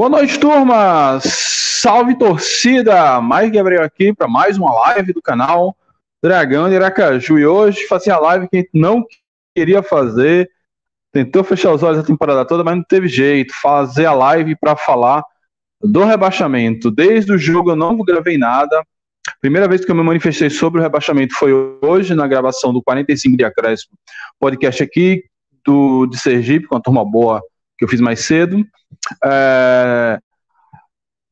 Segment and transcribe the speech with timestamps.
[0.00, 1.20] Boa noite, turma!
[1.20, 3.20] Salve torcida!
[3.20, 5.76] Mais Gabriel aqui para mais uma live do canal
[6.24, 7.38] Dragão de Aracaju.
[7.38, 9.04] E hoje fazer a live que a gente não
[9.54, 10.50] queria fazer.
[11.12, 13.52] Tentou fechar os olhos a temporada toda, mas não teve jeito.
[13.60, 15.22] Fazer a live para falar
[15.82, 16.90] do rebaixamento.
[16.90, 18.82] Desde o jogo eu não gravei nada.
[19.38, 23.36] Primeira vez que eu me manifestei sobre o rebaixamento foi hoje, na gravação do 45
[23.36, 23.92] de Acréscimo,
[24.38, 25.24] podcast aqui
[25.62, 27.42] do, de Sergipe, com a turma boa
[27.80, 28.62] que eu fiz mais cedo.
[29.24, 30.20] É,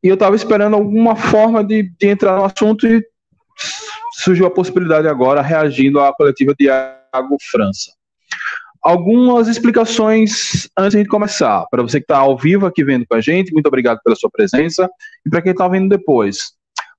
[0.03, 3.05] e eu estava esperando alguma forma de, de, entrar no assunto e
[4.15, 7.93] surgiu a possibilidade agora, reagindo à coletiva de Iago França.
[8.83, 11.67] Algumas explicações antes de começar.
[11.71, 14.31] Para você que está ao vivo aqui vendo com a gente, muito obrigado pela sua
[14.31, 14.89] presença.
[15.27, 16.53] E para quem está vendo depois.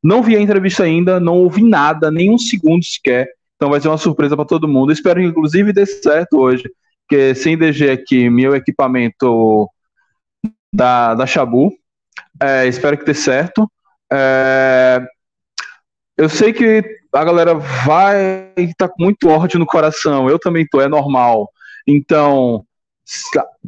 [0.03, 3.27] Não vi a entrevista ainda, não ouvi nada, nem um segundo sequer.
[3.55, 4.91] Então vai ser uma surpresa para todo mundo.
[4.91, 6.69] Espero, inclusive, dê certo hoje
[7.09, 9.67] porque sem DG aqui, meu equipamento
[10.71, 11.73] da, da Shabu.
[12.39, 13.67] É, espero que dê certo.
[14.13, 15.01] É,
[16.15, 20.29] eu sei que a galera vai estar tá com muito ódio no coração.
[20.29, 21.49] Eu também tô, é normal.
[21.87, 22.63] Então,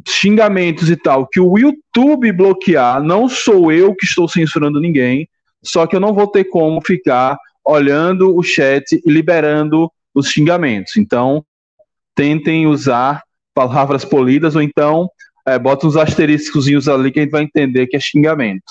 [0.06, 5.28] xingamentos e tal, que o YouTube bloquear, não sou eu que estou censurando ninguém,
[5.64, 10.96] só que eu não vou ter como ficar olhando o chat e liberando os xingamentos.
[10.96, 11.44] Então,
[12.14, 13.24] tentem usar
[13.54, 15.10] palavras polidas, ou então
[15.46, 18.64] é, bota uns asteriscos ali que a gente vai entender que é xingamento.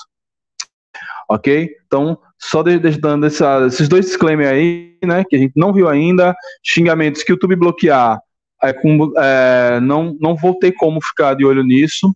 [1.28, 1.70] Ok?
[1.86, 6.34] Então, só dando essa, esses dois disclaimers aí, né, que a gente não viu ainda,
[6.62, 8.20] xingamentos que o YouTube bloquear,
[8.62, 12.14] é, com, é, não, não vou ter como ficar de olho nisso.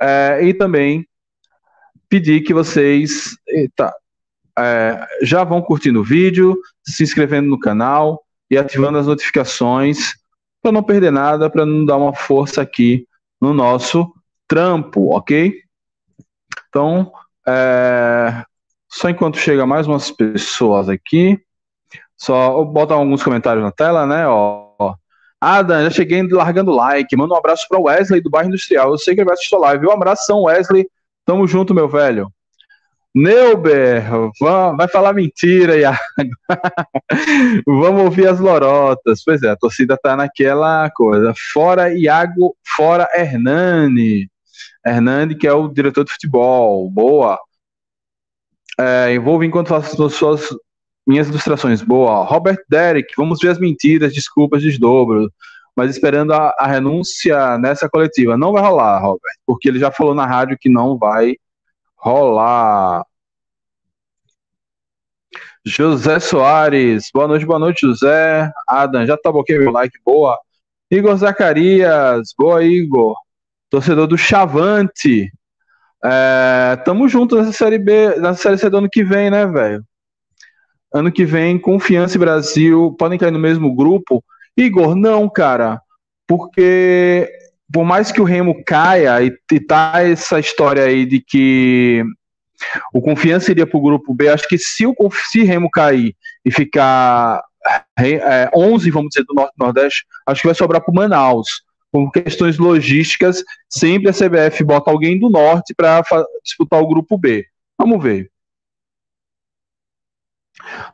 [0.00, 1.06] É, e também
[2.08, 3.92] pedir que vocês eita,
[4.58, 10.19] é, já vão curtindo o vídeo, se inscrevendo no canal e ativando as notificações
[10.62, 13.06] para não perder nada, para não dar uma força aqui
[13.40, 14.12] no nosso
[14.46, 15.54] trampo, ok?
[16.68, 17.12] Então,
[17.46, 18.44] é,
[18.88, 21.40] só enquanto chega mais umas pessoas aqui,
[22.16, 24.26] só botar alguns comentários na tela, né?
[24.28, 24.94] Ó.
[25.40, 27.16] Adam, já cheguei largando like.
[27.16, 28.90] Manda um abraço para Wesley do bairro Industrial.
[28.90, 29.86] Eu sei que ele vai assistir a live.
[29.86, 30.86] Um abração, Wesley.
[31.24, 32.30] Tamo junto, meu velho.
[33.14, 34.04] Neuber,
[34.76, 35.98] vai falar mentira, Iago.
[37.66, 39.22] vamos ouvir as lorotas.
[39.24, 41.34] Pois é, a torcida tá naquela coisa.
[41.52, 44.30] Fora Iago, fora Hernani.
[44.86, 46.88] Hernani, que é o diretor de futebol.
[46.88, 47.38] Boa.
[48.78, 50.48] É, envolve enquanto faço suas
[51.06, 51.82] minhas ilustrações.
[51.82, 52.24] Boa.
[52.24, 55.28] Robert Derek, vamos ver as mentiras, desculpas, desdobro.
[55.76, 58.36] Mas esperando a, a renúncia nessa coletiva.
[58.36, 61.34] Não vai rolar, Robert, porque ele já falou na rádio que não vai
[62.00, 63.04] rolar.
[65.64, 68.50] José Soares, boa noite, boa noite, José.
[68.66, 70.38] Adam, já tá ok meu like, boa.
[70.90, 73.14] Igor Zacarias, boa, Igor.
[73.68, 75.30] Torcedor do Chavante.
[76.02, 79.84] É, tamo junto nessa série B, nessa série C do ano que vem, né, velho?
[80.92, 84.24] Ano que vem, Confiança e Brasil podem cair no mesmo grupo.
[84.56, 85.80] Igor, não, cara,
[86.26, 87.30] porque
[87.72, 92.02] por mais que o Remo caia e, e tá essa história aí de que
[92.92, 94.94] o Confiança iria para o grupo B, acho que se o
[95.30, 96.14] se Remo cair
[96.44, 97.42] e ficar
[97.98, 101.62] é, 11, vamos dizer, do Norte Nordeste, acho que vai sobrar para o Manaus.
[101.92, 106.04] Por questões logísticas, sempre a CBF bota alguém do Norte para
[106.44, 107.44] disputar o grupo B.
[107.76, 108.30] Vamos ver.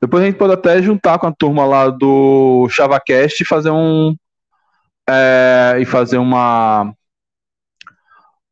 [0.01, 4.17] Depois a gente pode até juntar com a turma lá do ChavaCast e fazer um,
[5.09, 6.93] é, e fazer uma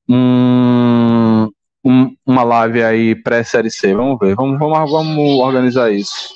[0.08, 1.50] um,
[1.84, 3.94] um, uma live aí pré-série C.
[3.94, 6.32] Vamos ver, vamos, vamos, vamos organizar isso.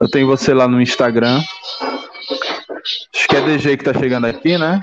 [0.00, 1.40] Eu tenho você lá no Instagram.
[3.14, 4.80] Acho que é DG que tá chegando aqui, né?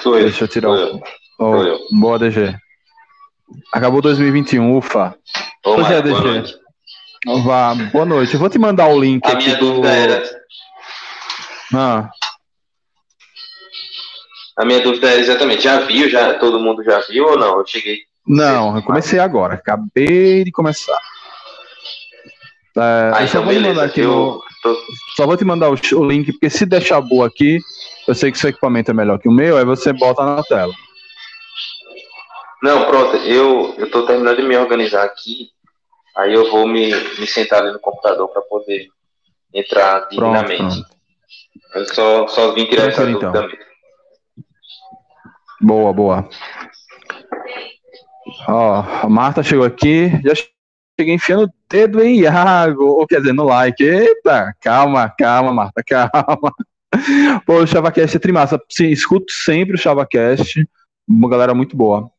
[0.00, 0.24] Sou eu.
[0.24, 1.00] Deixa eu tirar o.
[1.38, 1.78] Oh, Sou eu.
[1.92, 2.54] boa, DG.
[3.72, 5.14] Acabou 2021, ufa.
[5.62, 6.34] Pois é, Maicon, boa DG.
[6.34, 6.54] noite.
[7.44, 8.34] Vá, boa noite.
[8.34, 9.66] Eu vou te mandar o link A aqui minha do.
[9.74, 10.22] dúvida era.
[11.74, 12.10] Ah,
[14.58, 16.08] A minha dúvida era exatamente, já viu?
[16.10, 17.58] Já, todo mundo já viu ou não?
[17.60, 18.00] Eu cheguei.
[18.26, 19.54] não, eu comecei agora.
[19.54, 20.98] Acabei de começar.
[22.76, 23.84] É, Ah, eu só então vou te mandar beleza.
[23.84, 24.78] aqui Eu no, tô-
[25.16, 27.58] Só vou te mandar o, o link, porque se deixar boa aqui,
[28.06, 30.72] eu sei que seu equipamento é melhor que o meu, aí você bota na tela.
[32.62, 35.50] Não, pronto, eu, eu tô terminando de me organizar aqui.
[36.16, 38.88] Aí eu vou me, me sentar ali no computador para poder
[39.54, 40.58] entrar Pronto, dignamente.
[40.58, 40.86] pronto.
[41.74, 43.48] Eu só, só vim tirar essa Tranquilo, dúvida então.
[43.48, 43.67] mesmo.
[45.60, 46.28] Boa, boa.
[48.48, 50.34] Ó, a Marta chegou aqui, já
[50.98, 53.82] cheguei enfiando o dedo em Iago, ou quer dizer, no like.
[53.82, 56.52] Eita, calma, calma, Marta, calma.
[57.46, 58.60] Pô, o ChavaCast é trimassa.
[58.70, 60.66] Sim, escuto sempre o ChavaCast.
[61.08, 62.10] Uma galera muito boa.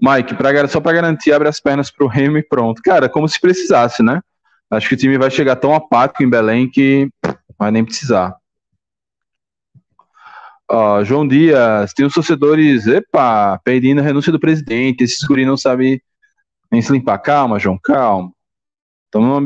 [0.00, 2.82] Mike, pra, só para garantir, abre as pernas pro Remo e pronto.
[2.82, 4.20] Cara, como se precisasse, né?
[4.72, 7.10] Acho que o time vai chegar tão apático em Belém que
[7.58, 8.34] vai nem precisar.
[10.66, 15.04] Ó, João Dias, tem os torcedores, epa, pedindo a renúncia do presidente.
[15.04, 16.00] Esses guri não sabem
[16.70, 17.18] nem se limpar.
[17.18, 18.32] Calma, João, calma.
[19.08, 19.44] Então,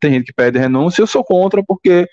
[0.00, 2.08] tem gente que pede renúncia, eu sou contra, porque,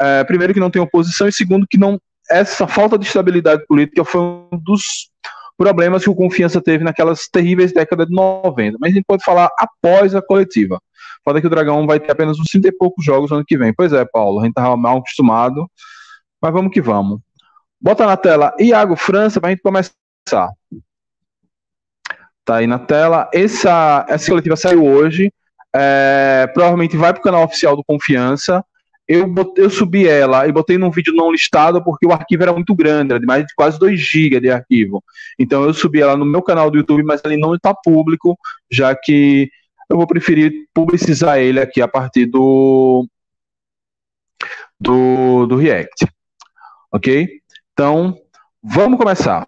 [0.00, 1.98] é, primeiro, que não tem oposição, e segundo, que não
[2.30, 5.10] essa falta de estabilidade política foi um dos
[5.58, 8.78] problemas que o Confiança teve naquelas terríveis décadas de 90.
[8.80, 10.80] Mas a gente pode falar após a coletiva.
[11.24, 13.56] Fala que o Dragão vai ter apenas uns 30 e poucos jogos no ano que
[13.56, 13.72] vem.
[13.72, 15.70] Pois é, Paulo, a gente tava mal acostumado,
[16.40, 17.20] mas vamos que vamos.
[17.80, 19.92] Bota na tela Iago França pra gente começar.
[22.44, 23.30] Tá aí na tela.
[23.32, 25.32] Essa, essa coletiva saiu hoje.
[25.74, 28.64] É, provavelmente vai pro canal oficial do Confiança.
[29.08, 32.52] Eu, botei, eu subi ela e botei num vídeo não listado porque o arquivo era
[32.52, 35.02] muito grande, era de mais de quase 2 GB de arquivo.
[35.38, 38.38] Então eu subi ela no meu canal do YouTube, mas ele não está público,
[38.70, 39.50] já que
[39.92, 43.06] eu vou preferir publicizar ele aqui a partir do
[44.80, 46.06] do, do React.
[46.90, 47.42] Ok?
[47.72, 48.18] Então,
[48.62, 49.46] vamos começar.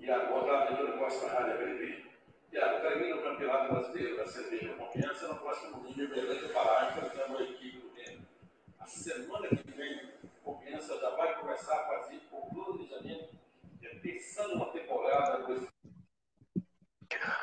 [0.00, 2.04] Iago, boa tarde, Antônio Costa, Rádio ABB.
[2.52, 6.90] Iago, termina o Campeonato Brasileiro da Cerveja Confiança no próximo domingo em Belém do Pará,
[6.90, 8.26] enfrentando a equipe do Grêmio.
[8.80, 10.00] A semana que vem,
[10.42, 13.28] Confiança já vai começar a fazer o planejamento,
[14.02, 15.01] pensando uma temporada.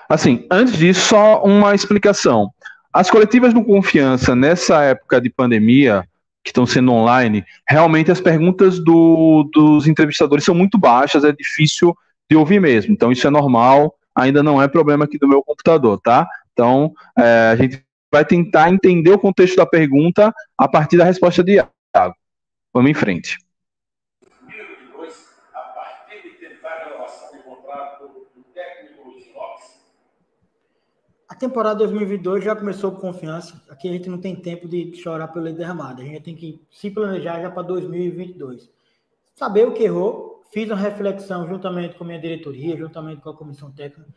[0.08, 2.52] Assim, antes disso, só uma explicação.
[2.92, 6.04] As coletivas do Confiança, nessa época de pandemia,
[6.44, 11.96] que estão sendo online, realmente as perguntas do, dos entrevistadores são muito baixas, é difícil
[12.30, 12.92] de ouvir mesmo.
[12.92, 16.28] Então, isso é normal, ainda não é problema aqui do meu computador, tá?
[16.54, 21.44] Então, é, a gente vai tentar entender o contexto da pergunta a partir da resposta
[21.44, 22.16] de Iago.
[22.74, 23.38] Vamos em frente.
[24.42, 25.14] 2022,
[25.54, 29.66] a partir de tentar a renovação de contrato do técnico Luiz Lopes.
[31.29, 33.60] A temporada 2022 já começou com confiança.
[33.70, 36.02] Aqui a gente não tem tempo de chorar pelo leite derramado.
[36.02, 38.70] A gente tem que se planejar já para 2022.
[39.34, 43.34] Saber o que errou, fiz uma reflexão juntamente com a minha diretoria, juntamente com a
[43.34, 44.10] comissão técnica,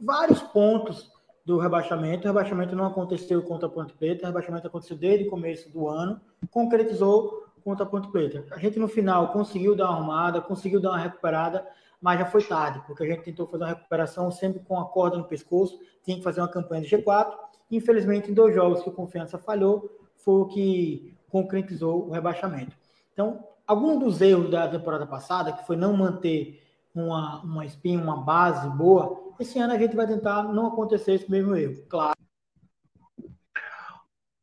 [0.00, 1.10] vários pontos
[1.44, 2.24] do rebaixamento.
[2.24, 5.86] O rebaixamento não aconteceu contra a Ponte Preta, o rebaixamento aconteceu desde o começo do
[5.86, 6.18] ano,
[6.50, 8.44] concretizou contra a Ponte Preta.
[8.50, 11.66] A gente no final conseguiu dar uma arrumada, conseguiu dar uma recuperada,
[12.00, 15.18] mas já foi tarde, porque a gente tentou fazer uma recuperação sempre com a corda
[15.18, 17.32] no pescoço, tinha que fazer uma campanha de G4.
[17.70, 22.76] Infelizmente, em dois jogos que o Confiança falhou, foi o que concretizou o rebaixamento.
[23.12, 26.62] Então, algum dos erros da temporada passada, que foi não manter
[26.94, 31.30] uma, uma espinha, uma base boa, esse ano a gente vai tentar não acontecer esse
[31.30, 32.16] mesmo erro, claro.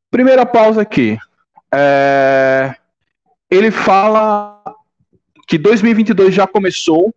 [0.10, 1.18] Primeira pausa aqui.
[1.74, 2.76] É...
[3.50, 4.64] Ele fala
[5.48, 7.14] que 2022 já começou,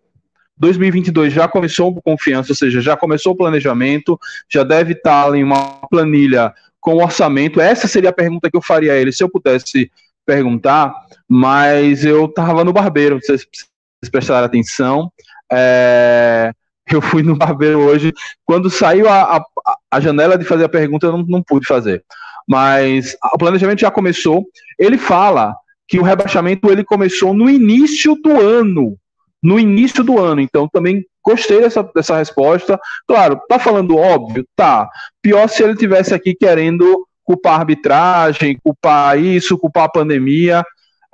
[0.60, 5.42] 2022 já começou com confiança, ou seja, já começou o planejamento, já deve estar em
[5.42, 7.60] uma planilha com orçamento.
[7.60, 9.90] Essa seria a pergunta que eu faria a ele, se eu pudesse
[10.26, 10.94] perguntar,
[11.26, 15.10] mas eu estava no barbeiro, vocês, vocês prestaram atenção.
[15.50, 16.52] É,
[16.92, 18.12] eu fui no barbeiro hoje.
[18.44, 19.44] Quando saiu a, a,
[19.90, 22.04] a janela de fazer a pergunta, eu não, não pude fazer.
[22.46, 24.44] Mas o planejamento já começou.
[24.78, 25.54] Ele fala
[25.88, 28.96] que o rebaixamento ele começou no início do ano.
[29.42, 30.40] No início do ano.
[30.40, 32.78] Então, também gostei dessa, dessa resposta.
[33.06, 34.44] Claro, tá falando óbvio?
[34.56, 34.88] Tá.
[35.22, 40.64] Pior se ele tivesse aqui querendo culpar a arbitragem, culpar isso, culpar a pandemia.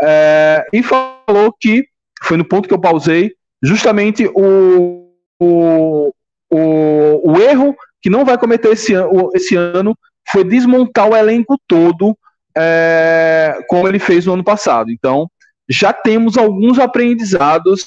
[0.01, 1.87] É, e falou que,
[2.23, 6.13] foi no ponto que eu pausei, justamente o, o,
[6.51, 8.93] o, o erro que não vai cometer esse,
[9.35, 9.97] esse ano
[10.29, 12.17] foi desmontar o elenco todo
[12.57, 14.91] é, como ele fez no ano passado.
[14.91, 15.31] Então,
[15.69, 17.87] já temos alguns aprendizados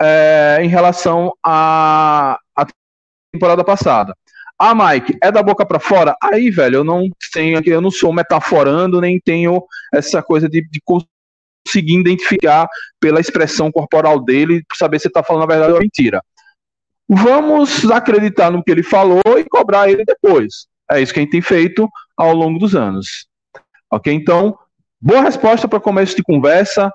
[0.00, 2.66] é, em relação à, à
[3.32, 4.14] temporada passada.
[4.58, 6.16] Ah, Mike, é da boca para fora?
[6.22, 10.80] Aí, velho, eu não tenho, eu não sou metaforando, nem tenho essa coisa de, de
[10.84, 12.68] conseguir identificar
[13.00, 16.22] pela expressão corporal dele, saber se ele está falando a verdade ou a mentira.
[17.08, 20.66] Vamos acreditar no que ele falou e cobrar ele depois.
[20.90, 23.26] É isso que a gente tem feito ao longo dos anos.
[23.90, 24.12] Ok?
[24.12, 24.56] Então,
[25.00, 26.92] boa resposta para começo de conversa.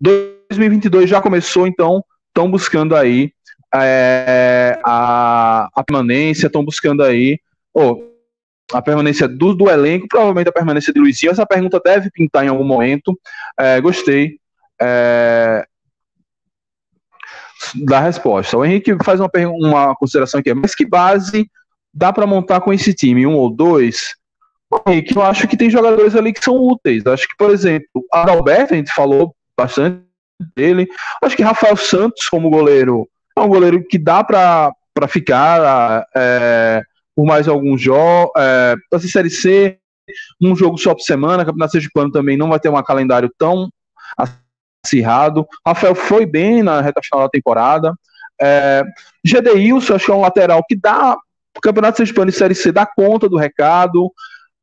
[0.00, 3.30] 2022 já começou, então estão buscando aí
[3.74, 7.38] é, a, a, permanência, estão buscando aí
[7.72, 8.02] oh,
[8.72, 11.30] a permanência do, do, elenco, provavelmente a permanência de Luizinho.
[11.32, 13.18] Essa pergunta deve pintar em algum momento.
[13.58, 14.38] É, gostei
[14.80, 15.64] é,
[17.74, 18.56] da resposta.
[18.56, 21.48] O Henrique faz uma, uma consideração aqui, mas que base
[21.92, 23.26] dá para montar com esse time?
[23.26, 24.14] Um ou dois?
[24.86, 27.06] Henrique, eu acho que tem jogadores ali que são úteis.
[27.06, 30.02] Acho que, por exemplo, Adalberto, a gente falou bastante
[30.54, 30.88] dele.
[31.22, 34.74] Acho que Rafael Santos, como goleiro, é um goleiro que dá para
[35.08, 36.82] ficar é,
[37.14, 38.32] por mais alguns jogos.
[38.36, 39.78] É, para Série C,
[40.40, 41.44] um jogo só por semana.
[41.44, 43.68] Campeonato Sergipano também não vai ter um calendário tão
[44.84, 45.46] acirrado.
[45.66, 47.94] Rafael foi bem na reta final da temporada.
[48.40, 48.82] É,
[49.24, 51.16] Gedeilson, acho que é um lateral que dá.
[51.62, 54.10] Campeonato Sergipano e Série C dá conta do recado.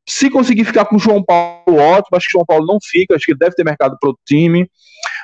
[0.08, 2.18] Se conseguir ficar com o João Paulo, ótimo.
[2.18, 4.68] Acho que o João Paulo não fica, acho que deve ter mercado para o time.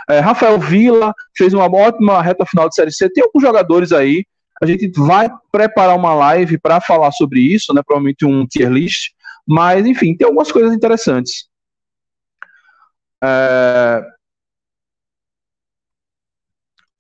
[0.09, 3.09] É, Rafael Vila fez uma ótima reta final de Série C.
[3.09, 4.25] Tem alguns jogadores aí.
[4.61, 7.81] A gente vai preparar uma live para falar sobre isso, né?
[7.85, 9.11] Provavelmente um tier list.
[9.45, 11.47] Mas, enfim, tem algumas coisas interessantes.
[13.23, 14.03] É...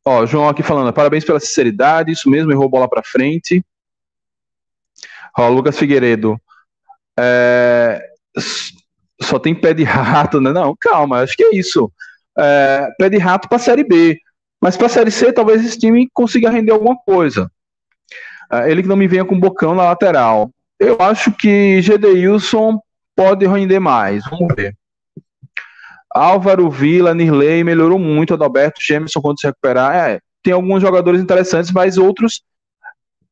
[0.07, 3.63] Ó, João aqui falando, parabéns pela sinceridade, isso mesmo, errou bola para frente.
[5.37, 6.39] Ó, Lucas Figueiredo,
[7.19, 8.01] é,
[9.21, 10.51] só tem pé de rato, né?
[10.51, 11.91] Não, calma, acho que é isso.
[12.37, 14.19] É, pé de rato para a Série B.
[14.61, 17.51] Mas para a Série C, talvez esse time consiga render alguma coisa.
[18.51, 20.49] É, ele que não me venha com bocão na lateral.
[20.79, 22.79] Eu acho que Gedeilson
[23.15, 24.23] pode render mais.
[24.29, 24.75] Vamos ver.
[26.13, 28.33] Álvaro Vila, Nirley melhorou muito.
[28.33, 29.95] Adalberto Gemerson, quando se recuperar.
[29.95, 32.41] É, tem alguns jogadores interessantes, mas outros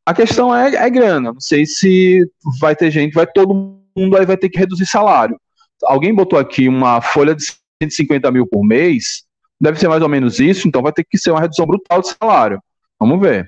[0.06, 1.32] a questão é, é grana.
[1.34, 2.28] Não sei se
[2.60, 5.40] vai ter gente, vai todo mundo aí vai ter que reduzir salário.
[5.84, 7.44] Alguém botou aqui uma folha de
[7.82, 9.24] 150 mil por mês,
[9.60, 12.10] deve ser mais ou menos isso, então vai ter que ser uma redução brutal de
[12.10, 12.62] salário.
[13.00, 13.48] Vamos ver.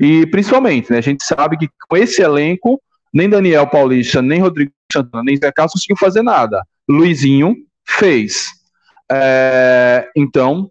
[0.00, 2.80] E principalmente, né, a gente sabe que com esse elenco,
[3.12, 6.62] nem Daniel Paulista, nem Rodrigo Santana, nem Zé Carlos conseguiu fazer nada.
[6.88, 8.48] Luizinho fez.
[9.10, 10.70] É, então,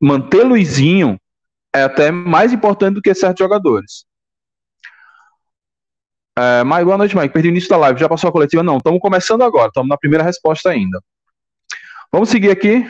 [0.00, 1.18] manter Luizinho
[1.74, 4.04] é até mais importante do que certos jogadores.
[6.38, 7.32] É, Mike, boa noite, Mike.
[7.32, 7.98] Perdi o início da live.
[7.98, 8.62] Já passou a coletiva?
[8.62, 9.68] Não, estamos começando agora.
[9.68, 11.00] Estamos na primeira resposta ainda.
[12.12, 12.84] Vamos seguir aqui.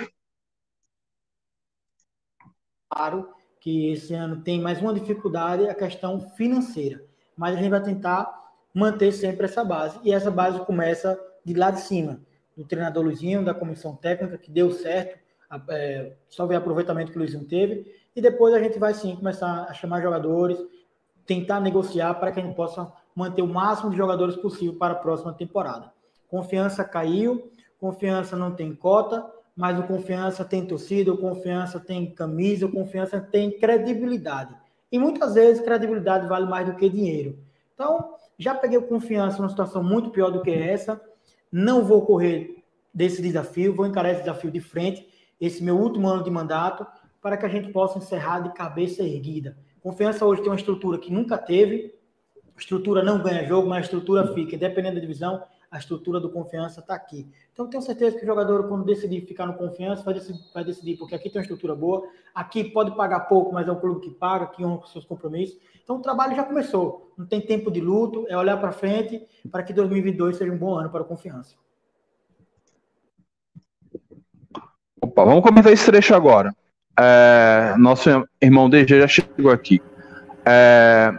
[2.89, 3.29] Claro
[3.61, 7.05] que esse ano tem mais uma dificuldade, a questão financeira.
[7.37, 9.99] Mas a gente vai tentar manter sempre essa base.
[10.05, 12.21] E essa base começa de lá de cima,
[12.57, 15.19] do treinador Luizinho, da comissão técnica, que deu certo,
[15.71, 19.67] é, só ver aproveitamento que o Luizinho teve, e depois a gente vai sim começar
[19.69, 20.59] a chamar jogadores,
[21.25, 24.99] tentar negociar para que a gente possa manter o máximo de jogadores possível para a
[24.99, 25.93] próxima temporada.
[26.29, 29.25] Confiança caiu, confiança não tem cota,
[29.57, 34.55] mas o confiança tem torcida, o confiança tem camisa, o confiança tem credibilidade.
[34.93, 37.39] E muitas vezes credibilidade vale mais do que dinheiro.
[37.75, 41.01] Então, já peguei confiança numa situação muito pior do que essa.
[41.51, 45.09] Não vou correr desse desafio, vou encarar esse desafio de frente,
[45.41, 46.87] esse meu último ano de mandato,
[47.21, 49.57] para que a gente possa encerrar de cabeça erguida.
[49.83, 51.95] Confiança hoje tem uma estrutura que nunca teve.
[52.59, 54.57] Estrutura não ganha jogo, mas estrutura fica.
[54.57, 57.27] Dependendo da divisão, a estrutura do confiança está aqui.
[57.53, 60.97] Então, tenho certeza que o jogador, quando decidir ficar no confiança, vai decidir, vai decidir,
[60.97, 62.07] porque aqui tem uma estrutura boa.
[62.35, 65.59] Aqui pode pagar pouco, mas é um clube que paga, que honra com seus compromissos.
[65.83, 67.13] Então, o trabalho já começou.
[67.17, 70.75] Não tem tempo de luto, é olhar para frente para que 2022 seja um bom
[70.75, 71.55] ano para o confiança.
[75.01, 76.55] Opa, vamos comentar esse trecho agora.
[76.99, 78.09] É, nosso
[78.41, 79.81] irmão DG já chegou aqui.
[80.45, 81.13] É,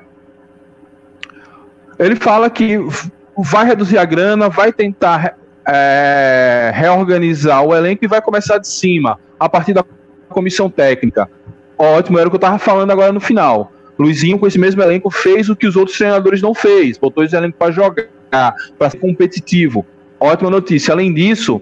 [2.00, 2.78] ele fala que
[3.38, 9.20] vai reduzir a grana, vai tentar é, reorganizar o elenco e vai começar de cima,
[9.40, 9.84] a partir da
[10.30, 11.30] comissão técnica.
[11.78, 13.72] Ótimo, era o que eu estava falando agora no final.
[14.00, 17.36] Luizinho, com esse mesmo elenco, fez o que os outros treinadores não fez, botou esse
[17.36, 18.08] elenco para jogar,
[18.78, 19.86] para ser competitivo.
[20.20, 20.92] Ótima notícia.
[20.94, 21.62] Além disso,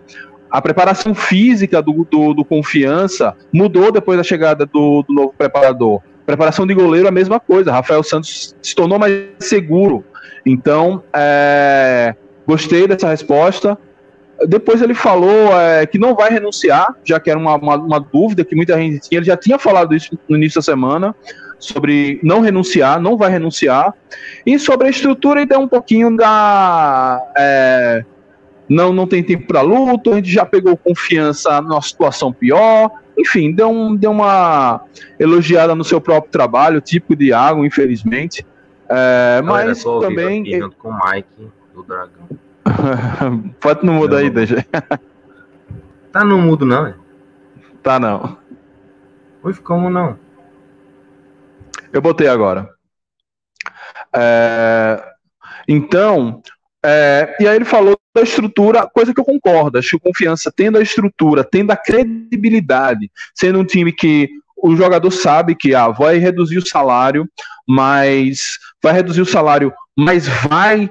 [0.50, 6.01] a preparação física do, do, do Confiança mudou depois da chegada do, do novo preparador.
[6.25, 7.72] Preparação de goleiro, a mesma coisa.
[7.72, 10.03] Rafael Santos se tornou mais seguro.
[10.46, 12.15] Então, é,
[12.48, 13.77] gostei dessa resposta.
[14.48, 18.44] Depois ele falou é, que não vai renunciar, já que era uma, uma, uma, dúvida
[18.44, 19.20] que muita gente tinha.
[19.20, 21.15] Ele já tinha falado isso no início da semana,
[21.58, 23.94] sobre não renunciar, não vai renunciar.
[24.46, 27.22] E sobre a estrutura, ele deu um pouquinho da.
[27.38, 28.03] É,
[28.67, 32.91] não, não tem tempo para luta, a gente já pegou confiança numa situação pior.
[33.17, 34.82] Enfim, deu, um, deu uma
[35.17, 38.46] elogiada no seu próprio trabalho, tipo de água, infelizmente.
[38.89, 40.42] É, mas também.
[40.42, 42.30] Aqui, junto com o Mike do Dragão.
[43.60, 44.65] Pode não mudar aí, deixa.
[46.12, 46.96] Tá no mudo, não, é?
[47.84, 48.38] Tá não.
[49.44, 50.18] Hoje, como não?
[51.92, 52.70] Eu botei agora.
[54.15, 55.04] É,
[55.68, 56.42] então,
[56.84, 59.77] é, e aí ele falou da estrutura, coisa que eu concordo.
[59.77, 65.12] Acho que confiança tendo a estrutura, tendo a credibilidade, sendo um time que o jogador
[65.12, 67.30] sabe que ah, vai reduzir o salário,
[67.68, 70.89] mas vai reduzir o salário, mas vai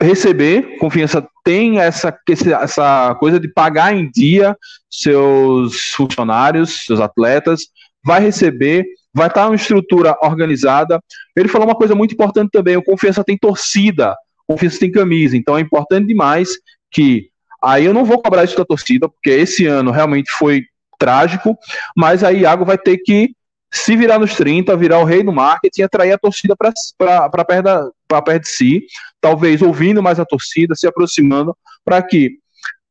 [0.00, 0.76] receber.
[0.78, 2.14] Confiança tem essa,
[2.60, 4.54] essa coisa de pagar em dia
[4.90, 7.62] seus funcionários, seus atletas,
[8.04, 11.00] vai receber, vai estar uma estrutura organizada.
[11.34, 14.14] Ele falou uma coisa muito importante também: o Confiança tem torcida
[14.50, 15.36] Confiança tem camisa.
[15.36, 16.50] Então é importante demais
[16.90, 17.30] que.
[17.62, 20.64] Aí eu não vou cobrar isso da torcida, porque esse ano realmente foi
[20.98, 21.56] trágico,
[21.96, 23.34] mas aí Iago vai ter que
[23.72, 28.42] se virar nos 30, virar o rei do marketing atrair a torcida para perto, perto
[28.42, 28.86] de si,
[29.20, 32.38] talvez ouvindo mais a torcida, se aproximando, para que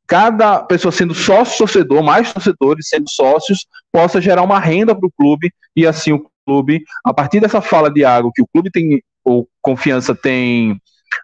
[0.08, 5.12] cada pessoa sendo sócio torcedor, mais torcedores sendo sócios, possa gerar uma renda para o
[5.12, 9.04] clube e assim o clube, a partir dessa fala de Iago, que o clube tem,
[9.24, 10.82] ou confiança tem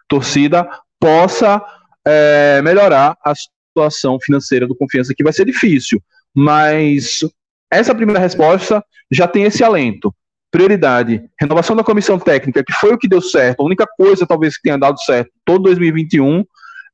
[0.08, 0.68] torcida
[1.00, 1.62] possa
[2.06, 6.00] é, melhorar a situação financeira do Confiança, que vai ser difícil,
[6.34, 7.20] mas
[7.70, 10.14] essa primeira resposta já tem esse alento.
[10.50, 14.56] Prioridade, renovação da comissão técnica, que foi o que deu certo, a única coisa talvez
[14.56, 16.44] que tenha dado certo todo 2021,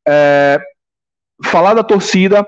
[0.08, 0.60] é,
[1.44, 2.46] falar da torcida,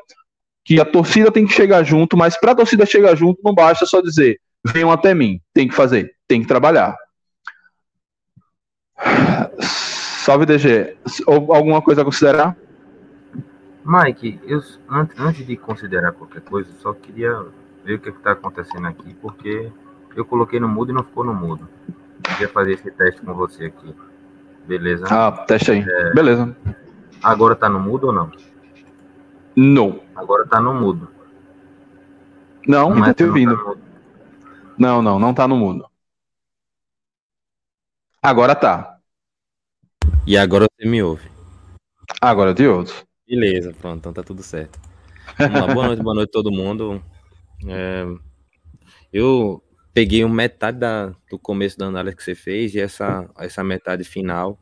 [0.64, 3.86] que a torcida tem que chegar junto, mas para a torcida chegar junto não basta
[3.86, 6.96] só dizer venham até mim, tem que fazer, tem que trabalhar.
[9.60, 10.96] Salve, DG.
[11.26, 12.56] Alguma coisa a considerar?
[13.84, 17.44] Mike, eu, antes de considerar qualquer coisa, só queria
[17.84, 19.70] ver o que é está acontecendo aqui, porque
[20.16, 21.68] eu coloquei no mudo e não ficou no mudo.
[22.22, 23.94] Queria fazer esse teste com você aqui.
[24.66, 25.04] Beleza?
[25.10, 25.84] Ah, teste aí.
[25.86, 26.14] É...
[26.14, 26.56] Beleza.
[27.22, 28.30] Agora tá no mudo ou não?
[29.54, 30.00] Não.
[30.16, 31.08] Agora tá no mudo.
[32.66, 33.56] Não, não, não é te ouvindo.
[33.56, 33.74] Tá
[34.78, 35.86] não, não, não tá no mudo.
[38.22, 38.98] Agora tá.
[40.26, 41.30] E agora você me ouve.
[42.20, 42.94] Agora de outro.
[43.28, 44.80] Beleza, pronto, então tá tudo certo.
[45.38, 47.02] Lá, boa noite, boa noite a todo mundo.
[47.66, 48.04] É,
[49.12, 49.62] eu
[49.92, 54.58] peguei metade da, do começo da análise que você fez e essa, essa metade final.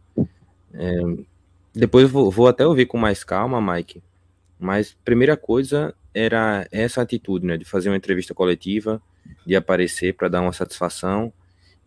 [0.75, 1.01] É,
[1.75, 4.03] depois vou, vou até ouvir com mais calma, Mike.
[4.59, 9.01] Mas primeira coisa era essa atitude, né, de fazer uma entrevista coletiva,
[9.47, 11.33] de aparecer para dar uma satisfação.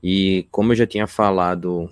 [0.01, 1.89] E como eu já tinha falado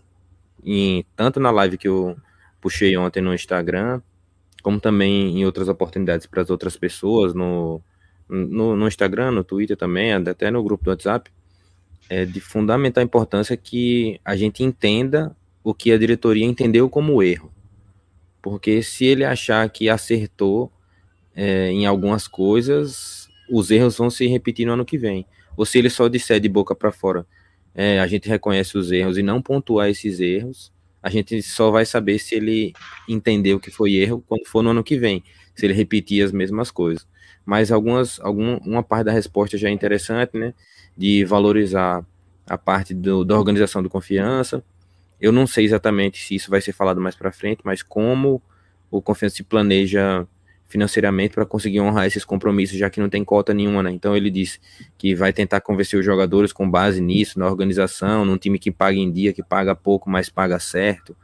[0.66, 2.18] em, tanto na live que eu
[2.60, 4.02] puxei ontem no Instagram,
[4.64, 7.82] como também em outras oportunidades para as outras pessoas, no,
[8.28, 11.32] no, no, Instagram, no Twitter também, até no grupo do WhatsApp,
[12.10, 17.52] é de fundamental importância que a gente entenda o que a diretoria entendeu como erro.
[18.42, 20.72] Porque se ele achar que acertou
[21.36, 25.26] é, em algumas coisas, os erros vão se repetir no ano que vem.
[25.56, 27.26] Ou se ele só disser de boca para fora,
[27.74, 31.86] é, a gente reconhece os erros e não pontuar esses erros, a gente só vai
[31.86, 32.74] saber se ele
[33.10, 35.24] entendeu que foi erro quando for no ano que vem,
[35.56, 37.06] se ele repetir as mesmas coisas.
[37.46, 40.54] Mas algumas, alguma, uma parte da resposta já é interessante, né?
[40.98, 42.06] De valorizar
[42.48, 44.64] a parte do, da organização do confiança.
[45.20, 48.42] Eu não sei exatamente se isso vai ser falado mais para frente, mas como
[48.92, 50.28] o confiança se planeja
[50.68, 53.92] financeiramente para conseguir honrar esses compromissos, já que não tem cota nenhuma, né?
[53.92, 54.60] Então ele disse
[54.98, 58.98] que vai tentar convencer os jogadores com base nisso, na organização, num time que paga
[58.98, 61.16] em dia, que paga pouco, mas paga certo.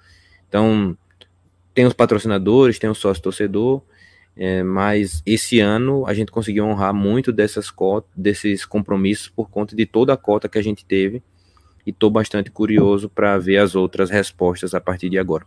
[0.48, 0.96] Então
[1.74, 3.82] tem os patrocinadores, tem o sócio torcedor,
[4.42, 9.76] é, mas esse ano a gente conseguiu honrar muito dessas cotas, desses compromissos por conta
[9.76, 11.22] de toda a cota que a gente teve.
[11.86, 15.46] E estou bastante curioso para ver as outras respostas a partir de agora.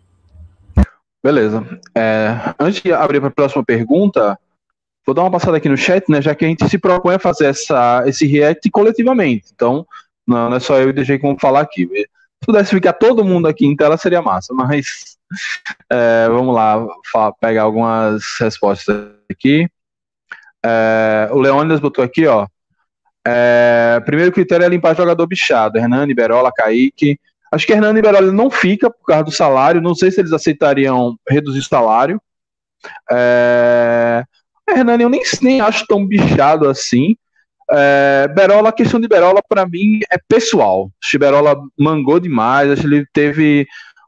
[1.24, 1.66] Beleza.
[1.94, 4.38] É, antes de abrir para a próxima pergunta,
[5.06, 6.20] vou dar uma passada aqui no chat, né?
[6.20, 9.46] Já que a gente se propõe a fazer essa, esse react coletivamente.
[9.54, 9.86] Então,
[10.26, 11.88] não, não é só eu e o DJ que vamos falar aqui.
[11.94, 15.16] Se pudesse ficar todo mundo aqui em tela, seria massa, mas
[15.90, 16.86] É, vamos lá,
[17.40, 19.68] pegar algumas respostas aqui.
[20.64, 22.46] É, o Leônidas botou aqui, ó.
[23.26, 25.78] É, primeiro critério é limpar jogador bichado.
[25.78, 27.18] Hernani, Berola, Kaique.
[27.52, 29.80] Acho que Hernani e Berola não fica por causa do salário.
[29.80, 32.20] Não sei se eles aceitariam reduzir o salário.
[33.10, 34.24] É,
[34.68, 37.16] Hernani eu nem, nem acho tão bichado assim.
[37.70, 40.90] É, Berola, a questão de Berola, para mim, é pessoal.
[41.02, 43.66] Acho que Berola mangou demais, acho que ele teve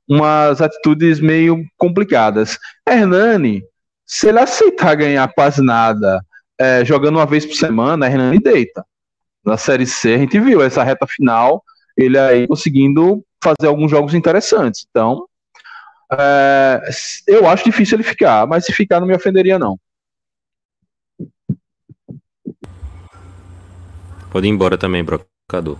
[0.08, 2.58] umas atitudes meio complicadas.
[2.86, 3.62] Hernani,
[4.06, 6.24] se ele aceitar ganhar quase nada
[6.58, 8.84] é, jogando uma vez por semana, Hernani deita.
[9.44, 11.62] Na Série C, a gente viu essa reta final,
[11.96, 14.86] ele aí conseguindo fazer alguns jogos interessantes.
[14.88, 15.26] Então,
[16.12, 16.80] é,
[17.26, 19.78] eu acho difícil ele ficar, mas se ficar, não me ofenderia, não.
[24.30, 25.78] Pode ir embora também, brocador.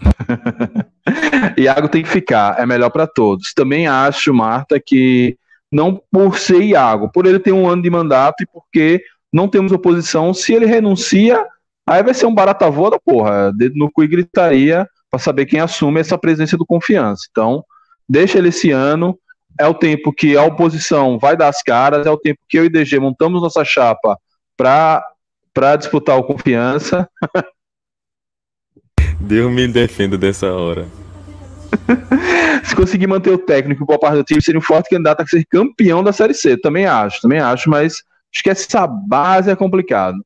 [1.56, 3.52] Iago tem que ficar, é melhor para todos.
[3.54, 5.36] Também acho, Marta, que
[5.70, 9.72] não por ser Iago, por ele ter um ano de mandato e porque não temos
[9.72, 11.44] oposição, se ele renuncia,
[11.86, 13.52] aí vai ser um barata voa da porra.
[13.52, 17.26] Dedo no cu e gritaria para saber quem assume essa presença do confiança.
[17.30, 17.64] Então,
[18.08, 19.18] deixa ele esse ano.
[19.58, 22.66] É o tempo que a oposição vai dar as caras, é o tempo que eu
[22.66, 24.18] e DG montamos nossa chapa
[24.54, 27.08] para disputar o confiança.
[29.20, 30.86] Deus me defenda dessa hora.
[32.64, 35.44] Se conseguir manter o técnico boa parte do time, seria um forte candidato a ser
[35.46, 36.56] campeão da Série C.
[36.56, 38.02] Também acho, também acho, mas
[38.42, 40.16] que essa base é complicado.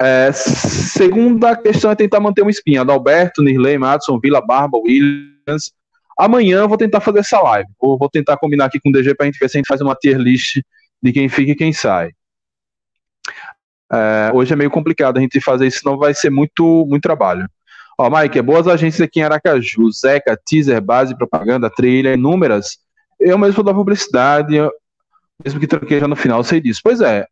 [0.00, 2.80] É, segunda questão é tentar manter uma espinha.
[2.80, 5.72] Adalberto, Nirley, Madison, Vila Barba, Williams.
[6.18, 7.68] Amanhã eu vou tentar fazer essa live.
[7.80, 9.68] Vou, vou tentar combinar aqui com o DG para a gente ver se a gente
[9.68, 10.60] faz uma tier list
[11.02, 12.10] de quem fica e quem sai.
[13.92, 17.46] É, hoje é meio complicado a gente fazer isso, senão vai ser muito, muito trabalho.
[17.98, 22.78] Ó, Mike, é boas agências aqui em Aracaju, Zeca, teaser, base, propaganda, trilha, inúmeras.
[23.20, 24.54] Eu mesmo sou da publicidade,
[25.44, 26.80] mesmo que tranquei já no final, sei disso.
[26.82, 27.26] Pois é, a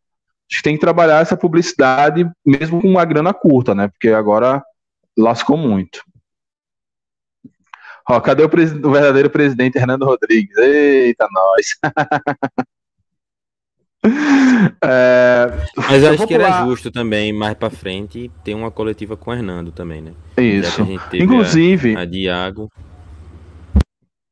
[0.49, 3.87] gente tem que trabalhar essa publicidade mesmo com uma grana curta, né?
[3.87, 4.63] Porque agora
[5.17, 6.03] lascou muito.
[8.07, 10.55] Ó, cadê o, o verdadeiro presidente Hernando Rodrigues?
[10.57, 11.65] Eita, nós.
[14.83, 19.33] É, Mas acho que era justo também, mais para frente, ter uma coletiva com o
[19.33, 20.13] Hernando também, né?
[20.37, 20.81] Isso.
[21.13, 21.95] Inclusive.
[21.95, 22.69] A, a Diago.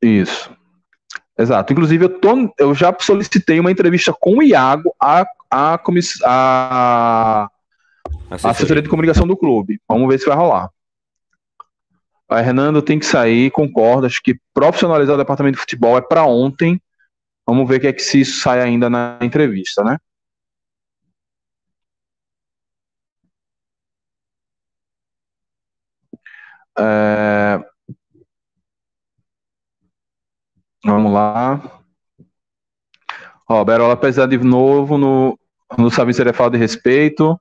[0.01, 0.51] Isso.
[1.37, 1.71] Exato.
[1.71, 7.49] Inclusive, eu, tô, eu já solicitei uma entrevista com o Iago, a, a, comiss, a,
[8.29, 9.79] a assessoria de comunicação do clube.
[9.87, 10.69] Vamos ver se vai rolar.
[12.27, 14.05] A Hernando tem que sair, concordo.
[14.05, 16.79] Acho que profissionalizar o departamento de futebol é para ontem.
[17.49, 19.97] Vamos ver o que é que se isso sai ainda na entrevista, né?
[26.77, 27.59] É...
[30.85, 31.81] Vamos lá.
[33.47, 35.39] Ó, Berola apesar de novo no,
[35.75, 37.39] no Sabe Seria Fala de Respeito.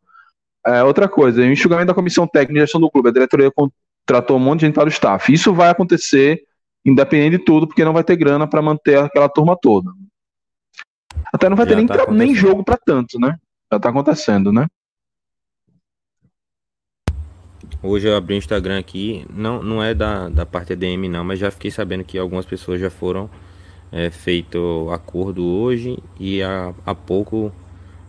[0.66, 3.10] É, outra coisa, o enxugamento da comissão técnica de gestão do clube.
[3.10, 5.30] A diretoria contratou um monte de gente para o staff.
[5.30, 6.42] Isso vai acontecer
[6.84, 9.90] independente de tudo, porque não vai ter grana para manter aquela turma toda.
[11.32, 13.36] Até não vai Já ter tá nem, nem jogo para tanto, né?
[13.72, 14.66] Já tá acontecendo, né?
[17.82, 21.38] Hoje eu abri o Instagram aqui, não, não é da, da parte EDM não, mas
[21.38, 23.30] já fiquei sabendo que algumas pessoas já foram
[23.92, 27.52] é, feito acordo hoje e há, há pouco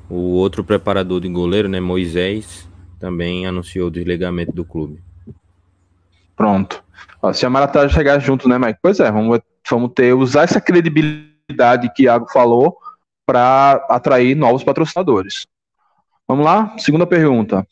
[0.09, 2.67] o outro preparador de goleiro, né, Moisés,
[2.99, 5.01] também anunciou o desligamento do clube.
[6.35, 6.83] Pronto.
[7.21, 8.79] Ó, se a Maratá chegar junto, né, Mike?
[8.81, 12.77] Pois é, vamos, vamos ter, usar essa credibilidade que Iago falou
[13.25, 15.45] para atrair novos patrocinadores.
[16.27, 16.75] Vamos lá?
[16.77, 17.67] Segunda pergunta.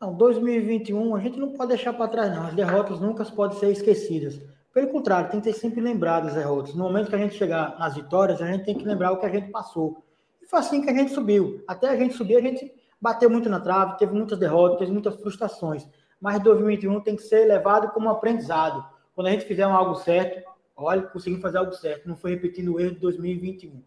[0.00, 2.46] Não, 2021 a gente não pode deixar para trás, não.
[2.46, 4.38] As derrotas nunca podem ser esquecidas.
[4.72, 6.74] Pelo contrário, tem que ter sempre lembrado as derrotas.
[6.74, 9.26] No momento que a gente chegar nas vitórias, a gente tem que lembrar o que
[9.26, 10.04] a gente passou.
[10.42, 11.62] E foi assim que a gente subiu.
[11.66, 15.14] Até a gente subir, a gente bateu muito na trave, teve muitas derrotas, teve muitas
[15.14, 15.86] frustrações.
[16.24, 18.82] Mas 2021 tem que ser levado como aprendizado.
[19.14, 20.42] Quando a gente fizer algo certo,
[20.74, 22.08] olha, conseguimos fazer algo certo.
[22.08, 23.82] Não foi repetindo o erro de 2021.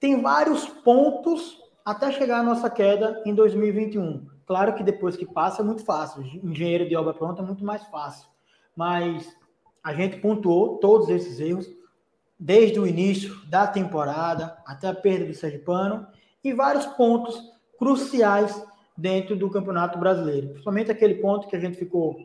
[0.00, 4.26] tem vários pontos até chegar a nossa queda em 2021.
[4.44, 6.24] Claro que depois que passa é muito fácil.
[6.42, 8.28] Engenheiro de obra pronta é muito mais fácil.
[8.74, 9.32] Mas
[9.84, 11.70] a gente pontuou todos esses erros
[12.36, 16.08] desde o início da temporada até a perda do Sergipano
[16.42, 17.40] e vários pontos
[17.78, 18.60] cruciais
[18.96, 20.48] dentro do Campeonato Brasileiro.
[20.48, 22.16] Principalmente aquele ponto que a gente ficou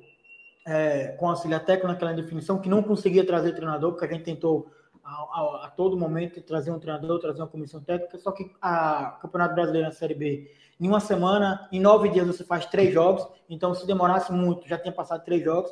[0.67, 4.69] é, com auxiliar técnico naquela definição, que não conseguia trazer treinador, porque a gente tentou
[5.03, 9.17] a, a, a, todo momento trazer um treinador, trazer uma comissão técnica, só que a
[9.21, 13.25] Campeonato Brasileiro na Série B, em uma semana, em nove dias você faz três jogos,
[13.49, 15.71] então se demorasse muito, já tinha passado três jogos,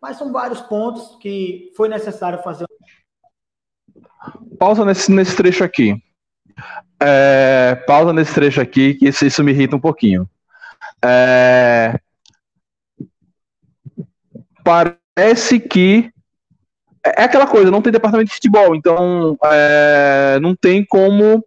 [0.00, 2.66] mas são vários pontos que foi necessário fazer.
[4.58, 6.02] Pausa nesse, nesse trecho aqui.
[7.04, 10.28] É, pausa nesse trecho aqui, que isso, isso me irrita um pouquinho.
[11.04, 11.98] É,
[14.64, 16.12] parece que
[17.04, 21.44] é aquela coisa, não tem departamento de futebol, então é, não tem como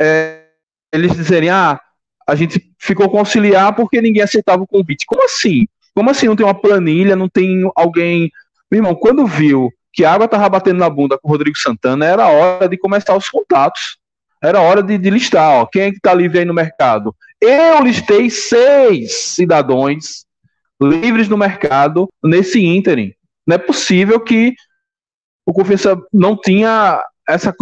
[0.00, 0.46] é,
[0.92, 1.80] eles dizerem, ah,
[2.26, 5.06] a gente ficou com auxiliar porque ninguém aceitava o convite.
[5.06, 5.66] Como assim?
[5.94, 8.30] Como assim não tem uma planilha, não tem alguém.
[8.70, 12.04] Meu irmão, quando viu que a água tava batendo na bunda com o Rodrigo Santana,
[12.04, 13.97] era hora de começar os contatos.
[14.42, 17.14] Era hora de, de listar, ó, quem é que tá livre aí no mercado.
[17.40, 20.26] Eu listei seis cidadãos
[20.80, 23.12] livres no mercado nesse ínterim.
[23.46, 24.54] Não é possível que
[25.46, 27.54] o Confiança não tinha essa,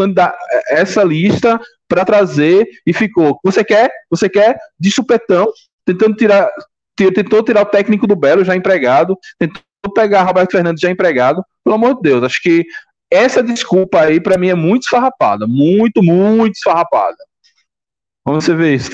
[0.68, 3.38] essa lista para trazer e ficou.
[3.44, 3.90] Você quer?
[4.10, 5.46] Você quer de supetão,
[5.84, 6.48] tentando tirar,
[6.96, 9.62] tentou tirar o técnico do Belo já empregado, tentou
[9.94, 11.44] pegar Roberto Fernandes já empregado.
[11.64, 12.64] Pelo amor de Deus, acho que
[13.10, 17.16] essa desculpa aí para mim é muito esfarrapada, muito, muito esfarrapada.
[18.24, 18.90] Como você vê isso?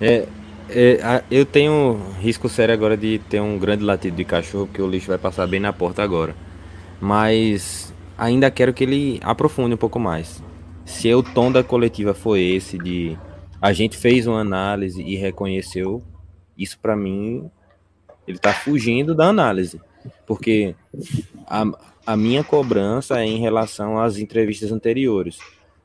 [0.00, 0.26] É,
[0.68, 4.88] é, eu tenho risco sério agora de ter um grande latido de cachorro, porque o
[4.88, 6.34] lixo vai passar bem na porta agora.
[7.00, 10.42] Mas ainda quero que ele aprofunde um pouco mais.
[10.84, 13.18] Se o tom da coletiva foi esse de
[13.60, 16.02] a gente fez uma análise e reconheceu,
[16.56, 17.50] isso para mim
[18.26, 19.80] ele tá fugindo da análise,
[20.26, 20.74] porque
[21.46, 21.64] a,
[22.06, 25.38] a minha cobrança é em relação às entrevistas anteriores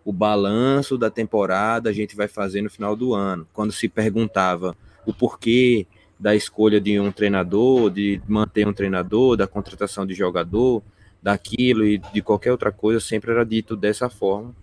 [0.03, 3.47] o balanço da temporada a gente vai fazer no final do ano.
[3.53, 5.85] Quando se perguntava o porquê
[6.19, 10.83] da escolha de um treinador, de manter um treinador, da contratação de jogador,
[11.21, 14.55] daquilo e de qualquer outra coisa, sempre era dito dessa forma.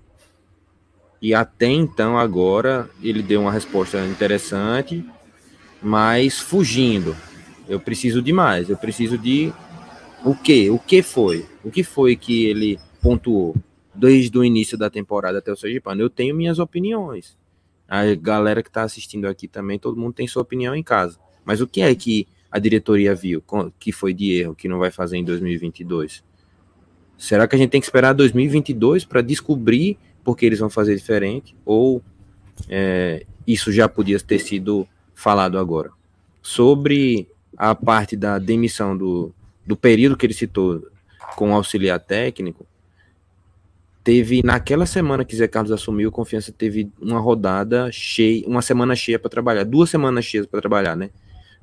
[1.20, 5.04] E até então, agora, ele deu uma resposta interessante,
[5.82, 7.16] mas fugindo.
[7.68, 9.52] Eu preciso de mais, eu preciso de
[10.24, 10.70] o que?
[10.70, 11.46] O que foi?
[11.64, 13.54] O que foi que ele pontuou?
[13.98, 16.00] desde o início da temporada até o Sergipano.
[16.00, 17.36] Eu tenho minhas opiniões.
[17.88, 21.18] A galera que está assistindo aqui também, todo mundo tem sua opinião em casa.
[21.44, 23.42] Mas o que é que a diretoria viu
[23.78, 26.22] que foi de erro, que não vai fazer em 2022?
[27.16, 31.56] Será que a gente tem que esperar 2022 para descobrir porque eles vão fazer diferente?
[31.64, 32.02] Ou
[32.68, 35.90] é, isso já podia ter sido falado agora?
[36.40, 39.34] Sobre a parte da demissão do,
[39.68, 40.82] do período que ele citou
[41.36, 42.66] com auxiliar técnico,
[44.02, 49.18] teve naquela semana que Zé Carlos assumiu, Confiança teve uma rodada cheia, uma semana cheia
[49.18, 51.10] para trabalhar, duas semanas cheias para trabalhar, né?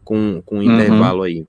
[0.04, 0.76] Com, com um uhum.
[0.76, 1.48] intervalo aí.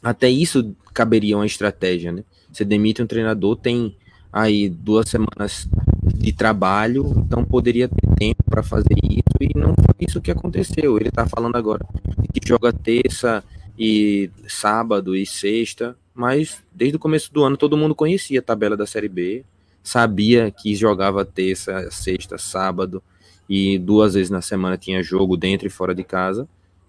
[0.00, 2.22] Até isso caberia uma estratégia, né?
[2.52, 3.96] Você demite um treinador, tem
[4.32, 5.68] aí duas semanas
[6.14, 10.96] de trabalho, então poderia ter tempo para fazer isso e não foi isso que aconteceu.
[10.96, 11.84] Ele está falando agora
[12.32, 13.42] que joga terça
[13.82, 18.76] e sábado e sexta, mas desde o começo do ano todo mundo conhecia a tabela
[18.76, 19.42] da Série B,
[19.82, 23.02] sabia que jogava terça, sexta, sábado
[23.48, 26.46] e duas vezes na semana tinha jogo dentro e fora de casa.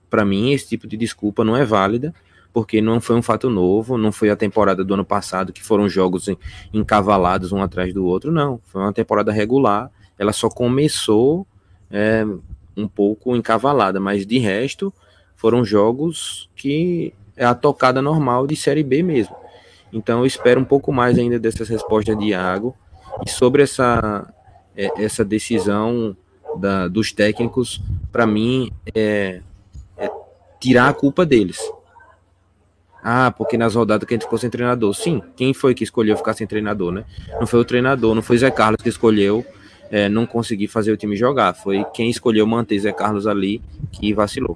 [0.10, 2.14] Para mim, esse tipo de desculpa não é válida,
[2.52, 5.88] porque não foi um fato novo, não foi a temporada do ano passado que foram
[5.88, 6.28] jogos
[6.74, 8.60] encavalados um atrás do outro, não.
[8.66, 11.48] Foi uma temporada regular, ela só começou
[11.90, 12.26] é,
[12.76, 14.94] um pouco encavalada, mas de resto
[15.42, 19.36] foram jogos que é a tocada normal de Série B mesmo.
[19.92, 22.76] Então eu espero um pouco mais ainda dessas respostas de Iago
[23.26, 24.32] e sobre essa,
[24.78, 26.16] é, essa decisão
[26.60, 29.42] da, dos técnicos, para mim, é,
[29.98, 30.12] é,
[30.60, 31.60] tirar a culpa deles.
[33.04, 34.94] Ah, porque nas rodadas gente ficou sem treinador.
[34.94, 37.04] Sim, quem foi que escolheu ficar sem treinador, né?
[37.40, 39.44] Não foi o treinador, não foi Zé Carlos que escolheu
[39.90, 41.56] é, não conseguir fazer o time jogar.
[41.56, 43.60] Foi quem escolheu manter Zé Carlos ali
[43.92, 44.56] que vacilou.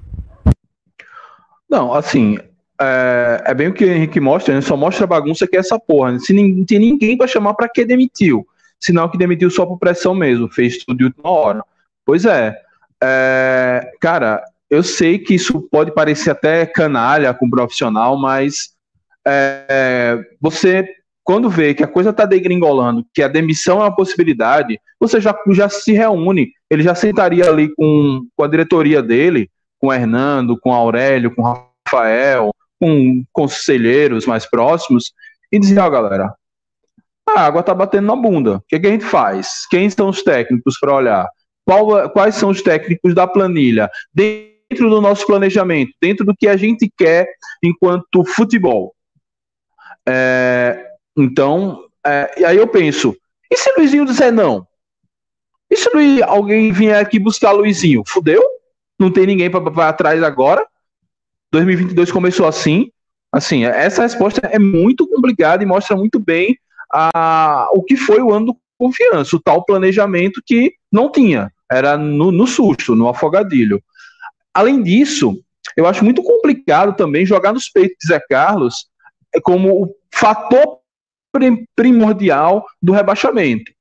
[1.69, 2.37] Não, assim,
[2.79, 4.61] é, é, bem o que o Henrique mostra, né?
[4.61, 6.13] Só mostra a bagunça que é essa porra.
[6.13, 6.19] Né?
[6.19, 8.45] Se não tem ninguém para chamar, para que demitiu?
[8.79, 11.63] Sinal que demitiu só por pressão mesmo, fez tudo de última hora.
[12.05, 12.55] Pois é,
[13.01, 18.75] é, cara, eu sei que isso pode parecer até canalha com profissional, mas
[19.25, 20.87] é, você
[21.25, 25.35] quando vê que a coisa está degringolando, que a demissão é uma possibilidade, você já,
[25.49, 30.73] já se reúne, ele já sentaria ali com, com a diretoria dele, com Hernando, com
[30.73, 35.13] Aurélio, com Rafael, com conselheiros mais próximos,
[35.51, 36.33] e dizia, ó, oh, galera,
[37.27, 38.57] a água está batendo na bunda.
[38.57, 39.65] O que, que, a gente faz?
[39.69, 41.27] Quem são os técnicos para olhar?
[41.65, 43.89] Qual, quais são os técnicos da planilha?
[44.13, 47.27] Dentro do nosso planejamento, dentro do que a gente quer
[47.63, 48.93] enquanto futebol.
[50.07, 53.15] É, então, é, e aí eu penso,
[53.51, 54.67] e se Luizinho disser não?
[55.69, 55.89] E se
[56.23, 58.03] alguém vier aqui buscar Luizinho?
[58.05, 58.43] Fudeu?
[58.99, 60.65] Não tem ninguém para atrás agora?
[61.51, 62.91] 2022 começou assim.
[63.31, 66.57] Assim, essa resposta é muito complicada e mostra muito bem
[66.91, 71.97] a, o que foi o ano do confiança, o tal planejamento que não tinha, era
[71.97, 73.81] no, no susto, no afogadilho.
[74.53, 75.37] Além disso,
[75.75, 78.87] eu acho muito complicado também jogar nos peitos de Zé Carlos
[79.43, 80.79] como o fator
[81.75, 83.71] primordial do rebaixamento.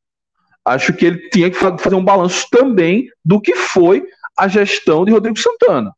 [0.65, 4.05] Acho que ele tinha que fazer um balanço também do que foi
[4.39, 5.93] a gestão de Rodrigo Santana,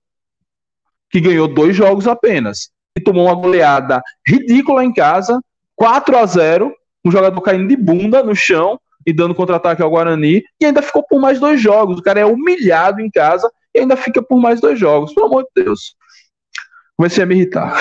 [1.10, 5.40] que ganhou dois jogos apenas e tomou uma goleada ridícula em casa,
[5.74, 10.42] 4 a 0, um jogador caindo de bunda no chão e dando contra-ataque ao Guarani,
[10.60, 11.98] e ainda ficou por mais dois jogos.
[11.98, 15.14] O cara é humilhado em casa e ainda fica por mais dois jogos.
[15.14, 15.94] Pelo amor de Deus
[16.96, 17.76] comecei a me irritar.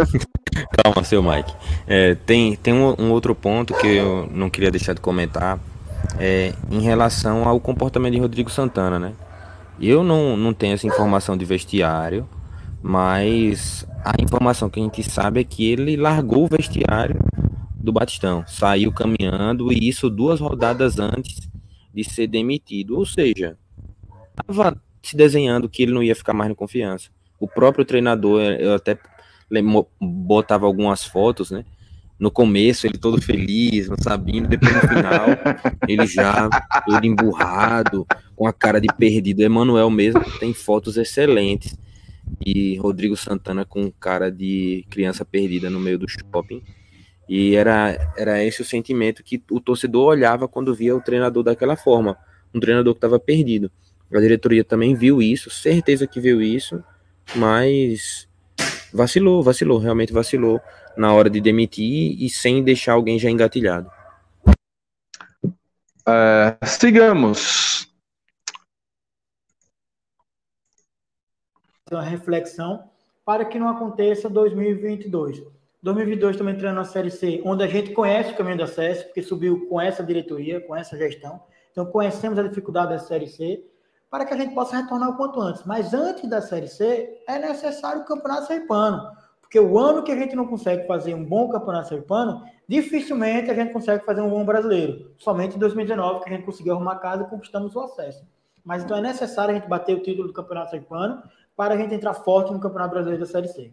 [0.82, 1.52] Calma, seu Mike.
[1.86, 5.58] É, tem tem um, um, outro ponto que eu não queria deixar de comentar
[6.18, 9.12] é, em relação ao comportamento de Rodrigo Santana, né?
[9.80, 12.28] Eu não, não tenho essa informação de vestiário,
[12.82, 17.18] mas a informação que a gente sabe é que ele largou o vestiário
[17.74, 21.48] do Batistão, saiu caminhando e isso duas rodadas antes
[21.94, 22.98] de ser demitido.
[22.98, 23.56] Ou seja,
[24.30, 28.74] estava se desenhando que ele não ia ficar mais no confiança o próprio treinador, eu
[28.74, 28.98] até
[29.98, 31.64] botava algumas fotos, né?
[32.20, 35.26] No começo, ele todo feliz, não sabendo, depois no final,
[35.88, 36.50] ele já
[36.86, 38.06] todo emburrado,
[38.36, 39.40] com a cara de perdido.
[39.40, 41.78] Emanuel mesmo tem fotos excelentes.
[42.44, 46.62] E Rodrigo Santana com cara de criança perdida no meio do shopping.
[47.26, 51.74] E era, era esse o sentimento que o torcedor olhava quando via o treinador daquela
[51.74, 52.18] forma.
[52.54, 53.70] Um treinador que estava perdido.
[54.12, 56.82] A diretoria também viu isso, certeza que viu isso,
[57.34, 58.28] mas
[58.92, 60.60] vacilou, vacilou, realmente vacilou
[61.00, 63.90] na hora de demitir e sem deixar alguém já engatilhado.
[66.06, 67.90] É, sigamos.
[71.90, 72.90] Uma reflexão
[73.24, 75.42] para que não aconteça 2022.
[75.82, 79.22] 2022 também entrando na Série C, onde a gente conhece o caminho do acesso, porque
[79.22, 81.42] subiu com essa diretoria, com essa gestão.
[81.72, 83.64] Então conhecemos a dificuldade da Série C
[84.10, 85.64] para que a gente possa retornar o quanto antes.
[85.64, 89.10] Mas antes da Série C, é necessário o Campeonato Serpano.
[89.50, 93.54] Porque o ano que a gente não consegue fazer um bom Campeonato Serpano, dificilmente a
[93.54, 95.10] gente consegue fazer um bom brasileiro.
[95.18, 98.24] Somente em 2019 que a gente conseguiu arrumar casa e conquistamos o acesso.
[98.64, 101.20] Mas então é necessário a gente bater o título do Campeonato Serpano
[101.56, 103.72] para a gente entrar forte no Campeonato Brasileiro da Série C.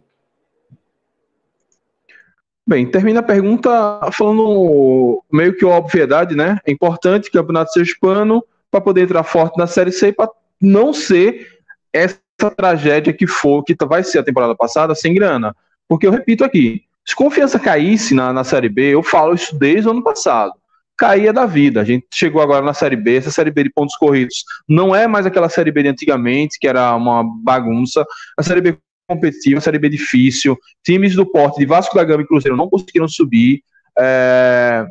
[2.66, 6.58] Bem, termina a pergunta falando meio que obviedade, né?
[6.66, 10.28] É importante o Campeonato Serpano para poder entrar forte na Série C para
[10.60, 11.60] não ser
[11.92, 12.18] essa
[12.56, 15.54] tragédia que for, que vai ser a temporada passada, sem grana.
[15.88, 19.88] Porque eu repito aqui, se confiança caísse na, na Série B, eu falo isso desde
[19.88, 20.52] o ano passado.
[20.96, 21.80] Caía da vida.
[21.80, 25.06] A gente chegou agora na Série B, essa Série B de pontos corridos não é
[25.06, 28.04] mais aquela Série B de antigamente, que era uma bagunça.
[28.36, 28.76] A Série B
[29.08, 30.58] competitiva, a Série B difícil.
[30.84, 33.62] Times do porte de Vasco da Gama e Cruzeiro não conseguiram subir.
[33.98, 34.84] É...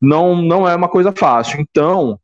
[0.00, 1.58] Não, não é uma coisa fácil.
[1.58, 2.18] Então,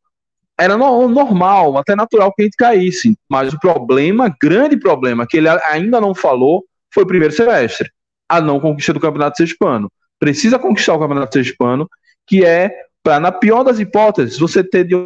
[0.59, 3.17] era normal, até natural que a gente caísse.
[3.29, 6.65] Mas o problema, grande problema, que ele ainda não falou,
[6.97, 7.91] foi o primeiro semestre.
[8.27, 9.93] A não conquista do Campeonato Sergipano.
[10.19, 11.87] Precisa conquistar o Campeonato Sergipano,
[12.27, 12.71] que é
[13.03, 14.97] para, na pior das hipóteses, você ter de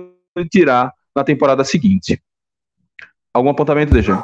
[0.48, 2.22] tirar na temporada seguinte.
[3.34, 4.22] Algum apontamento, deixa?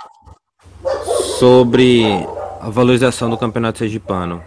[1.40, 2.04] Sobre
[2.60, 4.40] a valorização do Campeonato Sergipano.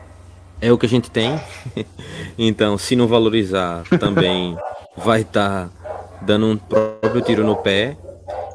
[0.62, 1.38] É o que a gente tem.
[2.40, 4.58] então, se não valorizar, também
[4.96, 7.98] vai estar tá dando um próprio tiro no pé.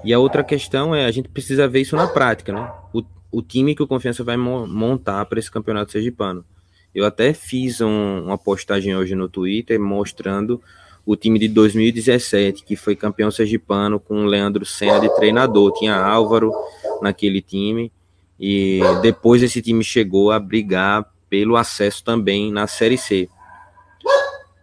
[0.03, 2.71] E a outra questão é a gente precisa ver isso na prática, né?
[2.95, 3.03] O,
[3.35, 6.45] o time que o Confiança vai montar para esse campeonato sergipano.
[6.95, 10.61] Eu até fiz um, uma postagem hoje no Twitter mostrando
[11.05, 15.73] o time de 2017, que foi campeão sergipano com o Leandro Senna de treinador.
[15.73, 16.53] Tinha Álvaro
[17.03, 17.91] naquele time.
[18.39, 23.29] E depois esse time chegou a brigar pelo acesso também na Série C.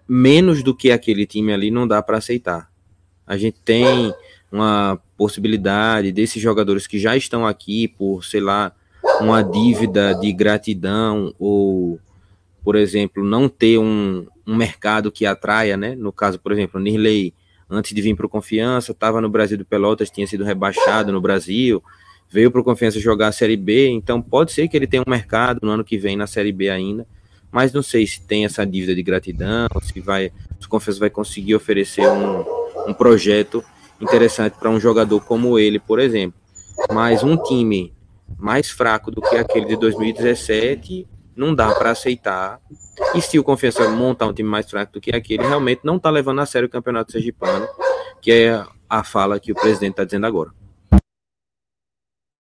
[0.08, 2.72] Menos do que aquele time ali não dá para aceitar
[3.32, 4.14] a gente tem
[4.52, 8.72] uma possibilidade desses jogadores que já estão aqui por, sei lá,
[9.20, 12.00] uma dívida de gratidão ou
[12.64, 15.94] por exemplo, não ter um, um mercado que atraia, né?
[15.96, 17.36] No caso, por exemplo, o Nirley,
[17.70, 21.22] antes de vir para o Confiança, estava no Brasil do Pelotas, tinha sido rebaixado no
[21.22, 21.84] Brasil,
[22.28, 25.10] veio para o Confiança jogar a Série B, então pode ser que ele tenha um
[25.10, 27.06] mercado no ano que vem na Série B ainda,
[27.52, 31.12] mas não sei se tem essa dívida de gratidão, se vai, se o Confiança vai
[31.12, 32.44] conseguir oferecer um,
[32.88, 33.64] um projeto
[34.04, 36.40] interessante para um jogador como ele, por exemplo.
[36.92, 37.94] Mas um time
[38.38, 42.60] mais fraco do que aquele de 2017 não dá para aceitar.
[43.16, 46.10] E se o Confiança montar um time mais fraco do que aquele, realmente não está
[46.10, 47.68] levando a sério o Campeonato Sergipano,
[48.22, 50.52] que é a fala que o presidente está dizendo agora.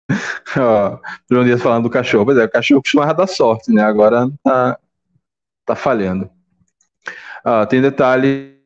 [0.57, 0.99] Ó,
[1.30, 2.26] João Dias falando do cachorro.
[2.26, 3.84] Pois é, o cachorro costumava dar sorte, né?
[3.84, 4.80] Agora tá,
[5.66, 6.30] tá falhando.
[7.43, 8.59] Ah, tem detalhes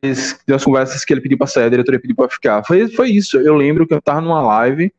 [0.46, 2.64] das conversas que ele pediu para sair, a diretoria pediu para ficar.
[2.64, 3.38] Foi, foi isso.
[3.38, 4.92] Eu lembro que eu estava numa live,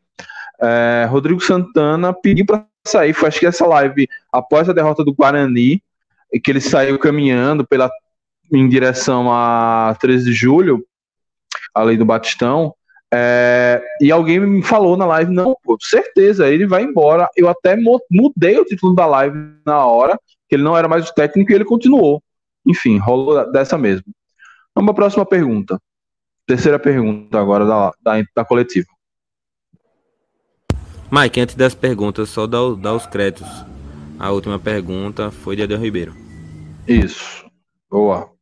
[0.61, 3.13] é, Rodrigo Santana pediu para sair.
[3.13, 5.81] Foi acho que essa live após a derrota do Guarani,
[6.43, 7.89] que ele saiu caminhando pela
[8.53, 10.85] em direção a 13 de julho,
[11.73, 12.73] além do Batistão.
[13.13, 17.29] É, e alguém me falou na live, não, pô, certeza, ele vai embora.
[17.35, 21.13] Eu até mudei o título da live na hora, que ele não era mais o
[21.13, 22.21] técnico e ele continuou.
[22.65, 24.05] Enfim, rolou dessa mesmo.
[24.75, 25.79] Vamos para a próxima pergunta.
[26.45, 28.87] Terceira pergunta agora da, da, da coletiva.
[31.09, 33.47] Mike, antes das perguntas, só dá, dá os créditos.
[34.19, 36.13] A última pergunta foi de Adel Ribeiro.
[36.87, 37.45] Isso.
[37.89, 38.34] Boa.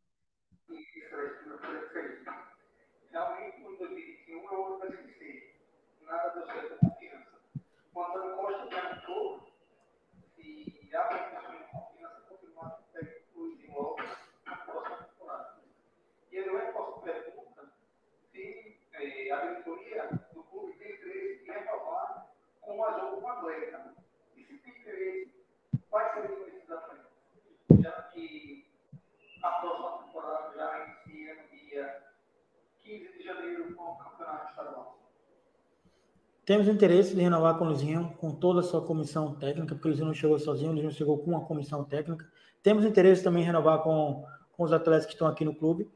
[36.53, 39.89] Temos interesse de renovar com o Luizinho, com toda a sua comissão técnica, porque o
[39.89, 42.27] Luizinho não chegou sozinho, o Luizinho chegou com uma comissão técnica.
[42.61, 45.89] Temos interesse também em renovar com, com os atletas que estão aqui no clube.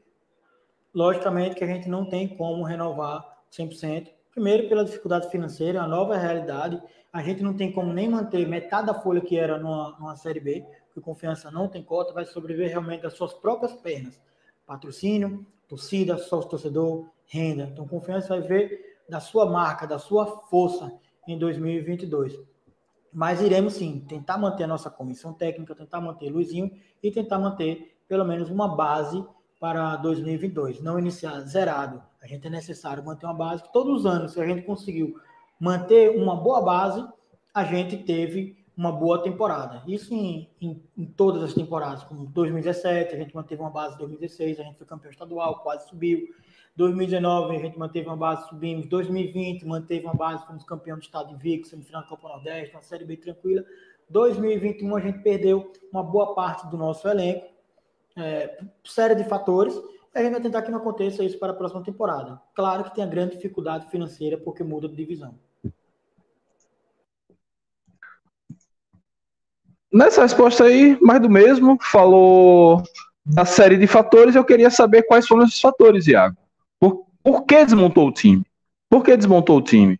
[0.92, 4.08] Logicamente que a gente não tem como renovar 100%.
[4.32, 6.82] Primeiro, pela dificuldade financeira, a nova realidade.
[7.12, 10.40] A gente não tem como nem manter metade da folha que era numa, numa Série
[10.40, 14.20] B, porque confiança não tem cota, vai sobreviver realmente das suas próprias pernas.
[14.66, 17.68] Patrocínio, torcida, sócio torcedor, renda.
[17.72, 20.92] Então, confiança vai ver da sua marca, da sua força
[21.26, 22.38] em 2022.
[23.12, 26.70] Mas iremos sim tentar manter a nossa comissão técnica, tentar manter Luizinho
[27.02, 29.24] e tentar manter pelo menos uma base
[29.58, 30.80] para 2022.
[30.80, 32.02] Não iniciar zerado.
[32.22, 35.18] A gente é necessário manter uma base todos os anos, se a gente conseguiu
[35.58, 37.06] manter uma boa base,
[37.52, 39.82] a gente teve uma boa temporada.
[39.88, 43.98] Isso em, em, em, todas as temporadas, como 2017, a gente manteve uma base em
[43.98, 46.28] 2016, a gente foi campeão estadual, quase subiu.
[46.76, 48.86] 2019 a gente manteve uma base, subimos.
[48.86, 52.82] 2020 manteve uma base, fomos campeão do estado de Vico, semifinal da Copa Nordeste, uma
[52.82, 53.64] série bem tranquila.
[54.08, 57.48] 2021 a gente perdeu uma boa parte do nosso elenco,
[58.16, 59.74] é, série de fatores.
[60.14, 62.40] A gente vai tentar que não aconteça isso para a próxima temporada.
[62.54, 65.34] Claro que tem a grande dificuldade financeira porque muda de divisão.
[69.92, 72.82] Nessa resposta aí, mais do mesmo, falou
[73.24, 76.36] da série de fatores, eu queria saber quais foram esses fatores, Iago.
[76.78, 78.42] Por, por que desmontou o time?
[78.88, 79.98] Por que desmontou o time?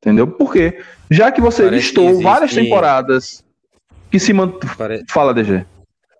[0.00, 0.26] Entendeu?
[0.26, 0.80] Por quê?
[1.10, 3.44] Já que você parece listou que várias temporadas
[4.10, 4.70] que se mantém.
[5.08, 5.64] Fala, DG.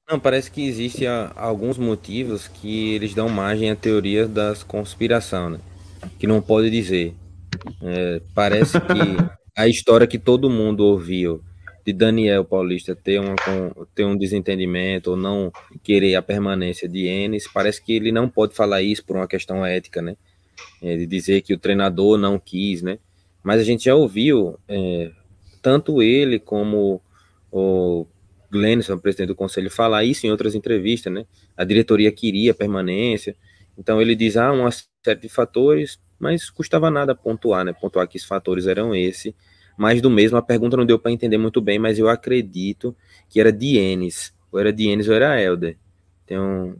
[0.08, 5.58] Não, parece que existem alguns motivos que eles dão margem à teoria das conspiração, né?
[6.18, 7.14] Que não pode dizer.
[7.82, 8.86] É, parece que
[9.56, 11.42] a história que todo mundo ouviu
[11.84, 13.34] de Daniel Paulista ter, uma,
[13.94, 15.50] ter um desentendimento ou não
[15.82, 19.64] querer a permanência de Enes, parece que ele não pode falar isso por uma questão
[19.64, 20.16] ética, né?
[20.82, 22.98] É, de dizer que o treinador não quis, né?
[23.42, 25.10] Mas a gente já ouviu é,
[25.62, 27.00] tanto ele como
[27.50, 28.06] o
[28.50, 31.24] Glenison, o presidente do conselho, falar isso em outras entrevistas, né?
[31.56, 33.36] A diretoria queria permanência,
[33.78, 37.72] então ele diz, ah, uma série de fatores, mas custava nada pontuar, né?
[37.72, 39.34] Pontuar que esses fatores eram esse
[39.76, 40.36] mais do mesmo.
[40.36, 42.96] A pergunta não deu para entender muito bem, mas eu acredito
[43.28, 44.34] que era Dienes.
[44.50, 45.76] Ou era Dienes ou era Helder.
[46.24, 46.76] Então,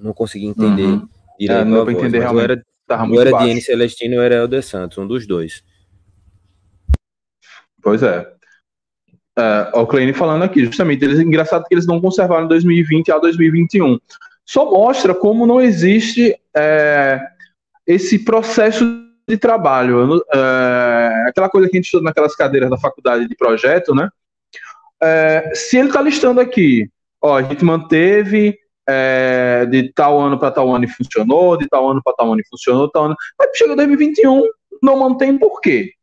[0.00, 1.08] não consegui entender uhum.
[1.38, 1.60] direito.
[1.60, 2.36] É, não para entender realmente.
[2.36, 2.64] Ou era,
[3.08, 5.62] ou era Dienes Celestino ou era Helder Santos, um dos dois.
[7.82, 8.26] Pois é.
[9.38, 13.98] é o Kleine falando aqui, justamente, eles, engraçado que eles não conservaram 2020 a 2021.
[14.44, 17.20] Só mostra como não existe é,
[17.92, 18.84] esse processo
[19.28, 20.22] de trabalho.
[20.34, 24.08] É, aquela coisa que a gente estuda naquelas cadeiras da faculdade de projeto, né?
[25.00, 30.50] é, se ele está listando aqui, ó, a gente manteve é, de tal ano para
[30.50, 33.16] tal ano e funcionou, de tal ano para tal ano e funcionou, tal ano.
[33.38, 34.42] Mas chega 2021,
[34.82, 35.94] não mantém por quê?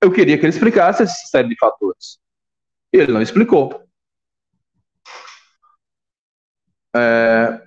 [0.00, 2.18] Eu queria que ele explicasse essa série de fatores.
[2.92, 3.82] E ele não explicou.
[6.94, 7.60] É,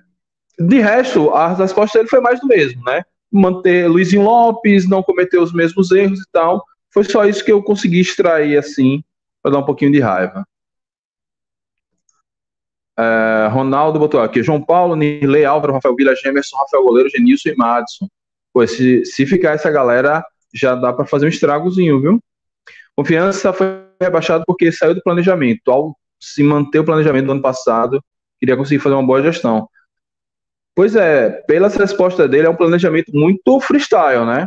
[0.58, 3.04] de resto, a resposta dele foi mais do mesmo, né?
[3.30, 6.64] Manter Luizinho Lopes, não cometer os mesmos erros e tal.
[6.92, 9.02] Foi só isso que eu consegui extrair, assim,
[9.42, 10.44] para dar um pouquinho de raiva.
[12.98, 17.56] É, Ronaldo botou aqui, João Paulo, Nirley, Álvaro, Rafael Vila, Gemerson, Rafael Goleiro, Genilson e
[17.56, 18.08] Madison.
[18.52, 22.20] Pô, se, se ficar essa galera, já dá para fazer um estragozinho, viu?
[22.96, 25.70] Confiança foi rebaixado porque saiu do planejamento.
[25.70, 28.02] Ao se manter o planejamento do ano passado,
[28.40, 29.68] queria conseguir fazer uma boa gestão.
[30.78, 34.46] Pois é, pelas respostas dele, é um planejamento muito freestyle, né?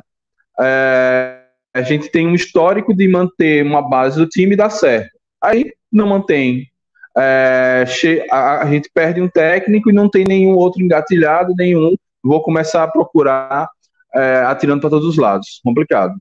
[0.62, 1.42] É,
[1.74, 5.12] a gente tem um histórico de manter uma base do time e dar certo.
[5.44, 6.72] Aí não mantém.
[7.18, 7.84] É,
[8.32, 11.98] a, gente perde um técnico e não tem nenhum outro engatilhado, nenhum.
[12.24, 13.68] Vou começar a procurar
[14.16, 15.60] é, atirando para todos os lados.
[15.62, 16.16] Complicado.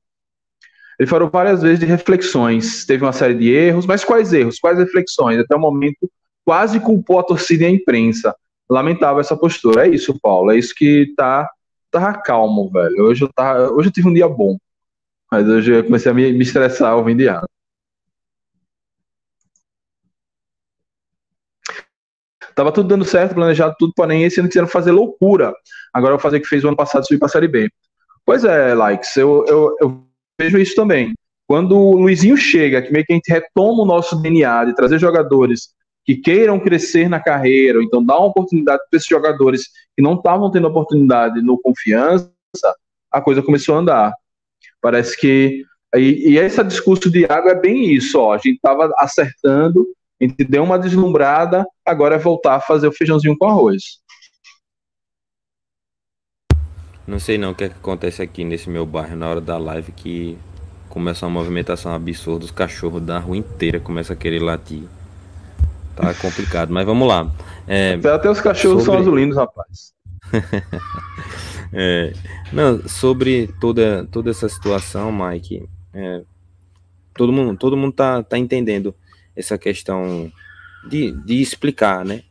[0.98, 2.84] Ele falou várias vezes de reflexões.
[2.84, 4.58] Teve uma série de erros, mas quais erros?
[4.58, 5.38] Quais reflexões?
[5.38, 6.10] Até o momento,
[6.44, 8.34] quase culpou a torcida e a imprensa.
[8.70, 9.86] Lamentável essa postura.
[9.86, 10.52] É isso, Paulo.
[10.52, 11.50] É isso que tá,
[11.90, 13.04] tá calmo, velho.
[13.04, 14.56] Hoje eu, tava, hoje eu tive um dia bom.
[15.30, 17.48] Mas hoje eu comecei a me, me estressar ouvindo errado.
[22.54, 25.52] Tava tudo dando certo, planejado tudo, porém esse ano quiseram fazer loucura.
[25.92, 27.70] Agora eu vou fazer o que fez o ano passado, subir para a Série B.
[28.24, 30.04] Pois é, Likes, eu, eu, eu
[30.38, 31.14] vejo isso também.
[31.46, 34.98] Quando o Luizinho chega, que meio que a gente retoma o nosso DNA de trazer
[34.98, 35.70] jogadores
[36.10, 40.14] que queiram crescer na carreira, ou então dar uma oportunidade para esses jogadores que não
[40.14, 42.32] estavam tendo oportunidade no confiança,
[43.12, 44.14] a coisa começou a andar.
[44.80, 45.64] Parece que.
[45.94, 48.32] E, e esse discurso de água é bem isso, ó.
[48.32, 49.86] A gente estava acertando,
[50.20, 54.00] a gente deu uma deslumbrada, agora é voltar a fazer o feijãozinho com arroz.
[57.06, 59.56] Não sei não o que, é que acontece aqui nesse meu bairro na hora da
[59.58, 60.36] live que
[60.88, 64.82] começa uma movimentação absurda, os cachorros da rua inteira começam a querer latir.
[66.00, 67.30] Tá complicado, mas vamos lá.
[67.66, 68.98] É, Até os cachorros sobre...
[68.98, 69.92] são azulinos, rapaz.
[71.72, 72.12] é,
[72.52, 76.22] não, sobre toda, toda essa situação, Mike, é,
[77.14, 78.94] todo mundo, todo mundo tá, tá entendendo
[79.36, 80.32] essa questão
[80.88, 82.22] de, de explicar, né?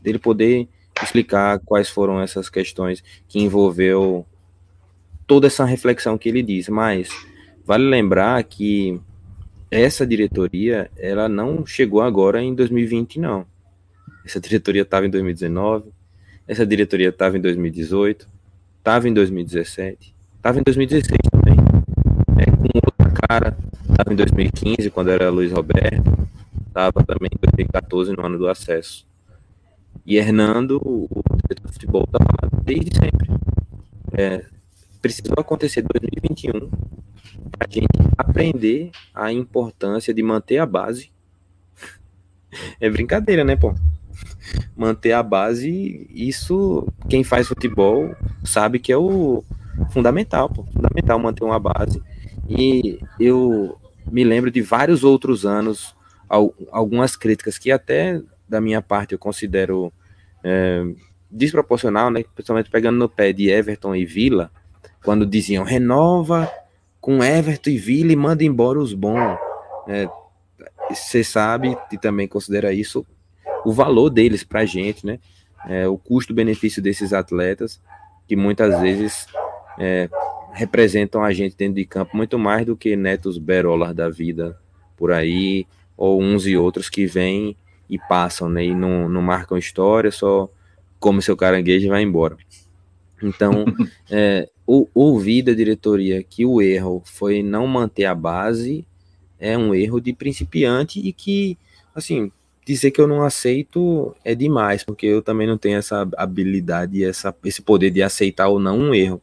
[0.00, 0.68] Dele poder
[1.02, 4.26] explicar quais foram essas questões que envolveu
[5.26, 7.08] toda essa reflexão que ele diz, mas
[7.64, 9.00] vale lembrar que
[9.74, 13.44] essa diretoria, ela não chegou agora em 2020 não.
[14.24, 15.90] Essa diretoria estava em 2019,
[16.46, 18.28] essa diretoria estava em 2018,
[18.78, 21.56] estava em 2017, estava em 2016 também,
[22.38, 23.56] é, com outra cara,
[23.90, 26.28] estava em 2015 quando era Luiz Roberto,
[26.68, 29.04] estava também em 2014 no ano do acesso.
[30.06, 31.08] E Hernando, o
[31.42, 33.30] diretor de futebol, estava desde sempre.
[34.12, 34.44] É,
[35.02, 37.13] precisou acontecer 2021 para
[37.58, 41.10] a gente aprender a importância de manter a base.
[42.80, 43.74] É brincadeira, né, pô?
[44.76, 48.14] Manter a base, isso quem faz futebol
[48.44, 49.42] sabe que é o
[49.90, 50.64] fundamental, pô.
[50.72, 52.00] Fundamental manter uma base.
[52.48, 53.76] E eu
[54.10, 55.96] me lembro de vários outros anos,
[56.70, 59.92] algumas críticas que até da minha parte, eu considero
[60.42, 60.84] é,
[61.30, 62.24] desproporcional, né?
[62.34, 64.50] Principalmente pegando no pé de Everton e Vila,
[65.02, 66.50] quando diziam renova
[67.04, 69.36] com Everton e Vila e manda embora os bons.
[70.88, 73.04] Você é, sabe e também considera isso
[73.62, 75.18] o valor deles para a gente, né?
[75.68, 77.78] É, o custo-benefício desses atletas,
[78.26, 79.26] que muitas vezes
[79.78, 80.08] é,
[80.54, 84.58] representam a gente dentro de campo muito mais do que netos berolas da vida
[84.96, 85.66] por aí,
[85.98, 87.54] ou uns e outros que vêm
[87.86, 88.64] e passam, né?
[88.64, 90.48] E não, não marcam história, só
[90.98, 92.38] come seu caranguejo e vai embora.
[93.22, 93.66] Então,
[94.10, 98.84] é, ouvir da diretoria que o erro foi não manter a base
[99.38, 101.58] é um erro de principiante e que,
[101.94, 102.32] assim,
[102.64, 107.34] dizer que eu não aceito é demais, porque eu também não tenho essa habilidade, essa,
[107.44, 109.20] esse poder de aceitar ou não um erro.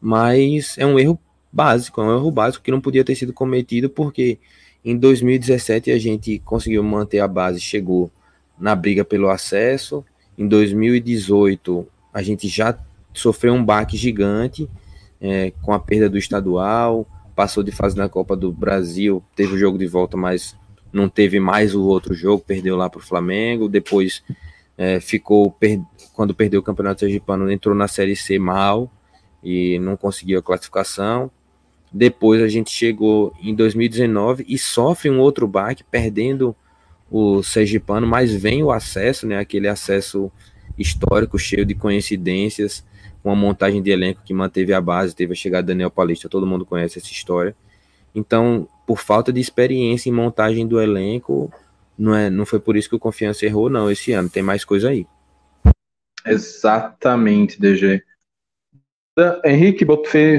[0.00, 1.18] Mas é um erro
[1.52, 4.38] básico, é um erro básico que não podia ter sido cometido porque
[4.84, 8.10] em 2017 a gente conseguiu manter a base, chegou
[8.58, 10.04] na briga pelo acesso.
[10.36, 12.78] Em 2018 a gente já
[13.12, 14.68] sofreu um baque gigante
[15.20, 19.58] é, com a perda do estadual, passou de fase na Copa do Brasil, teve o
[19.58, 20.56] jogo de volta, mas
[20.92, 23.68] não teve mais o outro jogo, perdeu lá para o Flamengo.
[23.68, 24.22] Depois
[24.76, 25.80] é, ficou, per
[26.12, 28.90] quando perdeu o Campeonato Sergipano, entrou na Série C mal
[29.42, 31.30] e não conseguiu a classificação.
[31.92, 36.54] Depois a gente chegou em 2019 e sofre um outro baque, perdendo
[37.10, 39.38] o Sergipano, mas vem o acesso, né?
[39.38, 40.30] Aquele acesso
[40.76, 42.84] histórico, cheio de coincidências,
[43.28, 46.30] com a montagem de elenco que manteve a base, teve a chegada do Daniel Paulista,
[46.30, 47.54] todo mundo conhece essa história.
[48.14, 51.52] Então, por falta de experiência em montagem do elenco,
[51.98, 54.30] não, é, não foi por isso que o Confiança errou, não, esse ano.
[54.30, 55.06] Tem mais coisa aí.
[56.24, 58.02] Exatamente, DG.
[59.44, 59.84] Henrique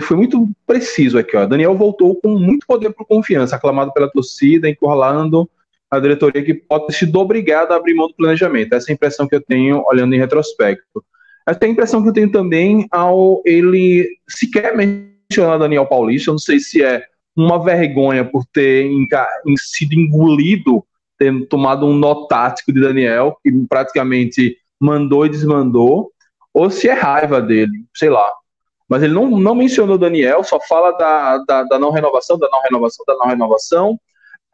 [0.02, 1.38] foi muito preciso aqui.
[1.38, 1.46] Ó.
[1.46, 5.48] Daniel voltou com muito poder para confiança, aclamado pela torcida, encurralando
[5.92, 8.74] a diretoria que pode sido obrigada a abrir mão do planejamento.
[8.74, 11.06] Essa é a impressão que eu tenho olhando em retrospecto.
[11.50, 16.30] Essa é a impressão que eu tenho também ao ele sequer mencionar Daniel Paulista.
[16.30, 17.04] Eu não sei se é
[17.36, 18.88] uma vergonha por ter
[19.58, 20.86] sido engolido,
[21.18, 26.12] ter tomado um nó tático de Daniel, que praticamente mandou e desmandou,
[26.54, 28.32] ou se é raiva dele, sei lá.
[28.88, 32.62] Mas ele não, não mencionou Daniel, só fala da, da, da não renovação, da não
[32.62, 34.00] renovação, da não renovação.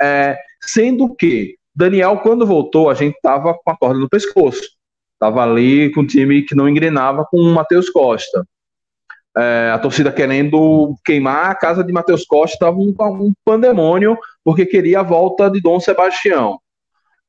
[0.02, 4.64] É, sendo que Daniel, quando voltou, a gente tava com a corda no pescoço.
[5.26, 8.46] Tava ali com um time que não engrenava com o Matheus Costa.
[9.36, 14.68] É, a torcida querendo queimar a casa de Matheus Costa, estava um, um, pandemônio, porque
[14.68, 16.60] queria a volta de Dom Sebastião.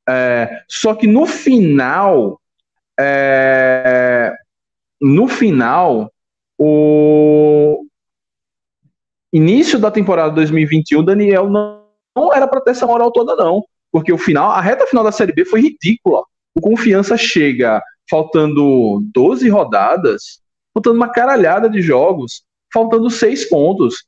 [0.06, 2.38] É, só que no final,
[3.00, 4.34] é,
[5.00, 6.12] no final,
[6.58, 7.82] o
[9.32, 13.62] início da temporada 2021, Daniel não não era para ter essa moral toda, não.
[13.92, 16.24] Porque o final, a reta final da Série B foi ridícula.
[16.56, 20.40] O Confiança chega faltando 12 rodadas,
[20.72, 24.06] faltando uma caralhada de jogos, faltando seis pontos,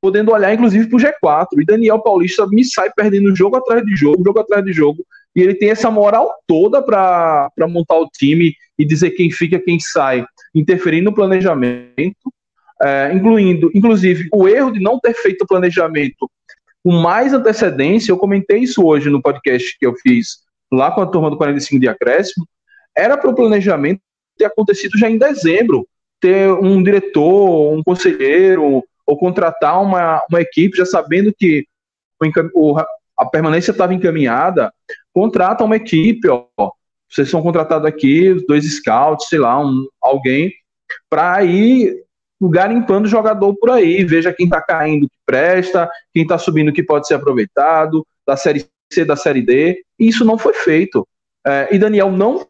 [0.00, 1.46] podendo olhar inclusive para o G4.
[1.60, 5.04] E Daniel Paulista me sai perdendo jogo atrás de jogo, jogo atrás de jogo.
[5.34, 9.80] E ele tem essa moral toda para montar o time e dizer quem fica, quem
[9.80, 12.32] sai, interferir no planejamento,
[12.80, 16.30] é, incluindo, inclusive, o erro de não ter feito o planejamento
[16.84, 21.06] com mais antecedência, eu comentei isso hoje no podcast que eu fiz lá com a
[21.06, 22.46] turma do 45 de acréscimo,
[22.96, 24.00] era para o planejamento
[24.36, 25.86] ter acontecido já em dezembro,
[26.20, 31.66] ter um diretor, um conselheiro, ou contratar uma, uma equipe já sabendo que
[32.54, 32.76] o,
[33.16, 34.72] a permanência estava encaminhada,
[35.12, 36.46] contrata uma equipe, ó,
[37.10, 40.52] vocês são contratados aqui, dois scouts, sei lá, um, alguém,
[41.08, 42.04] para ir
[42.40, 47.06] garimpando jogador por aí, veja quem está caindo que presta, quem está subindo que pode
[47.06, 51.06] ser aproveitado, da Série C, da Série D, e isso não foi feito.
[51.46, 52.46] É, e Daniel não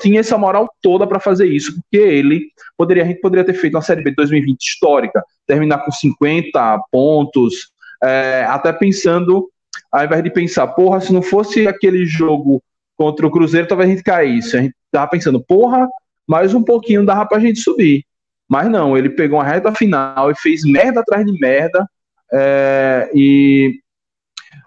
[0.00, 3.74] tinha essa moral toda para fazer isso, porque ele poderia, a gente poderia ter feito
[3.74, 7.70] uma Série B de 2020 histórica, terminar com 50 pontos,
[8.02, 9.48] é, até pensando,
[9.90, 12.62] ao invés de pensar, porra, se não fosse aquele jogo
[12.96, 14.56] contra o Cruzeiro, talvez a gente caísse.
[14.56, 15.88] A gente tava pensando, porra,
[16.26, 18.04] mais um pouquinho dava pra gente subir.
[18.48, 21.86] Mas não, ele pegou uma reta final e fez merda atrás de merda.
[22.32, 23.80] É, e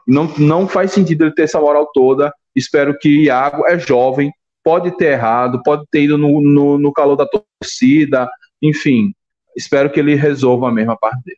[0.08, 2.34] não, não faz sentido ele ter essa moral toda.
[2.56, 4.32] Espero que Iago é jovem,
[4.64, 8.30] pode ter errado, pode ter ido no, no, no calor da torcida,
[8.62, 9.14] enfim.
[9.56, 11.38] Espero que ele resolva a mesma parte dele.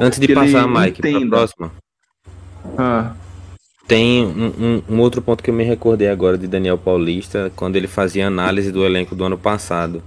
[0.00, 1.72] Antes de passar, Mike, para a próxima.
[2.76, 3.14] Ah.
[3.86, 7.76] Tem um, um, um, outro ponto que eu me recordei agora de Daniel Paulista, quando
[7.76, 10.02] ele fazia análise do elenco do ano passado.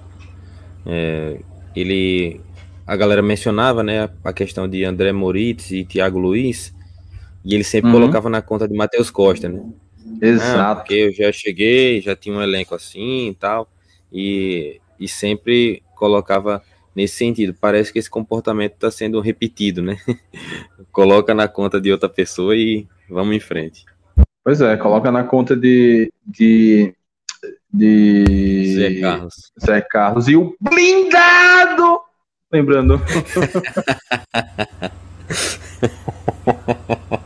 [0.86, 1.40] É,
[1.76, 2.40] ele,
[2.88, 6.74] a galera mencionava, né, a questão de André Moritz e Thiago Luiz,
[7.44, 8.00] e ele sempre uhum.
[8.00, 9.62] colocava na conta de Matheus Costa, né?
[10.22, 10.60] Exato.
[10.60, 13.70] Ah, porque eu já cheguei, já tinha um elenco assim e tal,
[14.12, 16.64] e, e sempre colocava
[16.96, 17.56] nesse sentido.
[17.60, 19.98] Parece que esse comportamento está sendo repetido, né?
[20.92, 23.86] coloca na conta de outra pessoa e vamos em frente.
[24.44, 26.94] Pois é, coloca na conta de, de
[27.74, 29.52] de Zé Carlos.
[29.66, 32.02] Zé Carlos e o blindado.
[32.52, 33.02] Lembrando.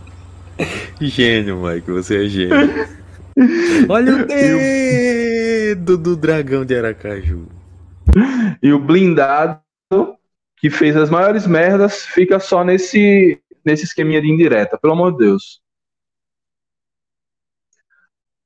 [1.02, 2.98] gênio, Mike, você é gênio.
[3.90, 7.48] Olha o dedo do dragão de Aracaju.
[8.62, 9.62] E o blindado,
[10.58, 15.20] que fez as maiores merdas, fica só nesse, nesse esqueminha de indireta, pelo amor de
[15.20, 15.62] Deus.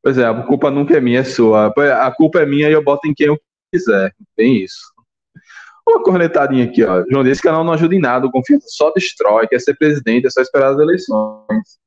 [0.03, 1.67] Pois é, a culpa nunca é minha, é sua.
[1.67, 3.39] A culpa é minha e eu boto em quem eu
[3.71, 4.13] quiser.
[4.35, 4.91] Bem isso.
[5.87, 7.03] Uma cornetadinha aqui, ó.
[7.09, 10.29] João, esse canal não ajuda em nada, o confiança só destrói, quer ser presidente, é
[10.29, 11.80] só esperar as eleições.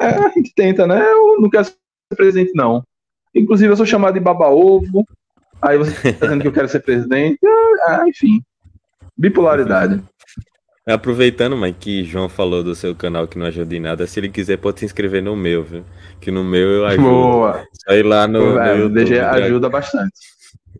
[0.00, 1.00] A gente tenta, né?
[1.00, 1.74] Eu não quero ser
[2.16, 2.82] presidente, não.
[3.34, 5.04] Inclusive, eu sou chamado de baba-ovo.
[5.60, 7.38] Aí você tá dizendo que eu quero ser presidente.
[7.86, 8.42] Ah, enfim.
[9.16, 10.02] Bipolaridade.
[10.86, 14.28] Aproveitando, mãe, que João falou do seu canal que não ajuda em nada, se ele
[14.28, 15.84] quiser pode se inscrever no meu, viu?
[16.20, 17.08] Que no meu eu ajudo.
[17.08, 17.66] Boa!
[17.84, 19.04] Só ir lá no, no é, YouTube.
[19.04, 20.36] DG ajuda bastante.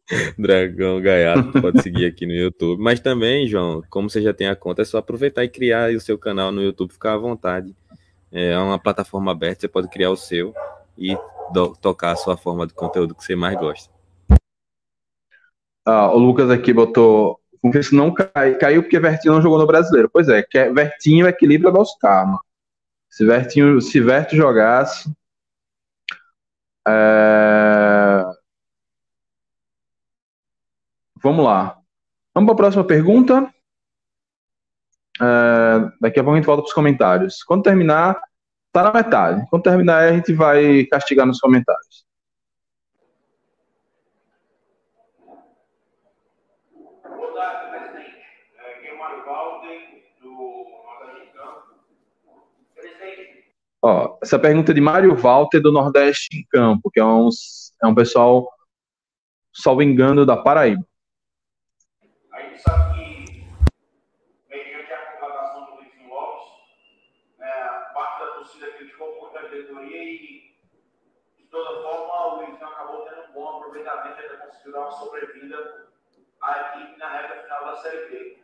[0.39, 2.81] Dragão Gaiato, pode seguir aqui no YouTube.
[2.81, 6.01] Mas também, João, como você já tem a conta, é só aproveitar e criar o
[6.01, 7.75] seu canal no YouTube, ficar à vontade.
[8.39, 10.55] É uma plataforma aberta, você pode criar o seu
[10.99, 11.17] e
[11.81, 13.91] tocar a sua forma de conteúdo que você mais gosta.
[15.87, 17.41] Ah, o Lucas aqui botou.
[17.63, 20.11] Confesso não cai, caiu porque Vertinho não jogou no brasileiro.
[20.13, 22.39] Pois é, que Vertinho equilibra nosso karma.
[23.09, 25.11] Se Vertinho, se Verto jogasse.
[26.87, 28.23] É...
[31.23, 31.81] Vamos lá.
[32.35, 33.51] Vamos para a próxima pergunta.
[35.21, 35.91] É...
[36.01, 37.43] Daqui a pouco a gente volta para os comentários.
[37.43, 38.21] Quando terminar,
[38.73, 39.47] tá na metade.
[39.51, 42.07] Quando terminar, a gente vai castigar nos comentários.
[53.83, 57.29] Ó, essa pergunta é de Mário Walter do Nordeste em Campo, que é um,
[57.81, 58.53] é um pessoal,
[59.55, 60.85] salvo engano, da Paraíba.
[62.33, 63.47] A gente sabe que,
[64.51, 66.49] mediante a contratação do Luizinho Lopes,
[67.39, 67.53] né,
[67.95, 70.57] parte da torcida criticou muito a e,
[71.39, 75.89] de toda forma, o Luizinho acabou tendo um bom aproveitamento ainda conseguiu dar uma sobrevida
[76.43, 78.43] à equipe na reta final da Série B.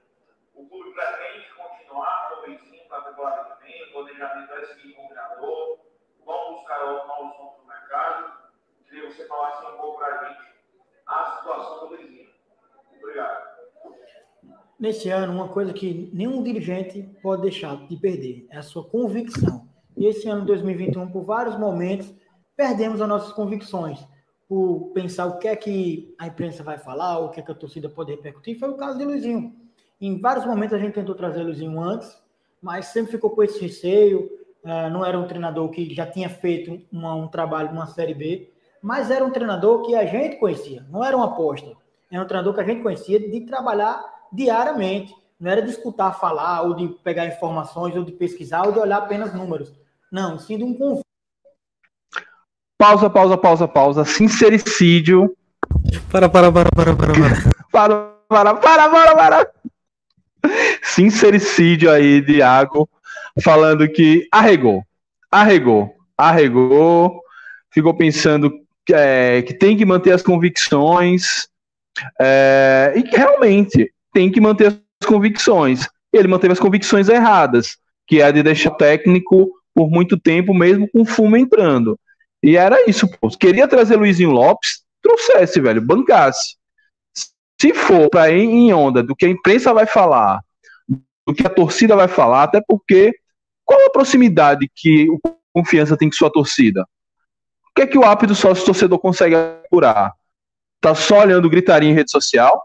[0.55, 4.65] O clube pretende continuar com o Luizinho para a temporada que vem, o planejamento é
[4.67, 5.79] seguir com o treinador,
[6.25, 8.53] vamos buscar novos nomes no mercado.
[8.85, 10.53] Queria que você falasse um pouco para a gente
[11.07, 12.31] a situação do Luizinho.
[12.99, 13.53] Obrigado.
[14.79, 19.72] Nesse ano, uma coisa que nenhum dirigente pode deixar de perder é a sua convicção.
[20.03, 22.13] E esse ano 2021, por vários momentos,
[22.57, 24.05] perdemos as nossas convicções.
[24.49, 27.55] Por pensar o que é que a imprensa vai falar, o que é que a
[27.55, 28.59] torcida pode repercutir.
[28.59, 29.55] Foi o caso de Luizinho.
[30.01, 32.21] Em vários momentos a gente tentou trazer Luizinho antes,
[32.61, 34.29] mas sempre ficou com esse receio.
[34.65, 38.51] Uh, não era um treinador que já tinha feito um trabalho numa Série B,
[38.83, 41.77] mas era um treinador que a gente conhecia, não era uma aposta.
[42.11, 45.15] Era um treinador que a gente conhecia de trabalhar diariamente.
[45.39, 48.99] Não era de escutar falar, ou de pegar informações, ou de pesquisar, ou de olhar
[48.99, 49.73] apenas números.
[50.13, 51.07] Não, sim de um convite.
[52.79, 54.05] Pausa, pausa, pausa, pausa.
[54.05, 55.35] Sincericídio.
[56.11, 57.35] Para, para, para, para, para, para.
[57.73, 57.97] para,
[58.29, 59.53] para, para, para, para
[60.83, 62.89] sincericídio aí de Iago,
[63.43, 64.85] falando que arregou,
[65.31, 67.23] arregou, arregou,
[67.71, 68.53] ficou pensando
[68.85, 71.49] que, é, que tem que manter as convicções,
[72.21, 75.89] é, e que realmente tem que manter as convicções.
[76.13, 80.89] Ele manteve as convicções erradas, que é de deixar o técnico por muito tempo, mesmo
[80.91, 81.99] com fumo entrando.
[82.43, 83.29] E era isso, pô.
[83.29, 86.57] Queria trazer Luizinho Lopes, trouxesse, velho, bancasse.
[87.61, 90.41] Se for para ir em onda do que a imprensa vai falar,
[91.27, 93.15] do que a torcida vai falar, até porque
[93.65, 95.21] qual a proximidade que o
[95.53, 96.83] confiança tem com sua torcida?
[97.71, 100.13] O que é que o ápice do sócio torcedor consegue apurar?
[100.81, 102.63] Tá só olhando gritaria em rede social?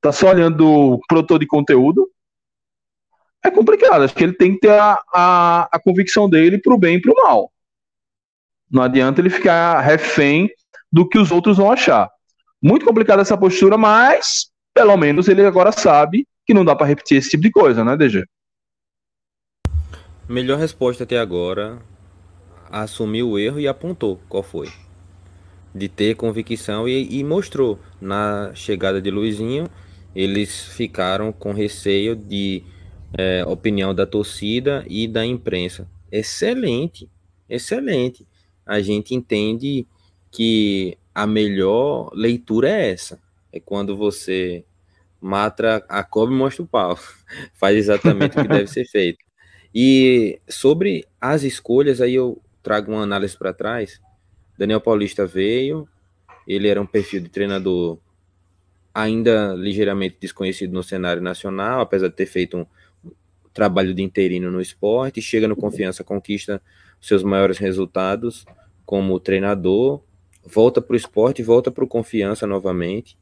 [0.00, 2.08] Tá só olhando produtor de conteúdo?
[3.46, 6.96] É complicado, acho que ele tem que ter a, a, a convicção dele pro bem
[6.96, 7.52] e pro mal.
[8.68, 10.50] Não adianta ele ficar refém
[10.90, 12.10] do que os outros vão achar.
[12.60, 17.18] Muito complicada essa postura, mas pelo menos ele agora sabe que não dá para repetir
[17.18, 18.24] esse tipo de coisa, né, DG?
[20.28, 21.78] Melhor resposta até agora,
[22.68, 24.72] assumiu o erro e apontou qual foi.
[25.72, 27.78] De ter convicção e, e mostrou.
[28.00, 29.68] Na chegada de Luizinho,
[30.16, 32.64] eles ficaram com receio de
[33.16, 35.88] é, opinião da torcida e da imprensa.
[36.10, 37.08] Excelente,
[37.48, 38.26] excelente.
[38.64, 39.86] A gente entende
[40.30, 43.20] que a melhor leitura é essa.
[43.52, 44.64] É quando você
[45.20, 46.98] mata a cobra e mostra o pau.
[47.54, 49.24] Faz exatamente o que deve ser feito.
[49.74, 54.00] E sobre as escolhas, aí eu trago uma análise para trás.
[54.58, 55.88] Daniel Paulista veio,
[56.46, 57.98] ele era um perfil de treinador
[58.94, 62.66] ainda ligeiramente desconhecido no cenário nacional, apesar de ter feito um
[63.56, 66.60] trabalho de interino no esporte, chega no Confiança, conquista
[67.00, 68.44] seus maiores resultados
[68.84, 70.02] como treinador,
[70.44, 73.16] volta para o esporte, volta para o Confiança novamente.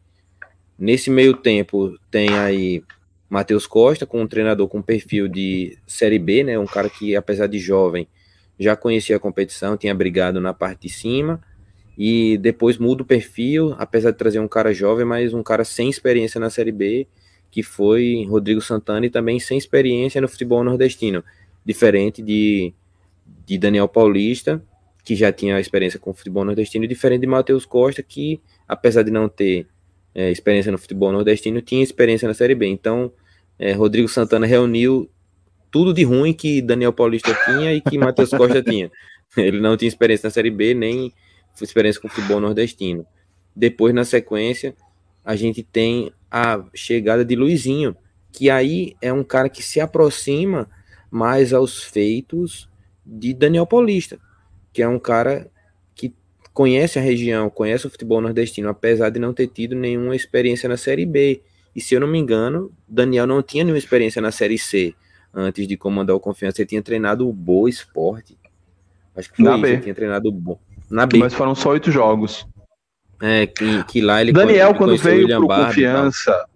[0.76, 2.82] Nesse meio tempo, tem aí
[3.30, 6.58] Matheus Costa, com um treinador com perfil de Série B, né?
[6.58, 8.08] Um cara que, apesar de jovem,
[8.58, 11.40] já conhecia a competição, tinha brigado na parte de cima.
[11.96, 15.88] E depois muda o perfil, apesar de trazer um cara jovem, mas um cara sem
[15.88, 17.06] experiência na Série B,
[17.54, 21.22] que foi Rodrigo Santana e também sem experiência no futebol nordestino.
[21.64, 22.74] Diferente de,
[23.46, 24.60] de Daniel Paulista,
[25.04, 29.12] que já tinha experiência com o futebol nordestino, diferente de Matheus Costa, que apesar de
[29.12, 29.68] não ter
[30.12, 32.66] é, experiência no futebol nordestino, tinha experiência na Série B.
[32.66, 33.12] Então,
[33.56, 35.08] é, Rodrigo Santana reuniu
[35.70, 38.90] tudo de ruim que Daniel Paulista tinha e que Matheus Costa tinha.
[39.38, 41.12] Ele não tinha experiência na Série B, nem
[41.62, 43.06] experiência com futebol nordestino.
[43.54, 44.74] Depois, na sequência,
[45.24, 47.96] a gente tem a chegada de Luizinho,
[48.30, 50.68] que aí é um cara que se aproxima
[51.10, 52.68] mais aos feitos
[53.06, 54.18] de Daniel Paulista,
[54.72, 55.48] que é um cara
[55.94, 56.12] que
[56.52, 60.76] conhece a região, conhece o futebol nordestino, apesar de não ter tido nenhuma experiência na
[60.76, 61.40] Série B.
[61.74, 64.94] E se eu não me engano, Daniel não tinha nenhuma experiência na Série C
[65.32, 66.60] antes de comandar o Confiança.
[66.60, 68.36] Ele tinha treinado o Boa Esporte.
[69.16, 69.68] Acho que foi Na isso, B.
[69.68, 70.58] ele tinha treinado o Bo...
[70.90, 71.18] na B.
[71.18, 72.46] Mas foram só oito jogos.
[73.26, 75.66] É, que, que lá ele Daniel, quando veio pro Barba.
[75.68, 76.46] Confiança.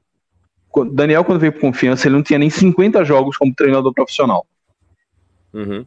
[0.92, 4.46] Daniel, quando veio pro Confiança, ele não tinha nem 50 jogos como treinador profissional.
[5.54, 5.86] Uhum.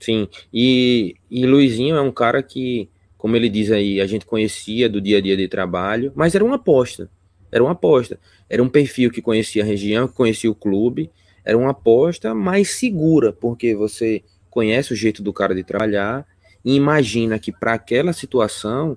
[0.00, 2.88] Sim, e, e Luizinho é um cara que,
[3.18, 6.42] como ele diz aí, a gente conhecia do dia a dia de trabalho, mas era
[6.42, 7.10] uma aposta.
[7.52, 8.18] Era uma aposta.
[8.48, 11.10] Era um perfil que conhecia a região, que conhecia o clube.
[11.44, 16.26] Era uma aposta mais segura, porque você conhece o jeito do cara de trabalhar
[16.64, 18.96] e imagina que para aquela situação,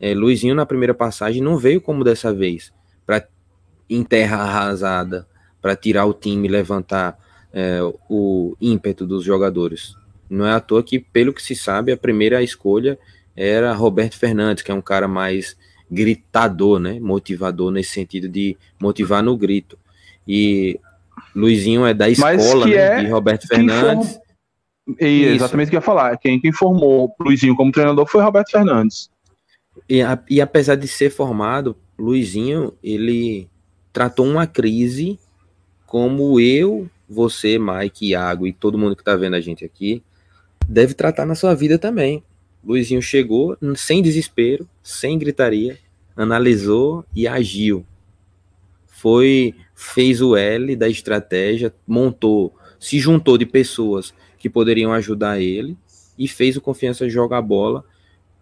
[0.00, 2.72] eh, Luizinho na primeira passagem não veio como dessa vez,
[3.06, 3.26] para
[3.88, 5.26] em terra arrasada,
[5.60, 7.18] para tirar o time, levantar
[7.52, 9.94] é, o ímpeto dos jogadores.
[10.28, 12.98] Não é à toa que, pelo que se sabe, a primeira escolha
[13.36, 15.56] era Roberto Fernandes, que é um cara mais
[15.90, 16.98] gritador, né?
[16.98, 19.78] Motivador nesse sentido de motivar no grito.
[20.26, 20.80] E
[21.34, 24.18] Luizinho é da escola que né, é de Roberto Fernandes.
[25.00, 26.16] E exatamente o que eu ia falar.
[26.18, 29.08] Quem, quem formou o Luizinho como treinador foi Roberto Fernandes.
[29.88, 33.48] E, a- e apesar de ser formado, Luizinho, ele
[33.92, 35.18] tratou uma crise
[35.86, 40.02] como eu, você, Mike, Iago e todo mundo que está vendo a gente aqui,
[40.68, 42.22] deve tratar na sua vida também.
[42.64, 45.78] Luizinho chegou sem desespero, sem gritaria,
[46.16, 47.84] analisou e agiu.
[48.86, 55.76] Foi, fez o L da estratégia, montou, se juntou de pessoas que poderiam ajudar ele
[56.18, 57.84] e fez o Confiança jogar bola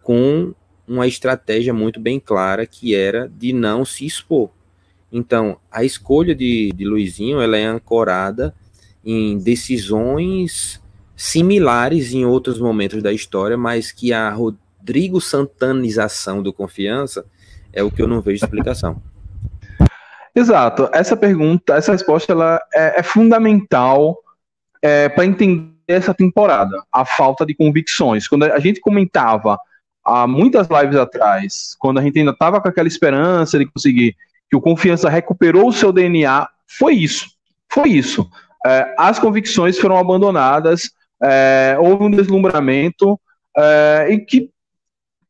[0.03, 0.55] com
[0.87, 4.51] uma estratégia muito bem clara que era de não se expor.
[5.11, 8.55] Então, a escolha de, de Luizinho ela é ancorada
[9.05, 10.83] em decisões
[11.15, 17.25] similares em outros momentos da história, mas que a Rodrigo Santanização do Confiança
[17.73, 19.01] é o que eu não vejo explicação.
[20.35, 20.89] Exato.
[20.93, 24.19] Essa pergunta, essa resposta, ela é, é fundamental
[25.15, 26.83] para entender essa temporada.
[26.91, 28.27] A falta de convicções.
[28.27, 29.59] Quando a gente comentava
[30.05, 34.17] há muitas lives atrás, quando a gente ainda estava com aquela esperança de conseguir
[34.51, 37.27] que o Confiança recuperou o seu DNA, foi isso.
[37.73, 38.29] Foi isso.
[38.67, 40.91] É, as convicções foram abandonadas,
[41.23, 43.19] é, houve um deslumbramento,
[43.57, 44.51] é, e que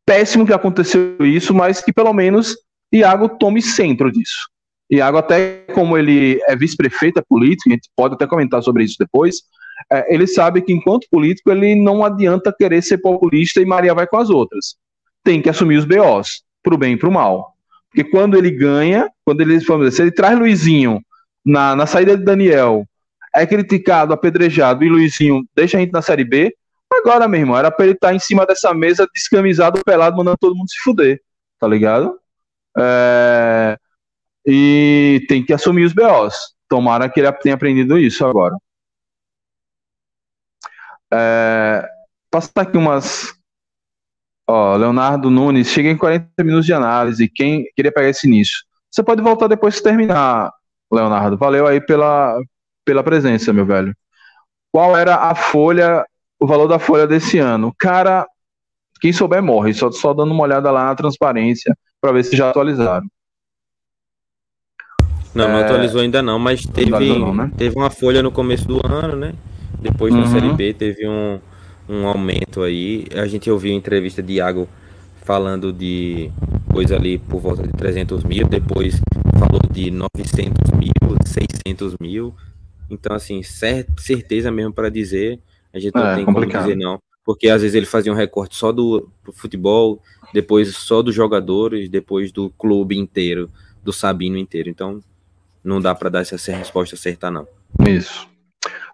[0.04, 2.56] péssimo que aconteceu isso, mas que pelo menos
[2.92, 4.50] Iago tome centro disso.
[4.90, 8.96] Iago, até como ele é vice-prefeito, é político, a gente pode até comentar sobre isso
[8.98, 9.36] depois,
[10.08, 14.16] ele sabe que enquanto político ele não adianta querer ser populista e Maria vai com
[14.16, 14.76] as outras.
[15.24, 17.52] Tem que assumir os BOs, pro bem e pro mal.
[17.90, 21.00] Porque quando ele ganha, quando ele, se ele traz Luizinho
[21.44, 22.86] na, na saída de Daniel,
[23.34, 26.54] é criticado, apedrejado, e Luizinho deixa a gente na Série B,
[26.92, 30.56] agora, meu irmão, era pra ele estar em cima dessa mesa, descamisado, pelado, mandando todo
[30.56, 31.20] mundo se fuder,
[31.58, 32.18] tá ligado?
[32.78, 33.76] É...
[34.46, 36.34] E tem que assumir os BOs.
[36.68, 38.56] Tomara que ele tenha aprendido isso agora.
[41.12, 41.86] É...
[42.30, 43.34] Passar aqui umas.
[44.48, 47.28] Ó, Leonardo Nunes, chega em 40 minutos de análise.
[47.28, 48.58] Quem queria pegar esse início?
[48.90, 50.52] Você pode voltar depois que terminar,
[50.92, 51.36] Leonardo.
[51.36, 52.38] Valeu aí pela,
[52.84, 53.94] pela presença, meu velho.
[54.72, 56.04] Qual era a folha,
[56.40, 57.74] o valor da folha desse ano?
[57.78, 58.26] Cara,
[59.00, 59.74] quem souber morre.
[59.74, 63.06] Só, só dando uma olhada lá na transparência para ver se já atualizaram.
[65.34, 67.50] Não, não atualizou ainda não, mas teve, não, né?
[67.56, 69.34] teve uma folha no começo do ano, né?
[69.82, 70.26] Depois na Uhum.
[70.28, 71.38] Série B teve um,
[71.88, 73.06] um aumento aí.
[73.14, 74.68] A gente ouviu entrevista de Iago
[75.24, 76.30] falando de
[76.72, 79.00] coisa ali por volta de 300 mil, depois
[79.38, 82.34] falou de 900 mil, 600 mil.
[82.90, 85.38] Então, assim, cer certeza mesmo para dizer,
[85.72, 86.62] a gente não É, tem complicado.
[86.62, 86.98] como dizer não.
[87.24, 90.02] Porque às vezes ele fazia um recorte só do, do futebol,
[90.34, 93.48] depois só dos jogadores, depois do clube inteiro,
[93.82, 94.68] do Sabino inteiro.
[94.68, 95.00] Então,
[95.62, 97.46] não dá para dar essa resposta certa, não.
[97.88, 98.26] Isso.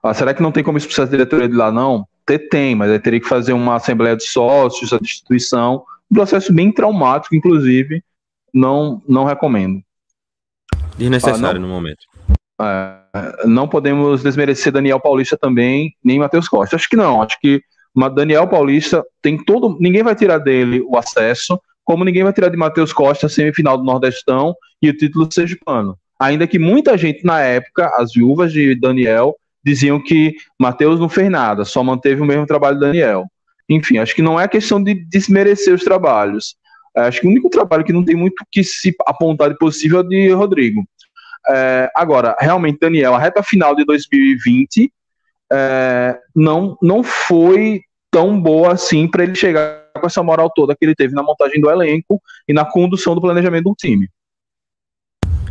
[0.02, 2.06] Ah, será que não tem como isso precisar da diretoria de lá, não?
[2.50, 5.82] Tem, mas aí teria que fazer uma assembleia de sócios, a destituição.
[6.10, 8.02] Um processo bem traumático, inclusive.
[8.52, 9.82] Não, não recomendo.
[10.96, 12.04] Desnecessário Ah, no momento.
[12.60, 16.76] É, não podemos desmerecer Daniel Paulista também, nem Matheus Costa.
[16.76, 17.22] Acho que não.
[17.22, 17.62] Acho que
[18.14, 19.78] Daniel Paulista tem todo.
[19.80, 23.78] Ninguém vai tirar dele o acesso, como ninguém vai tirar de Matheus Costa a semifinal
[23.78, 25.96] do Nordestão e o título sergipano.
[26.18, 29.36] Ainda que muita gente na época, as viúvas de Daniel,
[29.68, 33.26] diziam que Matheus não fez nada, só manteve o mesmo trabalho do Daniel.
[33.68, 36.56] Enfim, acho que não é questão de desmerecer os trabalhos.
[36.96, 39.98] É, Acho que o único trabalho que não tem muito que se apontar de possível
[39.98, 40.84] é o de Rodrigo.
[41.50, 44.90] É, agora, realmente, Daniel, a reta final de 2020
[45.52, 50.84] é, não, não foi tão boa assim para ele chegar com essa moral toda que
[50.84, 54.08] ele teve na montagem do elenco e na condução do planejamento do time.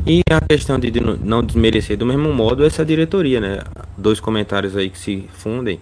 [0.06, 3.60] E a questão de não desmerecer do mesmo modo essa diretoria, né?
[3.98, 5.80] Dois comentários aí que se fundem.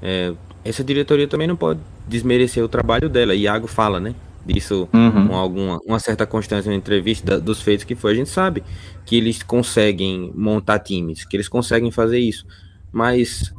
[0.00, 0.32] É,
[0.64, 3.34] essa diretoria também não pode desmerecer o trabalho dela.
[3.34, 4.14] Iago fala, né?
[4.44, 5.28] Disso uhum.
[5.28, 8.12] com alguma uma certa constância na entrevista da, dos feitos que foi.
[8.12, 8.62] A gente sabe
[9.04, 12.44] que eles conseguem montar times, que eles conseguem fazer isso.
[12.90, 13.52] Mas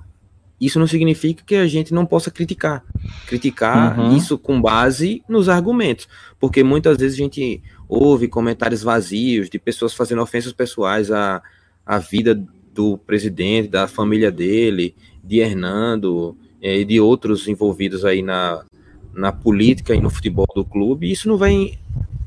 [0.59, 2.83] isso não significa que a gente não possa criticar.
[3.27, 4.15] Criticar uhum.
[4.15, 6.07] isso com base nos argumentos.
[6.39, 7.61] Porque muitas vezes a gente
[7.93, 11.43] houve comentários vazios de pessoas fazendo ofensas pessoais à,
[11.85, 18.23] à vida do presidente, da família dele, de Hernando é, e de outros envolvidos aí
[18.23, 18.65] na,
[19.13, 21.11] na política e no futebol do clube.
[21.11, 21.77] Isso não vai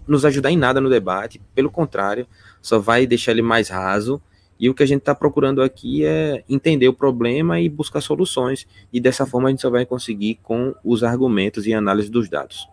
[0.07, 2.29] nos ajudar em nada no debate, pelo contrário,
[2.63, 4.23] só vai deixar ele mais raso.
[4.59, 8.67] E o que a gente está procurando aqui é entender o problema e buscar soluções.
[8.93, 12.67] E dessa forma a gente só vai conseguir com os argumentos e análise dos dados.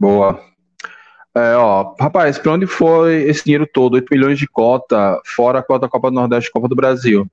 [0.00, 0.55] Boa.
[1.36, 3.92] É, ó, rapaz, para onde foi esse dinheiro todo?
[3.94, 7.26] 8 milhões de cota, fora a cota Copa do Nordeste Copa do Brasil.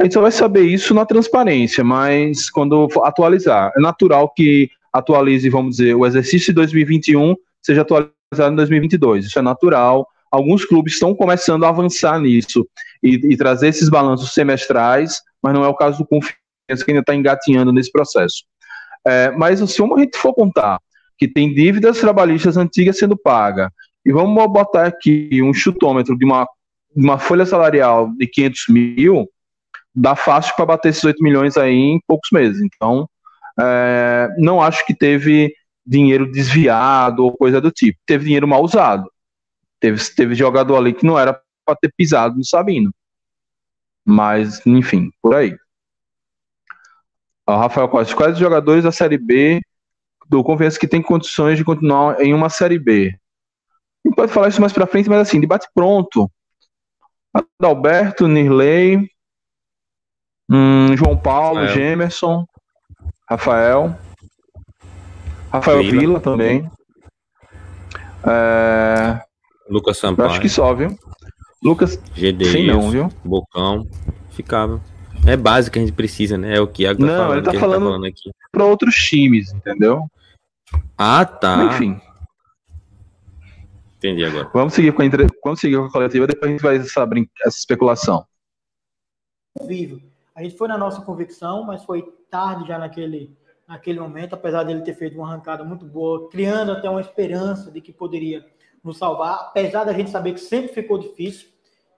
[0.00, 3.72] A gente só vai saber isso na transparência, mas quando atualizar.
[3.76, 9.26] É natural que atualize, vamos dizer, o exercício de 2021 seja atualizado em 2022.
[9.26, 10.08] Isso é natural.
[10.28, 12.66] Alguns clubes estão começando a avançar nisso
[13.00, 17.00] e, e trazer esses balanços semestrais, mas não é o caso do Confiança, que ainda
[17.00, 18.44] está engatinhando nesse processo.
[19.06, 20.80] É, mas se a gente for contar
[21.18, 23.72] que tem dívidas trabalhistas antigas sendo paga.
[24.04, 26.46] E vamos botar aqui um chutômetro de uma,
[26.94, 29.30] de uma folha salarial de 500 mil,
[29.94, 32.62] dá fácil para bater esses 8 milhões aí em poucos meses.
[32.62, 33.08] Então,
[33.58, 35.52] é, não acho que teve
[35.84, 37.98] dinheiro desviado ou coisa do tipo.
[38.06, 39.10] Teve dinheiro mal usado.
[39.80, 42.92] Teve, teve jogador ali que não era para ter pisado no Sabino.
[44.04, 45.56] Mas, enfim, por aí.
[47.46, 49.60] O Rafael Costa, quais jogadores da Série B
[50.28, 53.16] do Confiança que tem condições de continuar em uma Série B.
[54.04, 56.30] Gente pode falar isso mais para frente, mas assim, debate pronto.
[57.60, 59.08] Adalberto, Nirley,
[60.50, 61.74] hum, João Paulo, Rafael.
[61.74, 62.46] Gemerson,
[63.28, 63.98] Rafael,
[65.52, 66.70] Rafael Vila, Vila também.
[68.26, 69.20] É...
[69.68, 70.30] Lucas Sampaio.
[70.30, 70.96] Acho que só, viu?
[71.62, 73.08] Lucas, GD, sim não, viu?
[73.24, 73.86] Bocão,
[74.30, 74.80] ficava.
[75.26, 76.56] É básico que a gente precisa, né?
[76.56, 78.30] É o que Iago tá não, falando, ele tá, falando, tá falando aqui.
[78.52, 80.08] Para outros times, entendeu?
[80.96, 81.64] Ah, tá.
[81.64, 82.00] Enfim.
[83.96, 84.48] Entendi agora.
[84.54, 85.26] Vamos seguir com a, entre...
[85.42, 87.28] Vamos seguir com a coletiva, depois a gente vai essa, brin...
[87.44, 88.24] essa especulação.
[89.66, 90.00] Vivo.
[90.34, 94.82] A gente foi na nossa convicção, mas foi tarde já naquele, naquele momento, apesar dele
[94.82, 98.46] ter feito uma arrancada muito boa, criando até uma esperança de que poderia
[98.84, 101.48] nos salvar, apesar da gente saber que sempre ficou difícil,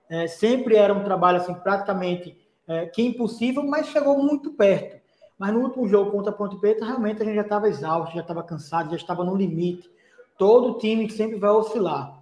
[0.09, 2.38] é, sempre era um trabalho assim praticamente
[2.69, 5.01] é, que impossível, mas chegou muito perto.
[5.39, 8.21] Mas no último jogo contra a Ponte Preta, realmente a gente já estava exausto, já
[8.21, 9.89] estava cansado, já estava no limite.
[10.37, 12.21] Todo time sempre vai oscilar.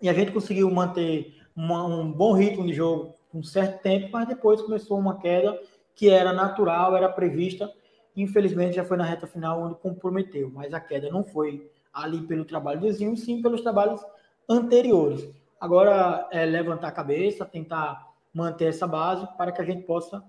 [0.00, 4.28] E a gente conseguiu manter uma, um bom ritmo de jogo um certo tempo, mas
[4.28, 5.58] depois começou uma queda
[5.94, 7.72] que era natural, era prevista.
[8.14, 12.44] Infelizmente já foi na reta final onde comprometeu, mas a queda não foi ali pelo
[12.44, 14.04] trabalho do Zinho, sim pelos trabalhos
[14.46, 15.30] anteriores.
[15.58, 20.24] Agora é levantar a cabeça, tentar manter essa base para que a gente possa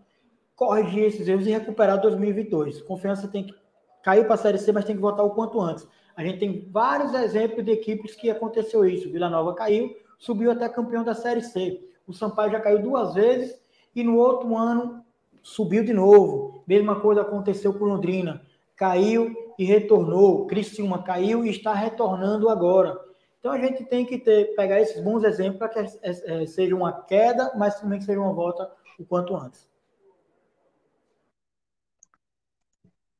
[0.55, 2.81] corrigir esses erros e recuperar 2022.
[2.81, 3.55] Confiança tem que
[4.03, 5.87] cair para a Série C, mas tem que voltar o quanto antes.
[6.15, 9.09] A gente tem vários exemplos de equipes que aconteceu isso.
[9.11, 11.81] Vila Nova caiu, subiu até campeão da Série C.
[12.07, 13.59] O Sampaio já caiu duas vezes
[13.95, 15.03] e no outro ano
[15.41, 16.63] subiu de novo.
[16.67, 18.41] Mesma coisa aconteceu com Londrina.
[18.75, 20.45] Caiu e retornou.
[20.45, 22.99] Criciúma caiu e está retornando agora.
[23.43, 26.73] Então a gente tem que ter, pegar esses bons exemplos para que é, é, seja
[26.73, 29.67] uma queda, mas também que seja uma volta o quanto antes.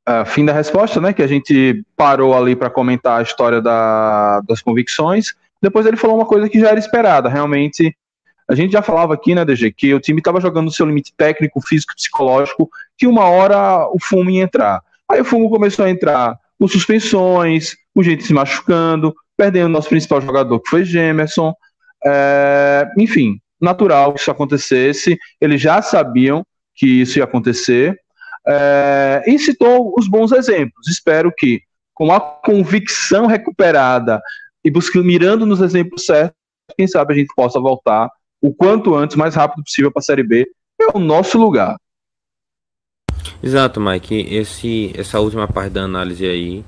[0.08, 1.12] uh, fim da resposta, né?
[1.12, 5.36] Que a gente parou ali para comentar a história da, das convicções.
[5.62, 7.30] Depois ele falou uma coisa que já era esperada.
[7.30, 7.94] Realmente,
[8.48, 11.14] a gente já falava aqui, né, DG, que o time estava jogando no seu limite
[11.16, 14.82] técnico, físico, psicológico, que uma hora o fumo ia entrar.
[15.10, 19.90] Aí o fumo começou a entrar com suspensões, com gente se machucando, perdendo o nosso
[19.90, 21.54] principal jogador, que foi Gemerson.
[22.06, 25.18] É, enfim, natural que isso acontecesse.
[25.40, 27.98] Eles já sabiam que isso ia acontecer.
[28.46, 30.88] É, e citou os bons exemplos.
[30.88, 31.62] Espero que,
[31.94, 34.22] com a convicção recuperada
[34.64, 36.36] e buscando, mirando nos exemplos certos,
[36.78, 38.10] quem sabe a gente possa voltar
[38.42, 40.46] o quanto antes, mais rápido possível para a Série B.
[40.82, 41.78] É o nosso lugar.
[43.42, 44.28] Exato, Mike.
[44.30, 46.66] Esse, essa última parte da análise aí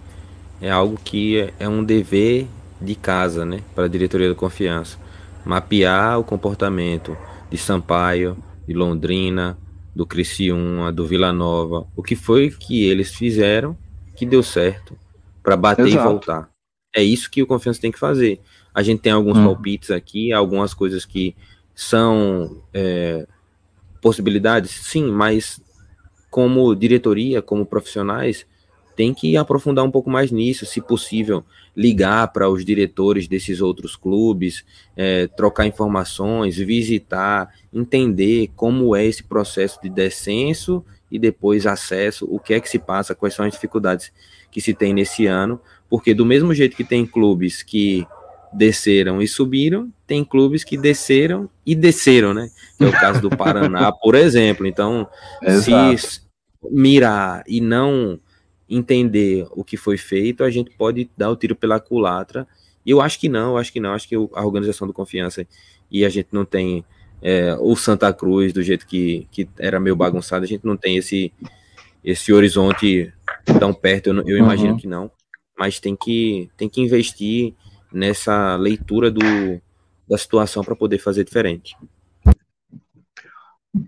[0.62, 2.48] é algo que é, um dever
[2.82, 4.98] de casa, né, para a diretoria da confiança.
[5.46, 7.16] Mapear o comportamento
[7.50, 8.38] de Sampaio,
[8.68, 9.58] de Londrina,
[9.96, 13.78] do Criciúma, do Vila Nova, o que foi que eles fizeram
[14.16, 14.98] que deu certo
[15.44, 16.04] para bater Exato.
[16.04, 16.50] e voltar.
[16.96, 18.40] É isso que o Confiança tem que fazer.
[18.74, 19.46] A gente tem alguns hum.
[19.46, 21.36] palpites aqui, algumas coisas que
[21.74, 23.28] são é,
[24.02, 25.62] possibilidades, sim, mas
[26.30, 28.46] como diretoria, como profissionais,
[28.96, 31.44] tem que aprofundar um pouco mais nisso, se possível,
[31.76, 34.64] ligar para os diretores desses outros clubes,
[34.96, 42.40] é, trocar informações, visitar, entender como é esse processo de descenso e depois acesso, o
[42.40, 44.12] que é que se passa, quais são as dificuldades
[44.50, 48.08] que se tem nesse ano, porque do mesmo jeito que tem clubes que
[48.54, 52.50] desceram e subiram, tem clubes que desceram e desceram, né?
[52.80, 54.66] É o caso do Paraná, por exemplo.
[54.66, 55.08] Então,
[55.44, 55.98] Exato.
[55.98, 56.22] se
[56.72, 58.20] mirar e não
[58.70, 62.48] entender o que foi feito, a gente pode dar o tiro pela culatra.
[62.86, 65.46] E eu acho que não, eu acho que não, acho que a organização do confiança
[65.90, 66.84] e a gente não tem
[67.22, 70.98] é, o Santa Cruz do jeito que, que era meio bagunçado, a gente não tem
[70.98, 71.32] esse
[72.04, 73.12] esse horizonte
[73.60, 74.78] tão perto, eu, eu imagino uhum.
[74.78, 75.10] que não,
[75.58, 77.56] mas tem que tem que investir
[77.92, 79.22] nessa leitura do,
[80.08, 81.76] da situação para poder fazer diferente.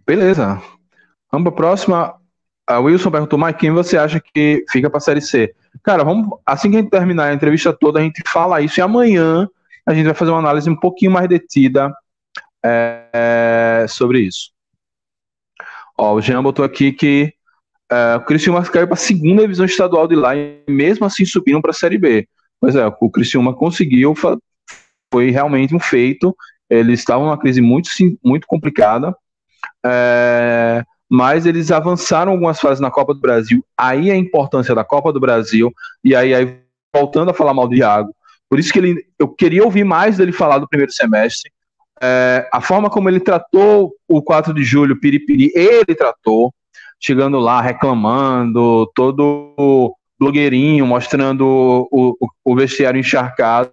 [0.06, 0.62] Beleza.
[1.32, 2.22] Vamos para a próxima.
[2.68, 5.56] A Wilson perguntou, mas quem você acha que fica para a Série C?
[5.82, 8.82] Cara, vamos, assim que a gente terminar a entrevista toda, a gente fala isso e
[8.82, 9.48] amanhã
[9.86, 11.96] a gente vai fazer uma análise um pouquinho mais detida
[12.64, 14.52] é, sobre isso.
[15.98, 17.34] Ó, o Jean botou aqui que
[17.90, 21.62] é, o Criciúma caiu para a segunda divisão estadual de lá e mesmo assim subiram
[21.62, 22.28] para a Série B.
[22.60, 26.36] Pois é, o Criciúma conseguiu, foi realmente um feito.
[26.70, 27.90] Eles estavam numa crise muito,
[28.22, 29.16] muito complicada.
[29.86, 33.64] É, mas eles avançaram algumas fases na Copa do Brasil.
[33.78, 35.72] Aí a importância da Copa do Brasil,
[36.04, 36.60] e aí, aí
[36.94, 38.14] voltando a falar mal do Iago,
[38.50, 41.52] por isso que ele, eu queria ouvir mais dele falar do primeiro semestre.
[42.02, 46.54] É, a forma como ele tratou o 4 de julho, Piripiri, ele tratou,
[47.00, 53.72] chegando lá, reclamando, todo blogueirinho, mostrando o, o, o vestiário encharcado.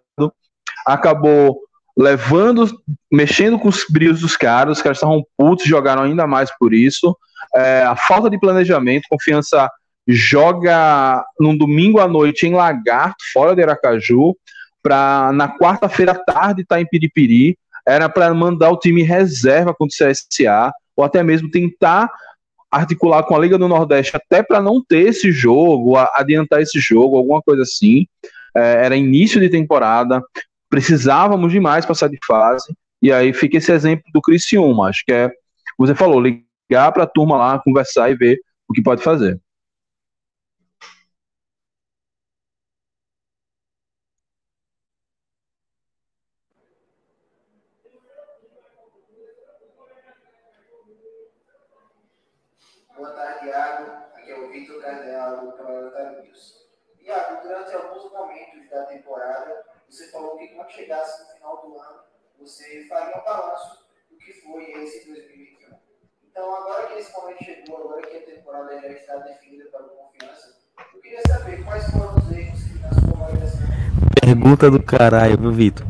[0.86, 1.58] Acabou
[1.96, 2.68] levando,
[3.10, 7.16] mexendo com os brilhos dos caras, os caras estavam putos, jogaram ainda mais por isso.
[7.54, 9.70] É, a falta de planejamento, confiança
[10.06, 14.34] joga num domingo à noite em Lagarto, fora de Aracaju,
[14.82, 17.56] para na quarta-feira à tarde estar tá em Piripiri.
[17.86, 22.10] Era para mandar o time reserva contra o CSA, ou até mesmo tentar
[22.70, 27.16] articular com a Liga do Nordeste até para não ter esse jogo, adiantar esse jogo,
[27.16, 28.06] alguma coisa assim.
[28.56, 30.22] É, era início de temporada,
[30.74, 35.30] precisávamos demais passar de fase, e aí fica esse exemplo do Criciúma, acho que é,
[35.78, 39.40] você falou, ligar para a turma lá, conversar e ver o que pode fazer.
[52.96, 53.92] Boa tarde, Iago.
[54.16, 56.66] Aqui é o Vitor Cardeal, do Canal News.
[57.00, 62.00] Iago, durante alguns momentos da temporada, você falou que quando chegasse no final do ano,
[62.38, 65.76] você faria um balanço do que foi esse 2021.
[66.30, 69.88] Então, agora que esse momento chegou, agora que a temporada já está definida para o
[69.90, 70.56] Confiança,
[70.94, 73.60] eu queria saber quais foram os erros que, na sua avaliação...
[74.20, 75.86] Pergunta do caralho, viu, Vitor?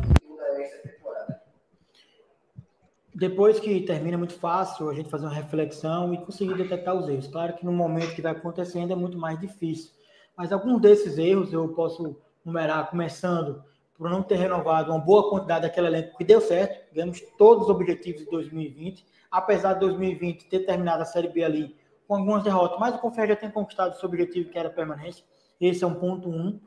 [3.15, 7.09] Depois que termina, é muito fácil a gente fazer uma reflexão e conseguir detectar os
[7.09, 7.29] erros.
[7.29, 9.93] Claro que no momento que vai acontecendo é muito mais difícil.
[10.37, 13.63] Mas alguns desses erros eu posso numerar, começando
[14.05, 17.71] por não ter renovado uma boa quantidade daquele elenco que deu certo, ganhamos todos os
[17.71, 21.75] objetivos de 2020, apesar de 2020 ter terminado a Série B ali
[22.07, 25.25] com algumas derrotas, mas o Confiança já tem conquistado seu objetivo, que era permanência,
[25.59, 26.61] esse é um ponto um.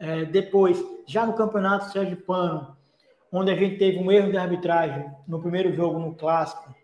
[0.00, 2.76] É, depois, já no Campeonato Sérgio Pano,
[3.30, 6.74] onde a gente teve um erro de arbitragem no primeiro jogo, no Clássico,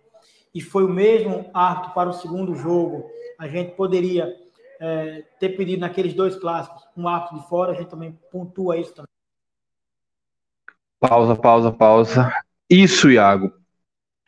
[0.55, 4.33] e foi o mesmo árbitro para o segundo jogo, a gente poderia
[4.79, 8.95] é, ter pedido naqueles dois clássicos um árbitro de fora, a gente também pontua isso
[8.95, 9.11] também.
[11.03, 12.33] Pausa, pausa, pausa.
[12.71, 13.53] Isso, Iago.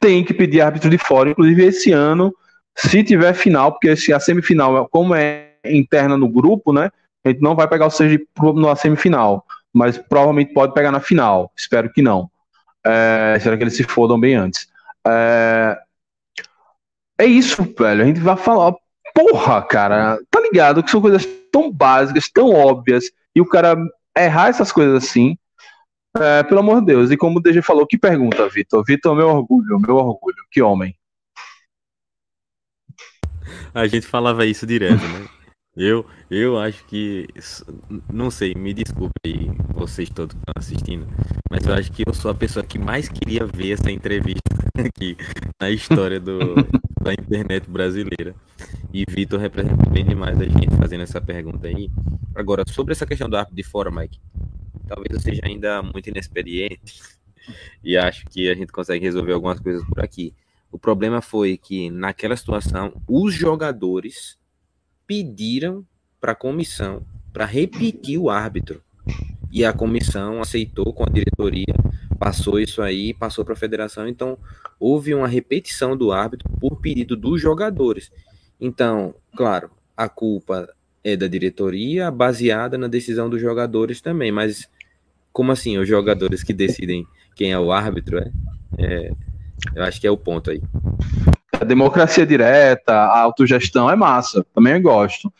[0.00, 1.30] Tem que pedir árbitro de fora.
[1.30, 2.34] Inclusive, esse ano,
[2.74, 6.90] se tiver final, porque se a semifinal, como é interna no grupo, né?
[7.24, 8.26] A gente não vai pegar o Sergipe
[8.56, 9.46] na semifinal.
[9.72, 11.52] Mas provavelmente pode pegar na final.
[11.56, 12.28] Espero que não.
[12.84, 14.66] É, espero que eles se fodam bem antes.
[15.06, 15.78] É,
[17.18, 18.02] é isso, velho.
[18.02, 18.74] A gente vai falar.
[19.14, 23.76] Porra, cara, tá ligado que são coisas tão básicas, tão óbvias, e o cara
[24.16, 25.38] errar essas coisas assim
[26.18, 27.10] é, pelo amor de Deus.
[27.10, 28.84] E como o DG falou, que pergunta, Vitor?
[28.84, 30.36] Vitor, meu orgulho, meu orgulho.
[30.50, 30.96] Que homem.
[33.74, 35.28] A gente falava isso direto, né?
[35.76, 37.26] Eu, eu acho que.
[38.12, 41.06] Não sei, me desculpe aí, vocês todos que estão assistindo.
[41.50, 44.54] Mas eu acho que eu sou a pessoa que mais queria ver essa entrevista.
[44.78, 45.16] aqui
[45.60, 46.54] na história do,
[47.00, 48.34] da internet brasileira.
[48.92, 51.88] E Vitor representa bem demais a gente fazendo essa pergunta aí.
[52.34, 54.20] Agora, sobre essa questão do árbitro de fora, Mike,
[54.86, 57.02] talvez eu seja ainda muito inexperiente
[57.82, 60.34] e acho que a gente consegue resolver algumas coisas por aqui.
[60.70, 64.36] O problema foi que, naquela situação, os jogadores
[65.06, 65.86] pediram
[66.20, 67.04] para a comissão
[67.34, 68.80] para repetir o árbitro.
[69.50, 71.74] E a comissão aceitou com a diretoria,
[72.18, 74.08] passou isso aí, passou para a federação.
[74.08, 74.38] Então,
[74.80, 78.10] houve uma repetição do árbitro por pedido dos jogadores.
[78.60, 80.68] Então, claro, a culpa
[81.02, 84.32] é da diretoria, baseada na decisão dos jogadores também.
[84.32, 84.68] Mas,
[85.34, 87.04] como assim, os jogadores que decidem
[87.34, 88.18] quem é o árbitro?
[88.18, 88.30] É,
[88.78, 89.10] é
[89.74, 90.62] eu acho que é o ponto aí.
[91.52, 95.32] A democracia direta, a autogestão é massa, também gosto.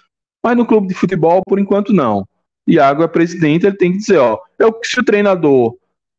[0.43, 2.27] Mas no clube de futebol, por enquanto, não.
[2.67, 5.77] Iago é presidente, ele tem que dizer, ó, eu, se o treinador,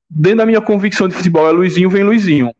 [0.09, 2.53] dentro da minha convicção de futebol, é Luizinho, vem Luizinho.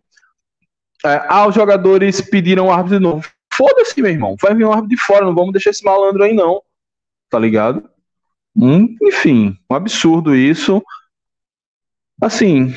[1.05, 3.29] É, ah, os jogadores pediram um árbitro de novo.
[3.53, 4.35] Foda-se, meu irmão.
[4.41, 6.61] Vai vir um árbitro de fora, não vamos deixar esse malandro aí, não.
[7.29, 7.87] Tá ligado?
[8.55, 10.83] Hum, enfim, um absurdo isso.
[12.21, 12.73] Assim,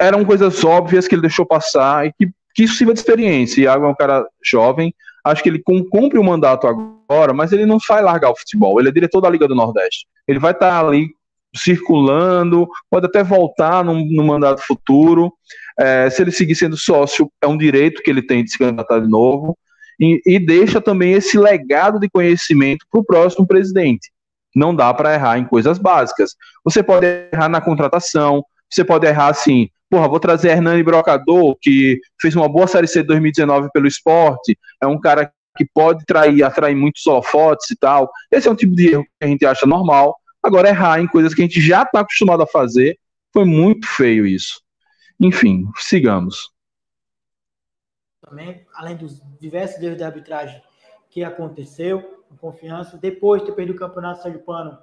[0.00, 3.62] eram coisas óbvias que ele deixou passar e que, que sirva de experiência.
[3.62, 7.78] Iago é um cara jovem, acho que ele cumpre o mandato agora, mas ele não
[7.86, 8.78] vai largar o futebol.
[8.78, 10.06] Ele é diretor da Liga do Nordeste.
[10.26, 11.08] Ele vai estar ali
[11.54, 15.32] circulando, pode até voltar no, no mandato futuro.
[15.78, 19.00] É, se ele seguir sendo sócio, é um direito que ele tem de se candidatar
[19.00, 19.56] de novo.
[20.00, 24.10] E, e deixa também esse legado de conhecimento para o próximo presidente.
[24.54, 26.34] Não dá para errar em coisas básicas.
[26.64, 32.00] Você pode errar na contratação, você pode errar assim, porra, vou trazer Hernani Brocador, que
[32.20, 36.42] fez uma boa Série C de 2019 pelo esporte, é um cara que pode trair,
[36.42, 38.10] atrair muitos holofotes e tal.
[38.30, 40.16] Esse é um tipo de erro que a gente acha normal.
[40.42, 42.96] Agora, errar em coisas que a gente já está acostumado a fazer,
[43.32, 44.62] foi muito feio isso.
[45.20, 46.50] Enfim, sigamos.
[48.20, 50.62] Também, além dos diversos erros de arbitragem
[51.10, 54.78] que aconteceu, confiança, depois de ter perdido o campeonato Pano,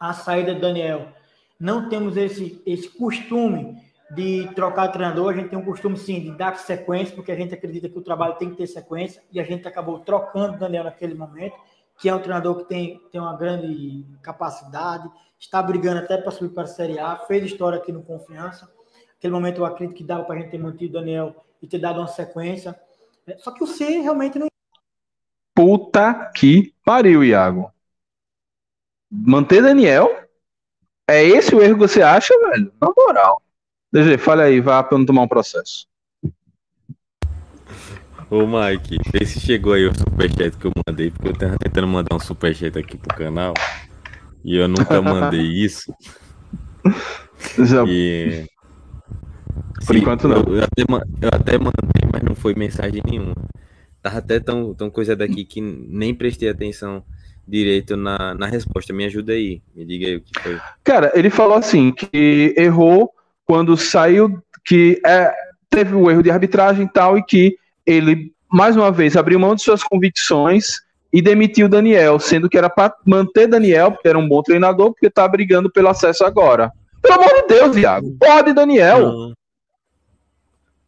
[0.00, 1.12] a saída de Daniel,
[1.58, 3.76] não temos esse, esse costume
[4.10, 7.54] de trocar treinador, a gente tem um costume sim de dar sequência, porque a gente
[7.54, 10.84] acredita que o trabalho tem que ter sequência, e a gente acabou trocando o Daniel
[10.84, 11.56] naquele momento,
[11.98, 16.54] que é um treinador que tem, tem uma grande capacidade, está brigando até para subir
[16.54, 18.70] para a Série A, fez história aqui no Confiança.
[19.14, 21.78] Naquele momento eu acredito que dava para a gente ter mantido o Daniel e ter
[21.78, 22.78] dado uma sequência.
[23.38, 24.46] Só que o C realmente não.
[25.54, 27.72] Puta que pariu, Iago.
[29.10, 30.25] Manter Daniel?
[31.08, 32.72] É esse o erro que você acha, velho?
[32.80, 33.40] Na moral.
[33.92, 35.86] DG, fale aí, vá para não tomar um processo.
[38.28, 41.86] Ô Mike, vê se chegou aí o superchat que eu mandei, porque eu tava tentando
[41.86, 43.54] mandar um superchat aqui pro canal
[44.44, 45.94] e eu nunca mandei isso.
[47.56, 47.84] Já...
[47.86, 48.44] E...
[49.86, 50.38] Por Sim, enquanto não.
[50.38, 53.34] Eu, eu, até, eu até mandei, mas não foi mensagem nenhuma.
[54.02, 57.04] Tava até tão, tão coisa daqui que nem prestei atenção
[57.46, 58.92] direito na, na resposta.
[58.92, 60.60] Me ajuda aí, me diga aí o que foi.
[60.82, 63.10] Cara, ele falou assim que errou
[63.44, 65.32] quando saiu que é,
[65.70, 67.56] teve o erro de arbitragem e tal, e que
[67.86, 70.80] ele, mais uma vez, abriu mão de suas convicções
[71.12, 75.08] e demitiu Daniel, sendo que era para manter Daniel, porque era um bom treinador, porque
[75.08, 76.72] tá brigando pelo acesso agora.
[77.00, 79.00] Pelo amor de Deus, Iago, pode Daniel.
[79.00, 79.34] Não.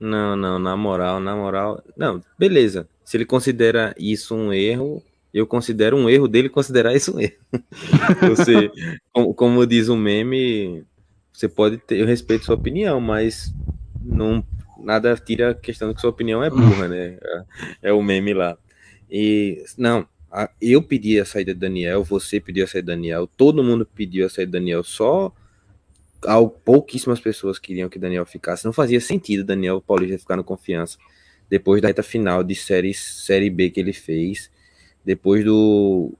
[0.00, 1.82] não, não, na moral, na moral.
[1.96, 2.88] Não, beleza.
[3.04, 5.02] Se ele considera isso um erro,
[5.32, 7.36] eu considero um erro dele considerar isso um erro.
[8.36, 8.70] Você,
[9.12, 10.84] como, como diz o meme,
[11.32, 13.54] você pode ter, eu respeito sua opinião, mas
[14.02, 14.44] não
[14.78, 17.18] nada tira a questão de que sua opinião é burra, né?
[17.22, 18.56] É, é o meme lá.
[19.10, 23.26] E não, a, eu pedi a saída de Daniel, você pediu a saída de Daniel,
[23.26, 25.32] todo mundo pediu a saída de Daniel, só
[26.26, 28.64] ao, pouquíssimas pessoas queriam que Daniel ficasse.
[28.64, 30.98] Não fazia sentido Daniel Paulista ficar no confiança
[31.48, 34.50] depois da reta final de série, série B que ele fez,
[35.08, 36.12] depois do,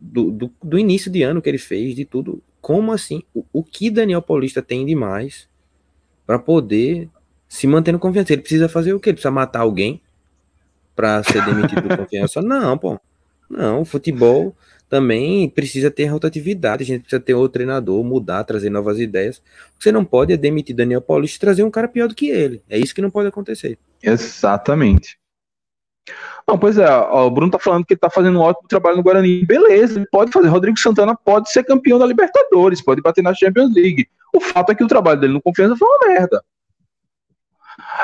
[0.00, 3.24] do, do, do início de ano que ele fez, de tudo como assim?
[3.34, 5.48] O, o que Daniel Paulista tem de mais
[6.24, 7.08] para poder
[7.48, 8.32] se manter no confiança?
[8.32, 9.08] Ele precisa fazer o quê?
[9.08, 10.00] Ele precisa matar alguém
[10.94, 12.40] para ser demitido do confiança?
[12.46, 13.00] Não, pô.
[13.50, 14.54] Não, o futebol
[14.88, 19.42] também precisa ter rotatividade, a gente precisa ter outro treinador, mudar, trazer novas ideias.
[19.76, 22.62] Você não pode é demitir Daniel Paulista e trazer um cara pior do que ele.
[22.68, 23.76] É isso que não pode acontecer.
[24.00, 25.18] Exatamente.
[26.46, 28.96] Não, pois é, ó, o Bruno tá falando que ele tá fazendo um ótimo trabalho
[28.96, 29.44] no Guarani.
[29.44, 30.48] Beleza, ele pode fazer.
[30.48, 34.06] Rodrigo Santana pode ser campeão da Libertadores, pode bater na Champions League.
[34.32, 36.42] O fato é que o trabalho dele no Confiança foi uma merda.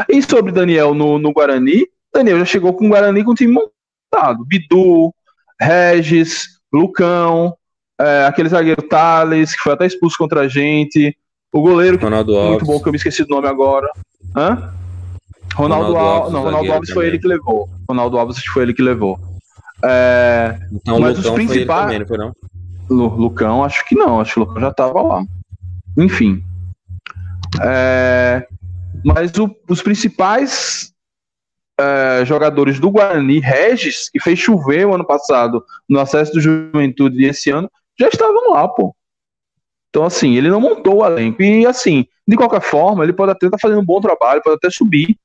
[0.08, 3.52] E sobre Daniel no, no Guarani, Daniel já chegou com o Guarani com o time
[3.52, 4.44] montado.
[4.44, 5.14] Bidu,
[5.60, 7.54] Regis, Lucão,
[8.00, 11.16] é, aquele zagueiro Thales, que foi até expulso contra a gente.
[11.52, 12.66] O goleiro, Ronaldo muito Alves.
[12.66, 13.88] bom, que eu me esqueci do nome agora.
[14.34, 14.72] Hã?
[15.54, 17.68] Ronaldo, Ronaldo Alves, não, Ronaldo Alves foi ele que levou.
[17.88, 19.18] Ronaldo Alves foi ele que levou.
[19.84, 21.82] É, então, mas Lucão os principais.
[21.82, 22.32] Também, não foi não?
[22.88, 25.24] Lucão, acho que não, acho que o Lucão já estava lá.
[25.98, 26.42] Enfim.
[27.62, 28.46] É,
[29.04, 30.92] mas o, os principais
[31.78, 37.24] é, jogadores do Guarani, Regis, que fez chover o ano passado no acesso do Juventude
[37.24, 38.94] esse ano, já estavam lá, pô.
[39.90, 41.42] Então, assim, ele não montou o elenco.
[41.42, 44.56] E, assim, de qualquer forma, ele pode até estar tá fazendo um bom trabalho, pode
[44.56, 45.18] até subir.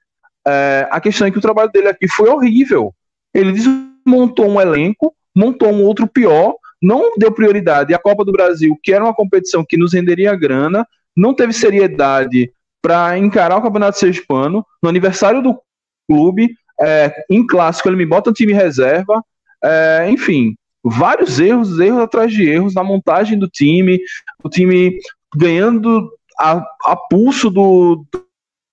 [0.48, 2.94] É, a questão é que o trabalho dele aqui foi horrível.
[3.34, 8.78] Ele desmontou um elenco, montou um outro pior, não deu prioridade à Copa do Brasil,
[8.82, 12.52] que era uma competição que nos renderia grana, não teve seriedade
[12.82, 14.66] para encarar o Campeonato Sergipano.
[14.82, 15.60] No aniversário do
[16.08, 16.50] clube,
[16.80, 19.22] é, em clássico, ele me bota um time reserva.
[19.64, 24.00] É, enfim, vários erros, erros atrás de erros na montagem do time,
[24.44, 24.98] o time
[25.36, 26.10] ganhando
[26.40, 28.06] a, a pulso do,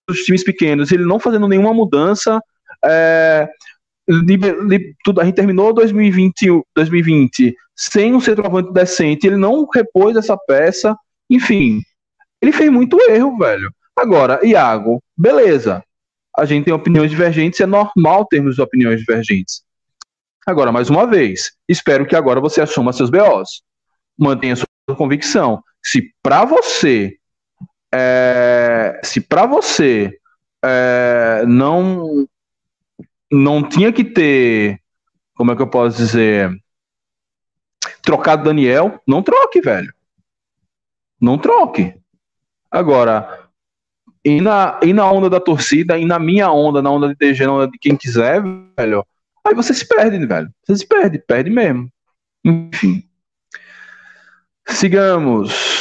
[0.09, 2.41] dos times pequenos, ele não fazendo nenhuma mudança.
[2.85, 3.49] É,
[5.05, 10.97] tudo, a gente terminou 2020, 2020 sem um centroavante decente, ele não repôs essa peça,
[11.29, 11.81] enfim,
[12.41, 13.73] ele fez muito erro, velho.
[13.97, 15.83] Agora, Iago, beleza.
[16.37, 19.63] A gente tem opiniões divergentes, é normal termos opiniões divergentes.
[20.47, 23.63] Agora, mais uma vez, espero que agora você assuma seus BOs.
[24.19, 24.67] Mantenha sua
[24.97, 25.63] convicção.
[25.83, 27.17] Se para você,
[27.97, 30.19] é, se para você
[30.65, 32.27] é, não
[33.31, 34.81] não tinha que ter,
[35.35, 36.51] como é que eu posso dizer,
[38.03, 39.93] trocado Daniel, não troque, velho.
[41.21, 41.95] Não troque.
[42.71, 43.49] Agora,
[44.25, 47.47] e na, e na onda da torcida, e na minha onda, na onda de DG,
[47.47, 48.43] na onda de quem quiser,
[48.77, 49.05] velho,
[49.45, 50.53] aí você se perde, velho.
[50.65, 51.91] Você se perde, perde mesmo.
[52.45, 53.09] Enfim.
[54.67, 55.74] Sigamos.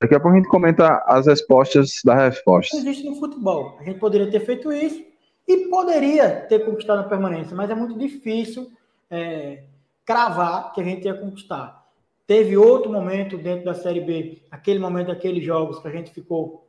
[0.00, 2.74] Daqui a pouco a gente comenta as respostas da resposta.
[2.74, 3.76] Existe no futebol.
[3.78, 5.04] A gente poderia ter feito isso
[5.46, 8.70] e poderia ter conquistado a permanência, mas é muito difícil
[9.10, 9.64] é,
[10.06, 11.84] cravar que a gente ia conquistar.
[12.26, 16.66] Teve outro momento dentro da Série B, aquele momento daqueles jogos que a gente ficou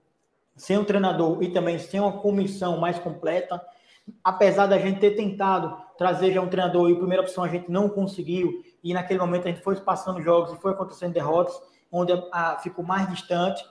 [0.56, 3.62] sem um treinador e também sem uma comissão mais completa.
[4.24, 7.72] Apesar da gente ter tentado trazer já um treinador e a primeira opção a gente
[7.72, 12.14] não conseguiu, e naquele momento a gente foi passando jogos e foi acontecendo derrotas, onde
[12.14, 13.64] a, a, ficou mais distante.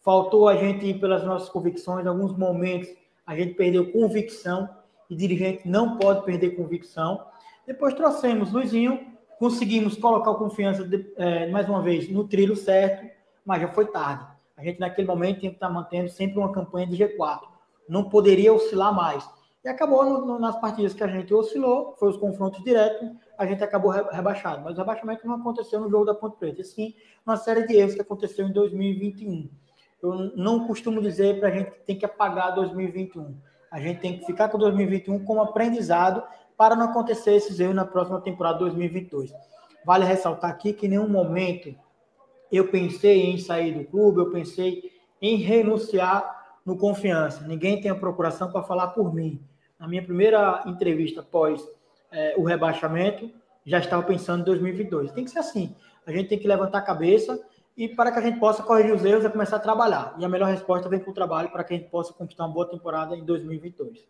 [0.00, 2.88] Faltou a gente ir pelas nossas convicções, em alguns momentos
[3.26, 4.68] a gente perdeu convicção,
[5.10, 7.26] e dirigente não pode perder convicção.
[7.66, 9.06] Depois trouxemos Luizinho,
[9.38, 13.06] conseguimos colocar o confiança de, é, mais uma vez no trilho certo,
[13.44, 14.26] mas já foi tarde.
[14.56, 17.40] A gente naquele momento tinha que estar mantendo sempre uma campanha de G4.
[17.88, 19.28] Não poderia oscilar mais.
[19.64, 23.08] E acabou no, no, nas partidas que a gente oscilou, foi os confrontos diretos,
[23.38, 24.62] a gente acabou re, rebaixado.
[24.64, 26.94] Mas o rebaixamento não aconteceu no jogo da Ponte Preta, e sim
[27.24, 29.48] uma série de erros que aconteceu em 2021.
[30.02, 33.36] Eu não costumo dizer para a gente que tem que apagar 2021.
[33.70, 36.22] A gente tem que ficar com 2021 como aprendizado
[36.56, 39.32] para não acontecer esses erros na próxima temporada 2022.
[39.84, 41.74] Vale ressaltar aqui que em nenhum momento
[42.50, 44.90] eu pensei em sair do clube, eu pensei
[45.22, 47.46] em renunciar no confiança.
[47.46, 49.40] Ninguém tem a procuração para falar por mim.
[49.78, 51.62] Na minha primeira entrevista após
[52.12, 53.30] é, o rebaixamento,
[53.64, 55.12] já estava pensando em 2022.
[55.12, 55.74] Tem que ser assim.
[56.06, 57.38] A gente tem que levantar a cabeça
[57.76, 60.14] e para que a gente possa corrigir os erros e começar a trabalhar.
[60.18, 62.52] E a melhor resposta vem com o trabalho para que a gente possa conquistar uma
[62.52, 64.00] boa temporada em 2022.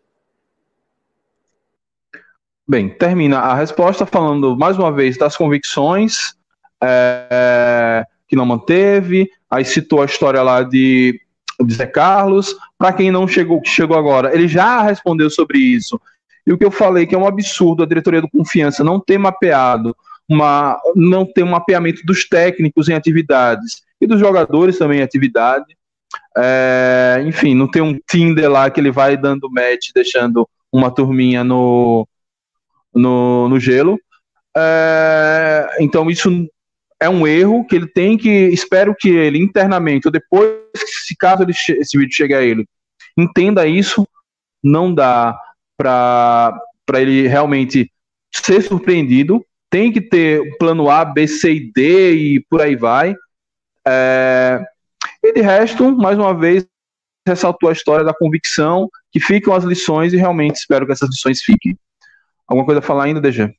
[2.67, 6.35] Bem, termina a resposta falando mais uma vez das convicções
[6.81, 11.19] é, que não manteve, aí citou a história lá de,
[11.59, 12.55] de Zé Carlos.
[12.77, 15.99] Para quem não chegou, chegou agora, ele já respondeu sobre isso.
[16.45, 19.17] E o que eu falei que é um absurdo a diretoria do Confiança não ter
[19.17, 19.95] mapeado,
[20.27, 25.77] uma, não ter um mapeamento dos técnicos em atividades e dos jogadores também em atividade.
[26.37, 31.43] É, enfim, não tem um Tinder lá que ele vai dando match, deixando uma turminha
[31.43, 32.07] no,
[32.93, 33.99] no, no gelo.
[34.55, 36.29] É, então, isso
[36.99, 38.29] é um erro que ele tem que.
[38.29, 42.65] Espero que ele internamente, ou depois, se caso ele, esse vídeo chegue a ele,
[43.17, 44.07] entenda isso.
[44.61, 45.39] Não dá
[45.79, 47.89] para ele realmente
[48.33, 49.43] ser surpreendido.
[49.69, 53.15] Tem que ter plano A, B, C e D e por aí vai.
[53.87, 54.61] É,
[55.23, 56.67] e de resto, mais uma vez,
[57.25, 61.41] ressaltou a história da convicção, que ficam as lições e realmente espero que essas lições
[61.41, 61.77] fiquem.
[62.47, 63.53] Alguma coisa a falar ainda, DG?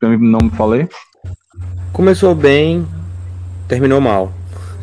[0.00, 0.88] Eu não me falei?
[1.92, 2.86] Começou bem,
[3.68, 4.32] terminou mal.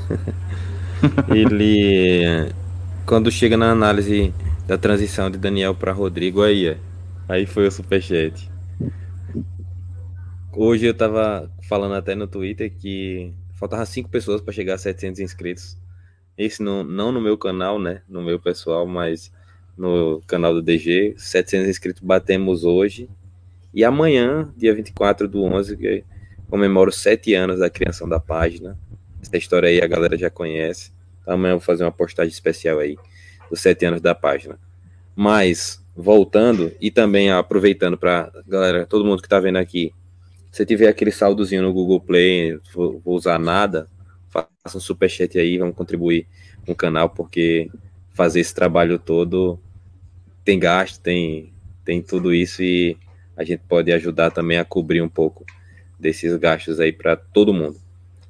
[1.34, 2.52] Ele,
[3.06, 4.34] quando chega na análise
[4.68, 6.78] da transição de Daniel para Rodrigo, aí, é.
[7.30, 8.52] aí foi o superchat.
[10.52, 15.22] Hoje eu tava falando até no Twitter que faltava cinco pessoas para chegar a 700
[15.22, 15.78] inscritos.
[16.38, 18.02] Esse não, não no meu canal, né?
[18.10, 19.32] No meu pessoal, mas
[19.78, 21.16] no canal do DG.
[21.18, 23.10] 700 inscritos batemos hoje.
[23.74, 26.04] E amanhã, dia 24 do 11, que
[26.50, 28.78] comemoro sete anos da criação da página.
[29.22, 30.92] Essa história aí a galera já conhece.
[31.22, 32.98] Então, amanhã eu vou fazer uma postagem especial aí
[33.50, 34.60] dos sete anos da página.
[35.16, 39.94] Mas, voltando e também aproveitando para galera, todo mundo que está vendo aqui,
[40.52, 43.88] se tiver aquele saldozinho no Google Play, vou, vou usar nada,
[44.30, 46.28] faça um superchat aí, vamos contribuir
[46.66, 47.70] com o canal, porque
[48.12, 49.60] fazer esse trabalho todo
[50.44, 51.54] tem gasto, tem,
[51.84, 52.98] tem tudo isso e
[53.36, 55.46] a gente pode ajudar também a cobrir um pouco
[56.00, 57.78] desses gastos aí para todo mundo.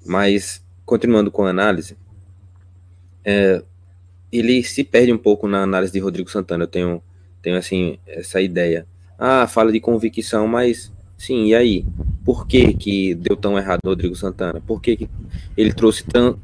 [0.05, 1.97] Mas, continuando com a análise,
[3.23, 3.63] é,
[4.39, 6.63] ele se perde um pouco na análise de Rodrigo Santana.
[6.63, 7.03] Eu tenho,
[7.41, 8.87] tenho assim, essa ideia.
[9.17, 11.85] Ah, fala de convicção, mas sim, e aí?
[12.23, 14.61] Por que, que deu tão errado o Rodrigo Santana?
[14.61, 15.09] Por que, que
[15.55, 16.03] ele trouxe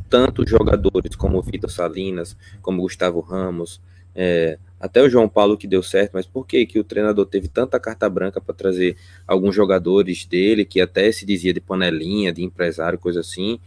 [0.09, 3.81] tantos jogadores como o Vitor Salinas, como Gustavo Ramos,
[4.15, 7.47] é, até o João Paulo que deu certo, mas por que que o treinador teve
[7.47, 8.97] tanta carta branca para trazer
[9.27, 13.59] alguns jogadores dele que até se dizia de panelinha, de empresário, coisa assim,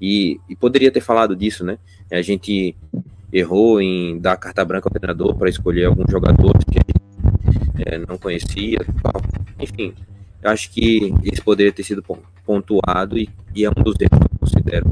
[0.00, 1.78] e, e poderia ter falado disso, né?
[2.10, 2.76] A gente
[3.34, 6.78] errou em dar carta branca ao treinador para escolher alguns jogadores que
[7.84, 8.78] é, não conhecia,
[9.58, 9.92] enfim,
[10.40, 12.04] eu acho que isso poderia ter sido
[12.46, 14.86] pontuado e, e é um dos erros que eu considero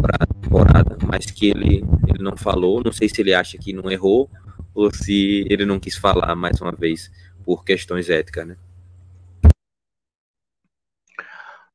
[0.00, 3.72] para a temporada, mas que ele, ele não falou, não sei se ele acha que
[3.72, 4.30] não errou
[4.72, 7.10] ou se ele não quis falar mais uma vez
[7.44, 8.56] por questões éticas, né?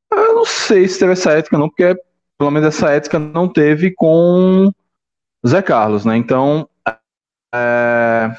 [0.10, 2.00] Eu não sei se teve essa ética não, porque
[2.38, 4.72] pelo menos essa ética não teve com
[5.48, 6.18] Zé Carlos, né?
[6.18, 6.68] Então,
[7.54, 8.32] é...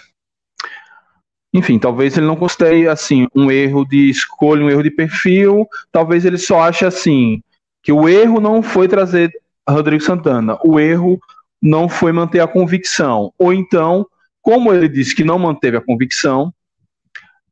[1.52, 5.66] enfim, talvez ele não considere assim um erro de escolha, um erro de perfil.
[5.90, 7.42] Talvez ele só ache assim
[7.82, 9.32] que o erro não foi trazer
[9.68, 11.18] Rodrigo Santana, o erro
[11.60, 14.06] não foi manter a convicção, ou então
[14.40, 16.52] como ele disse que não manteve a convicção,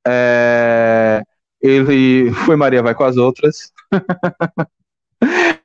[0.07, 1.23] é,
[1.61, 3.73] ele foi Maria vai com as outras.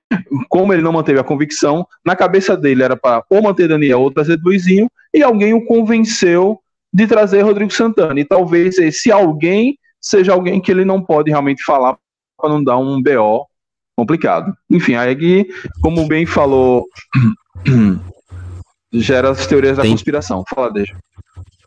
[0.49, 4.11] Como ele não manteve a convicção, na cabeça dele era para ou manter Daniel ou
[4.11, 6.59] trazer Luizinho, e alguém o convenceu
[6.93, 8.19] de trazer Rodrigo Santana.
[8.19, 11.97] E talvez esse alguém seja alguém que ele não pode realmente falar
[12.37, 13.45] para não dar um BO
[13.95, 14.53] complicado.
[14.69, 15.47] Enfim, aí,
[15.81, 16.85] como bem falou,
[18.91, 19.91] gera as teorias da Tem...
[19.91, 20.43] conspiração.
[20.49, 20.95] Fala, deixa.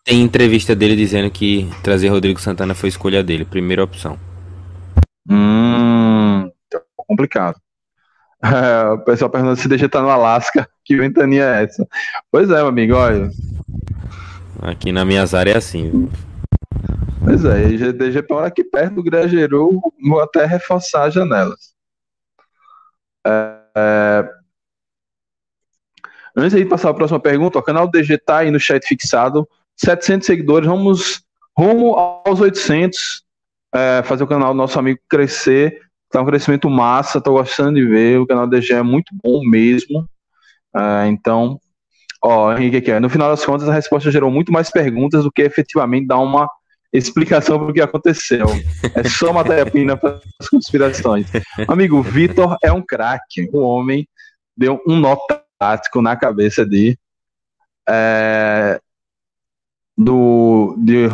[0.04, 4.18] Tem entrevista dele dizendo que trazer Rodrigo Santana foi escolha dele, primeira opção.
[5.28, 7.58] Hum, tá complicado.
[8.94, 11.86] O pessoal perguntando se deixa estar no Alasca, que ventania é essa?
[12.30, 13.30] Pois é, meu amigo, olha.
[14.60, 16.08] Aqui na minha área é assim.
[17.22, 21.74] Pois é, DG para aqui perto do Grageru, vou até reforçar as janelas.
[23.26, 24.28] É, é,
[26.36, 29.48] antes de passar para a próxima pergunta, o canal DG está aí no chat fixado.
[29.76, 31.24] 700 seguidores, vamos
[31.56, 33.24] rumo aos 800,
[33.74, 35.83] é, fazer o canal do nosso amigo crescer.
[36.14, 38.20] Tá um crescimento massa, tô gostando de ver.
[38.20, 40.08] O canal DG é muito bom mesmo.
[40.72, 41.58] É, então,
[42.22, 45.42] ó, Henrique aqui, no final das contas, a resposta gerou muito mais perguntas do que
[45.42, 46.48] efetivamente dar uma
[46.92, 48.46] explicação para o que aconteceu.
[48.94, 51.26] É só matéria-prima para as conspirações.
[51.66, 53.50] Amigo, Vitor é um craque.
[53.52, 54.06] O homem
[54.56, 55.16] deu um nó
[55.58, 56.96] tático na cabeça de
[57.88, 58.80] é,
[59.98, 60.76] do.
[60.78, 61.08] De,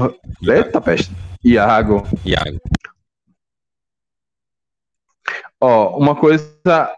[0.53, 1.11] eita peste.
[1.43, 2.07] Iago.
[2.27, 2.61] Iago.
[5.61, 6.51] Ó, uma coisa.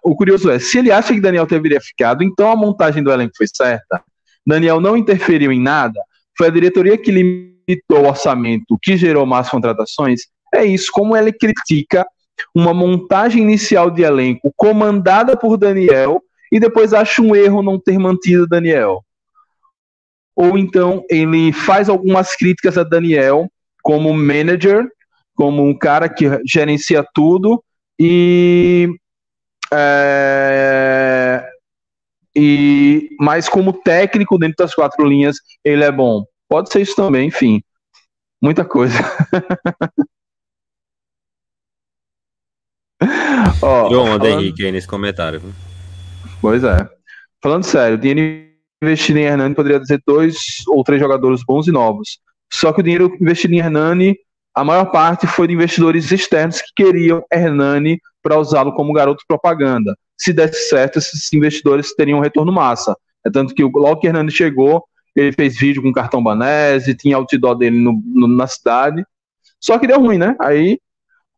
[0.05, 3.33] O curioso é, se ele acha que Daniel teria ficado, então a montagem do elenco
[3.37, 4.03] foi certa.
[4.47, 6.01] Daniel não interferiu em nada.
[6.37, 10.23] Foi a diretoria que limitou o orçamento, que gerou más contratações.
[10.55, 12.07] É isso, como ele critica
[12.55, 16.21] uma montagem inicial de elenco comandada por Daniel
[16.51, 19.05] e depois acha um erro não ter mantido Daniel
[20.35, 23.51] ou então ele faz algumas críticas a Daniel
[23.83, 24.89] como manager,
[25.35, 27.63] como um cara que gerencia tudo
[28.05, 28.89] e
[29.73, 31.49] é,
[32.35, 36.25] e mas como técnico dentro das quatro linhas ele é bom.
[36.49, 37.63] Pode ser isso também, enfim,
[38.43, 38.99] muita coisa.
[43.63, 44.27] Ó, João, falando...
[44.27, 45.41] Henrique aí nesse comentário.
[46.41, 46.77] Pois é.
[47.41, 48.51] Falando sério, dinheiro
[48.83, 52.19] investido em Hernani poderia dizer dois ou três jogadores bons e novos.
[52.53, 54.17] Só que o dinheiro investido em Hernani,
[54.55, 59.97] a maior parte foi de investidores externos que queriam Hernani para usá-lo como garoto propaganda.
[60.17, 62.97] Se desse certo, esses investidores teriam um retorno massa.
[63.25, 64.85] É tanto que logo que Hernani chegou,
[65.17, 69.05] ele fez vídeo com cartão Banese, tinha outdoor dele no, no, na cidade.
[69.61, 70.37] Só que deu ruim, né?
[70.41, 70.79] Aí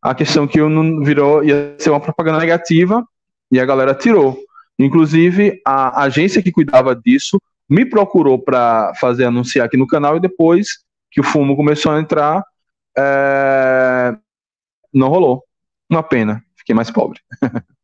[0.01, 3.03] a questão que não virou ia ser uma propaganda negativa
[3.51, 4.37] e a galera tirou.
[4.77, 10.19] Inclusive, a agência que cuidava disso me procurou para fazer anunciar aqui no canal e
[10.19, 10.67] depois
[11.09, 12.43] que o fumo começou a entrar,
[12.97, 14.17] é,
[14.93, 15.43] não rolou.
[15.89, 17.19] Uma pena, fiquei mais pobre.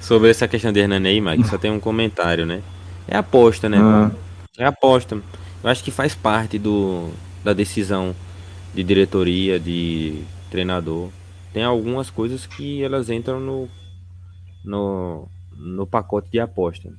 [0.00, 2.62] Sobre essa questão de Hernani aí, Mike, só tem um comentário, né?
[3.06, 3.78] É aposta, né?
[3.78, 4.10] Ah.
[4.58, 5.22] É aposta.
[5.62, 7.10] Eu acho que faz parte do,
[7.44, 8.14] da decisão
[8.74, 11.10] de diretoria, de treinador.
[11.52, 13.68] Tem algumas coisas que elas entram no,
[14.64, 16.92] no, no pacote de aposta.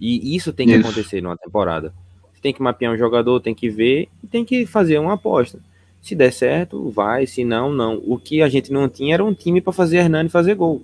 [0.00, 0.86] E isso tem que Isso.
[0.86, 1.92] acontecer numa temporada.
[2.36, 5.58] Você tem que mapear um jogador, tem que ver e tem que fazer uma aposta.
[6.02, 7.26] Se der certo, vai.
[7.26, 8.00] Se não, não.
[8.04, 10.82] O que a gente não tinha era um time para fazer Hernani fazer gol.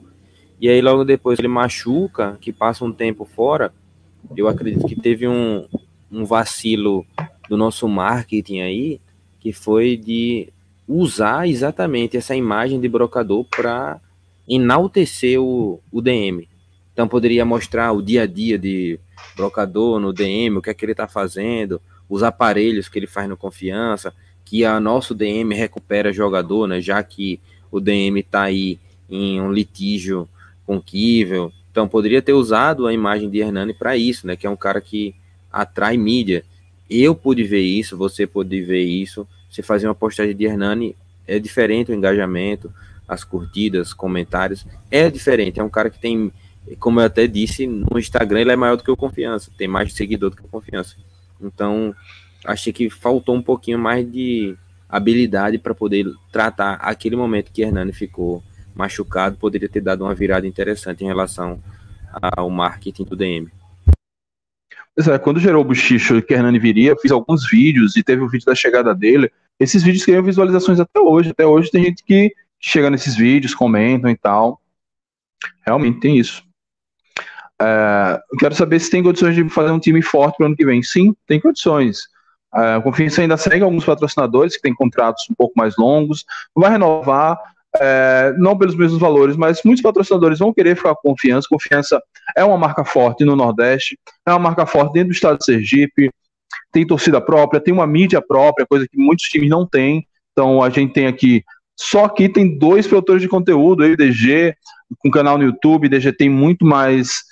[0.58, 3.70] E aí logo depois ele machuca, que passa um tempo fora,
[4.34, 5.66] eu acredito que teve um,
[6.10, 7.04] um vacilo
[7.48, 9.00] do nosso marketing aí,
[9.38, 10.48] que foi de
[10.88, 14.00] usar exatamente essa imagem de brocador para
[14.48, 16.48] enaltecer o, o DM.
[16.92, 18.98] Então poderia mostrar o dia a dia de
[19.36, 23.28] brocador no DM, o que é que ele está fazendo, os aparelhos que ele faz
[23.28, 26.80] no confiança, que a nosso DM recupera jogador, né?
[26.80, 27.40] Já que
[27.70, 28.78] o DM está aí
[29.08, 30.28] em um litígio
[30.66, 31.52] com Kivel.
[31.70, 34.36] Então poderia ter usado a imagem de Hernani para isso, né?
[34.36, 35.14] Que é um cara que
[35.50, 36.44] atrai mídia.
[36.88, 39.26] Eu pude ver isso, você pôde ver isso.
[39.50, 40.96] Você fazer uma postagem de Hernani
[41.26, 42.72] é diferente o engajamento,
[43.06, 44.66] as curtidas, comentários.
[44.90, 45.60] É diferente.
[45.60, 46.32] É um cara que tem,
[46.78, 49.50] como eu até disse, no Instagram ele é maior do que o Confiança.
[49.56, 50.96] Tem mais seguidor do que o Confiança.
[51.40, 51.94] Então,
[52.44, 54.56] achei que faltou um pouquinho mais de
[54.88, 58.42] habilidade para poder tratar aquele momento que Hernani ficou
[58.74, 59.36] machucado.
[59.36, 61.62] Poderia ter dado uma virada interessante em relação
[62.36, 63.50] ao marketing do DM.
[64.94, 68.28] Pois é, quando gerou o bochicho que Hernani viria, fiz alguns vídeos e teve o
[68.28, 69.32] vídeo da chegada dele.
[69.58, 71.30] Esses vídeos ganham visualizações até hoje.
[71.30, 74.60] Até hoje tem gente que chega nesses vídeos, comentam e tal.
[75.64, 76.44] Realmente tem isso.
[77.62, 80.56] É, eu quero saber se tem condições de fazer um time forte para o ano
[80.56, 80.82] que vem.
[80.82, 82.08] Sim, tem condições.
[82.54, 86.24] É, a Confiança ainda segue alguns patrocinadores que têm contratos um pouco mais longos,
[86.54, 87.38] vai renovar,
[87.76, 91.48] é, não pelos mesmos valores, mas muitos patrocinadores vão querer ficar com confiança.
[91.48, 92.02] Confiança
[92.36, 96.10] é uma marca forte no Nordeste, é uma marca forte dentro do estado de Sergipe,
[96.72, 100.06] tem torcida própria, tem uma mídia própria, coisa que muitos times não têm.
[100.32, 101.42] Então a gente tem aqui,
[101.78, 104.54] só aqui tem dois produtores de conteúdo, eu e DG,
[104.98, 107.22] com canal no YouTube, DG tem muito mais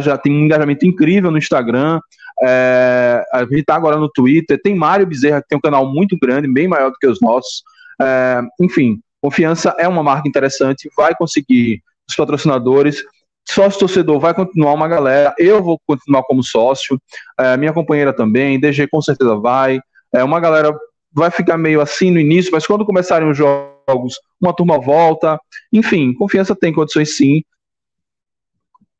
[0.00, 2.00] já tem um engajamento incrível no Instagram.
[2.42, 4.60] É, a gente está agora no Twitter.
[4.62, 7.62] Tem Mário Bezerra, que tem um canal muito grande, bem maior do que os nossos.
[8.00, 13.02] É, enfim, Confiança é uma marca interessante, vai conseguir os patrocinadores.
[13.48, 15.34] Sócio torcedor vai continuar uma galera.
[15.38, 17.00] Eu vou continuar como sócio.
[17.38, 18.58] É, minha companheira também.
[18.58, 19.80] DG com certeza vai.
[20.12, 20.76] É, uma galera
[21.12, 25.38] vai ficar meio assim no início, mas quando começarem os jogos, uma turma volta.
[25.72, 27.42] Enfim, Confiança tem condições sim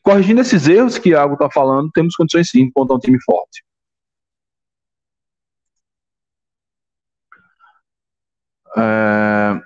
[0.03, 3.63] corrigindo esses erros que Iago está falando, temos condições sim de montar um time forte.
[8.77, 9.61] É...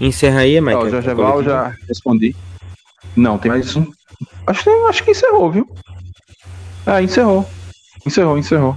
[0.00, 0.74] Encerra aí, Mike.
[0.76, 2.34] Ó, o Jorge Val já respondi.
[3.16, 3.90] Não, tem mais um.
[4.46, 5.68] Acho, que- acho que encerrou, viu?
[6.86, 7.48] Ah, encerrou.
[8.06, 8.76] Encerrou, encerrou.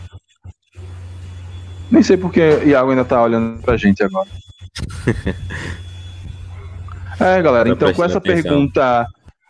[1.91, 4.29] Nem sei porque Iago ainda tá olhando pra gente agora.
[7.19, 9.07] É, galera, Tá então com essa pergunta,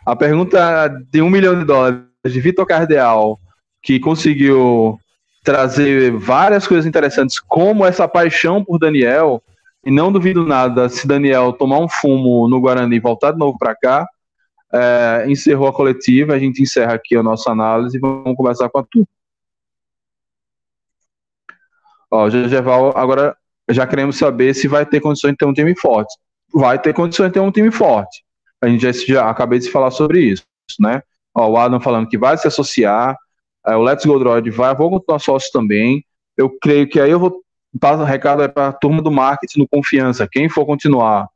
[0.08, 3.38] a pergunta de um milhão de dólares de Vitor Cardeal,
[3.82, 4.98] que conseguiu
[5.44, 9.42] trazer várias coisas interessantes, como essa paixão por Daniel,
[9.84, 13.58] e não duvido nada se Daniel tomar um fumo no Guarani e voltar de novo
[13.58, 14.08] para cá,
[14.72, 18.78] é, encerrou a coletiva, a gente encerra aqui a nossa análise e vamos conversar com
[18.78, 19.08] a turma.
[22.10, 23.36] Ó, Geval, agora
[23.68, 26.14] já queremos saber se vai ter condições de ter um time forte.
[26.50, 28.24] Vai ter condições de ter um time forte.
[28.62, 30.44] A gente já, já acabei de falar sobre isso,
[30.80, 31.02] né?
[31.34, 33.16] Ó, o Adam falando que vai se associar,
[33.66, 36.04] é, o Let's Go Droid vai, vou continuar sócio também.
[36.36, 37.42] Eu creio que aí eu vou
[37.80, 40.28] passar o recado para a turma do marketing no Confiança.
[40.30, 41.28] Quem for continuar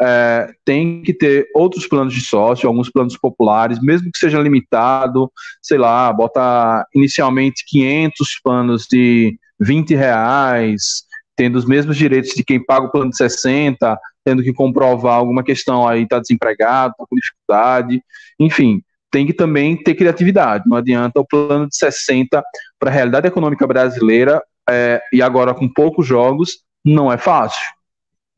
[0.00, 5.30] é, tem que ter outros planos de sócio, alguns planos populares, mesmo que seja limitado,
[5.60, 11.04] sei lá, bota inicialmente 500 planos de 20 reais,
[11.42, 15.42] tendo os mesmos direitos de quem paga o plano de 60, tendo que comprovar alguma
[15.42, 18.00] questão aí, está desempregado, está com dificuldade,
[18.38, 22.40] enfim, tem que também ter criatividade, não adianta o plano de 60
[22.78, 24.40] para a realidade econômica brasileira,
[24.70, 27.72] é, e agora com poucos jogos, não é fácil,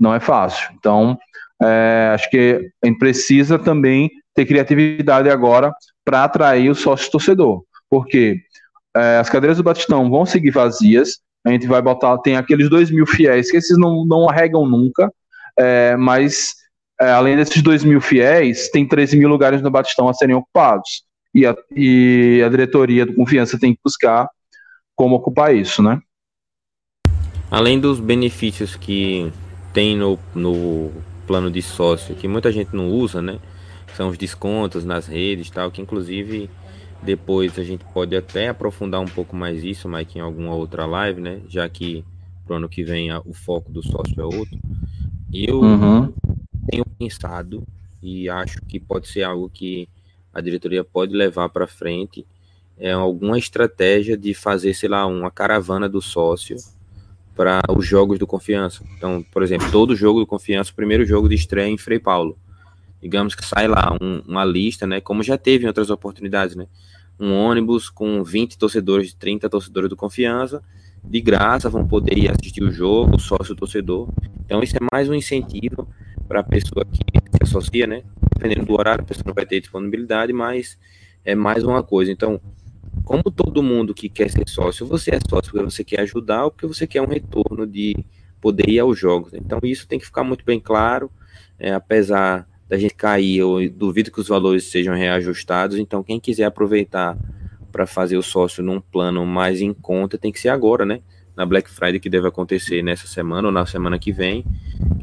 [0.01, 1.18] não é fácil, então
[1.62, 5.70] é, acho que a gente precisa também ter criatividade agora
[6.02, 8.40] para atrair o sócio torcedor, porque
[8.97, 12.91] é, as cadeiras do Batistão vão seguir vazias, a gente vai botar, tem aqueles dois
[12.91, 15.12] mil fiéis, que esses não, não arregam nunca,
[15.59, 16.55] é, mas
[17.01, 21.05] é, além desses dois mil fiéis, tem 13 mil lugares no Batistão a serem ocupados.
[21.35, 24.29] e a, e a diretoria do Confiança tem que buscar
[24.97, 26.01] como ocupar isso, né?
[27.51, 29.33] Além dos benefícios que
[29.73, 30.93] tem no, no
[31.27, 33.39] plano de sócio, que muita gente não usa, né?
[33.97, 36.49] São os descontos nas redes tal, que inclusive
[37.05, 41.20] depois a gente pode até aprofundar um pouco mais isso, Mike, em alguma outra live,
[41.20, 41.40] né?
[41.48, 42.05] Já que
[42.44, 44.59] pro ano que vem a, o foco do sócio é outro.
[45.32, 46.12] Eu uhum.
[46.70, 47.66] tenho pensado
[48.02, 49.89] e acho que pode ser algo que
[50.32, 52.26] a diretoria pode levar para frente
[52.76, 56.56] é alguma estratégia de fazer, sei lá, uma caravana do sócio
[57.35, 58.82] para os jogos do Confiança.
[58.97, 62.36] Então, por exemplo, todo jogo do Confiança, o primeiro jogo de estreia em Frei Paulo.
[63.01, 66.66] Digamos que sai lá um, uma lista, né, como já teve em outras oportunidades, né?
[67.19, 70.62] Um ônibus com 20 torcedores, 30 torcedores do Confiança,
[71.03, 74.09] de graça, vão poder ir assistir o jogo, sócio torcedor.
[74.45, 75.89] Então, isso é mais um incentivo
[76.27, 78.03] para a pessoa que se associa, né?
[78.35, 80.78] Dependendo do horário, a pessoa não vai ter disponibilidade, mas
[81.24, 82.11] é mais uma coisa.
[82.11, 82.41] Então,
[83.05, 86.51] como todo mundo que quer ser sócio, você é sócio porque você quer ajudar ou
[86.51, 88.05] porque você quer um retorno de
[88.41, 89.35] poder ir aos jogos.
[89.35, 91.11] Então isso tem que ficar muito bem claro,
[91.59, 96.44] é, apesar da gente cair, eu duvido que os valores sejam reajustados, então quem quiser
[96.44, 97.16] aproveitar
[97.70, 101.01] para fazer o sócio num plano mais em conta tem que ser agora, né?
[101.36, 104.44] Na Black Friday que deve acontecer nessa semana ou na semana que vem,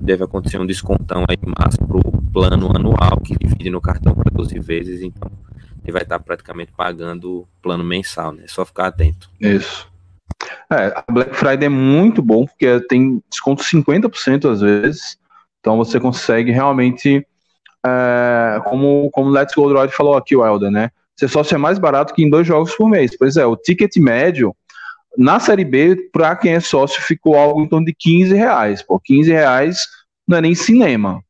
[0.02, 4.32] deve acontecer um descontão aí massa para o plano anual que divide no cartão para
[4.32, 5.32] 12 vezes, então
[5.84, 8.44] ele vai estar praticamente pagando o plano mensal, né?
[8.44, 9.30] É só ficar atento.
[9.40, 9.90] Isso.
[10.70, 15.18] É, a Black Friday é muito bom, porque tem desconto 50% às vezes.
[15.62, 17.26] Então você consegue realmente,
[17.86, 20.92] é, como, como Let's Go Droid falou aqui, o Elder, né?
[21.18, 23.16] Ser sócio é mais barato que em dois jogos por mês.
[23.18, 24.56] Pois é, o ticket médio
[25.18, 28.82] na Série B, para quem é sócio, ficou algo em torno de 15 reais.
[28.82, 29.88] Pô, 15 reais
[30.28, 31.22] não é nem cinema,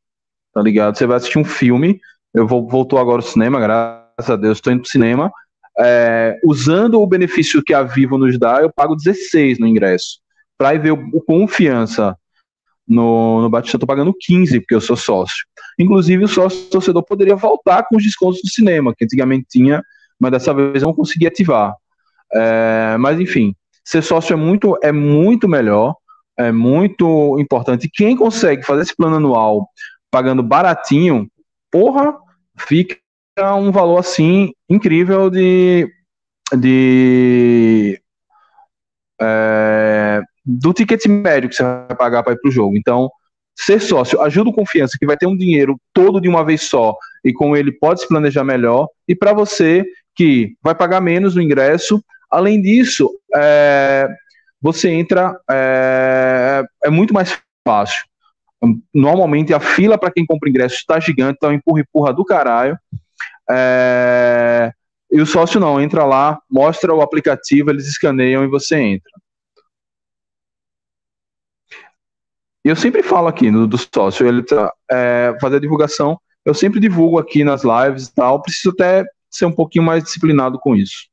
[0.54, 0.98] tá ligado?
[0.98, 2.00] Você vai assistir um filme,
[2.34, 5.32] eu vou, voltou agora o cinema, graças a Deus, estou indo para o cinema.
[5.80, 10.20] É, usando o benefício que a Vivo nos dá, eu pago 16 no ingresso.
[10.58, 12.16] Para ir ver o, o Confiança
[12.88, 15.46] no, no Batista, eu estou pagando 15, porque eu sou sócio.
[15.80, 19.84] Inclusive, o sócio torcedor poderia voltar com os descontos do cinema, que antigamente tinha,
[20.20, 21.76] mas dessa vez não consegui ativar.
[22.34, 25.96] É, mas, enfim, ser sócio é muito, é muito melhor,
[26.38, 27.90] é muito importante.
[27.92, 29.68] Quem consegue fazer esse plano anual
[30.10, 31.28] pagando baratinho,
[31.72, 32.16] porra,
[32.58, 33.00] fica
[33.56, 35.90] um valor assim incrível de,
[36.58, 38.02] de
[39.22, 42.76] é, do ticket médio que você vai pagar para ir para o jogo.
[42.76, 43.10] Então,
[43.64, 46.96] ser sócio ajuda o confiança que vai ter um dinheiro todo de uma vez só
[47.24, 48.88] e com ele pode se planejar melhor.
[49.08, 49.86] E para você
[50.16, 54.08] que vai pagar menos no ingresso, além disso, é,
[54.62, 58.04] você entra é, é muito mais fácil.
[58.94, 62.78] Normalmente a fila para quem compra ingresso está gigante, então empurra empurra do caralho.
[63.50, 64.72] É...
[65.12, 69.12] E o sócio não, entra lá, mostra o aplicativo, eles escaneiam e você entra.
[71.70, 76.80] E eu sempre falo aqui no, do sócio, ele tá, é, fazer divulgação, eu sempre
[76.80, 81.10] divulgo aqui nas lives e tal, preciso até ser um pouquinho mais disciplinado com isso.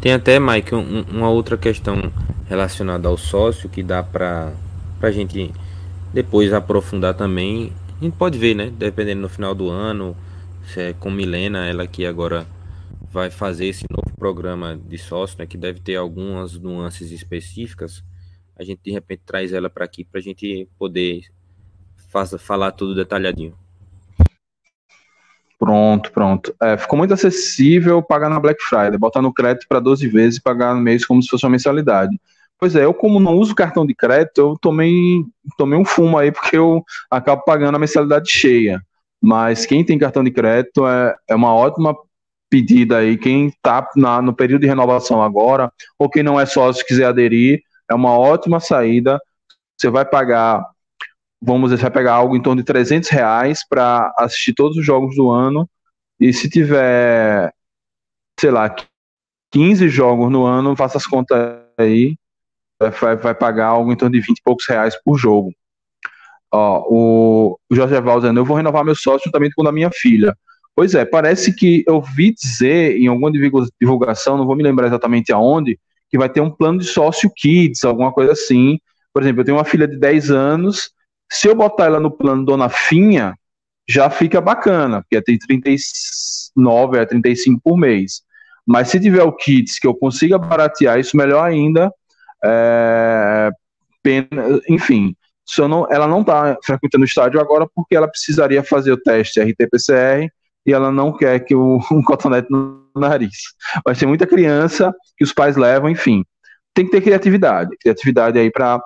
[0.00, 2.12] Tem até, Mike, um, uma outra questão
[2.48, 4.52] relacionada ao sócio que dá para
[5.02, 5.52] a gente
[6.12, 7.72] depois aprofundar também.
[8.00, 8.70] A gente pode ver, né?
[8.70, 10.16] Dependendo no final do ano,
[10.66, 12.46] se é com Milena, ela que agora
[13.10, 15.46] vai fazer esse novo programa de sócio, né?
[15.46, 18.04] Que deve ter algumas nuances específicas.
[18.58, 21.22] A gente de repente traz ela para aqui para a gente poder
[22.08, 23.54] faça, falar tudo detalhadinho.
[25.58, 26.54] Pronto, pronto.
[26.62, 30.42] É, ficou muito acessível pagar na Black Friday, botar no crédito para 12 vezes e
[30.42, 32.18] pagar no mês como se fosse uma mensalidade.
[32.58, 35.24] Pois é, eu como não uso cartão de crédito, eu tomei,
[35.56, 38.80] tomei um fumo aí, porque eu acabo pagando a mensalidade cheia.
[39.20, 41.96] Mas quem tem cartão de crédito é, é uma ótima
[42.56, 43.18] pedida aí.
[43.18, 43.86] Quem está
[44.22, 47.60] no período de renovação agora, ou quem não é sócio quiser aderir,
[47.90, 49.20] é uma ótima saída.
[49.76, 50.64] Você vai pagar,
[51.40, 54.84] vamos dizer, você vai pegar algo em torno de 300 reais para assistir todos os
[54.84, 55.68] jogos do ano.
[56.18, 57.52] E se tiver,
[58.40, 58.74] sei lá,
[59.52, 61.38] 15 jogos no ano, faça as contas
[61.76, 62.16] aí,
[62.80, 65.52] vai, vai pagar algo em torno de 20 e poucos reais por jogo.
[66.50, 69.90] Ó, o, o Jorge Evaldo dizendo, eu vou renovar meu sócio juntamente com da minha
[69.92, 70.34] filha.
[70.76, 73.32] Pois é, parece que eu vi dizer em alguma
[73.80, 75.80] divulgação, não vou me lembrar exatamente aonde,
[76.10, 78.78] que vai ter um plano de sócio kids, alguma coisa assim.
[79.10, 80.90] Por exemplo, eu tenho uma filha de 10 anos,
[81.32, 83.34] se eu botar ela no plano Dona Finha,
[83.88, 88.20] já fica bacana, porque tem 39 a 35 por mês.
[88.66, 91.90] Mas se tiver o kids que eu consiga baratear isso melhor ainda,
[92.44, 93.50] é,
[94.02, 95.16] pena, enfim,
[95.58, 100.30] não, ela não está frequentando o estádio agora porque ela precisaria fazer o teste RT-PCR
[100.66, 103.36] e ela não quer que o, um cotonete no nariz.
[103.84, 106.24] Vai ser muita criança que os pais levam, enfim.
[106.74, 108.80] Tem que ter criatividade, criatividade aí para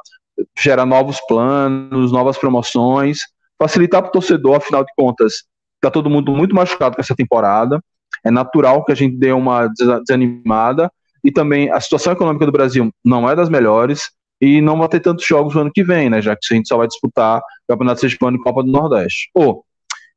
[0.58, 3.20] gerar novos planos, novas promoções,
[3.58, 5.44] facilitar para o torcedor, afinal de contas,
[5.76, 7.80] está todo mundo muito machucado com essa temporada.
[8.24, 9.68] É natural que a gente dê uma
[10.06, 10.90] desanimada.
[11.22, 15.00] E também a situação econômica do Brasil não é das melhores e não vai ter
[15.00, 16.22] tantos jogos no ano que vem, né?
[16.22, 19.30] Já que a gente só vai disputar Campeonato Sergipano e Copa do Nordeste.
[19.34, 19.62] Oh,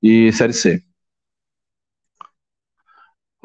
[0.01, 0.81] e Série C.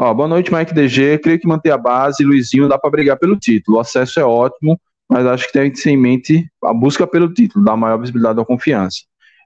[0.01, 1.19] Ó, boa noite, Mike DG.
[1.19, 3.79] Creio que manter a base, Luizinho, dá para brigar pelo título.
[3.79, 4.81] O acesso é ótimo,
[5.11, 8.37] mas acho que tem que ter em mente a busca pelo título, dar maior visibilidade
[8.37, 8.99] da confiança.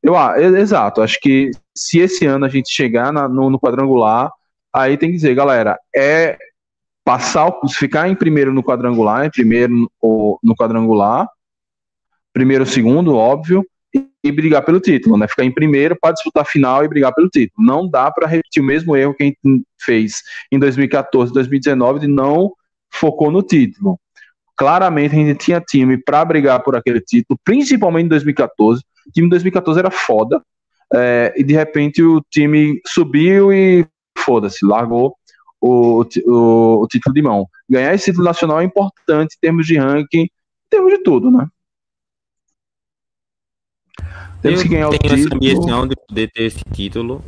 [0.02, 4.30] Eu, ah, exato, acho que se esse ano a gente chegar na, no, no, quadrangular,
[4.70, 6.36] aí tem que dizer, galera, é
[7.02, 11.26] passar, ficar em primeiro no quadrangular, em primeiro no, no quadrangular,
[12.30, 15.28] primeiro, segundo, óbvio, e, brigar pelo título, né?
[15.28, 17.66] Ficar em primeiro para disputar a final e brigar pelo título.
[17.66, 19.38] Não dá para repetir o mesmo erro que a gente
[19.80, 22.52] fez em 2014, 2019 de não
[22.90, 23.98] focou no título.
[24.56, 28.80] Claramente a gente tinha time para brigar por aquele título, principalmente em 2014.
[28.80, 30.42] O time de 2014 era foda.
[30.94, 33.86] É, e de repente o time subiu e
[34.18, 35.16] foda-se, largou
[35.58, 37.46] o, o, o, título de mão.
[37.68, 40.30] Ganhar esse título nacional é importante em termos de ranking, em
[40.68, 41.46] termos de tudo, né?
[44.42, 45.14] Temos eu que ganhar o título.
[45.14, 47.24] essa ambição de poder ter esse título,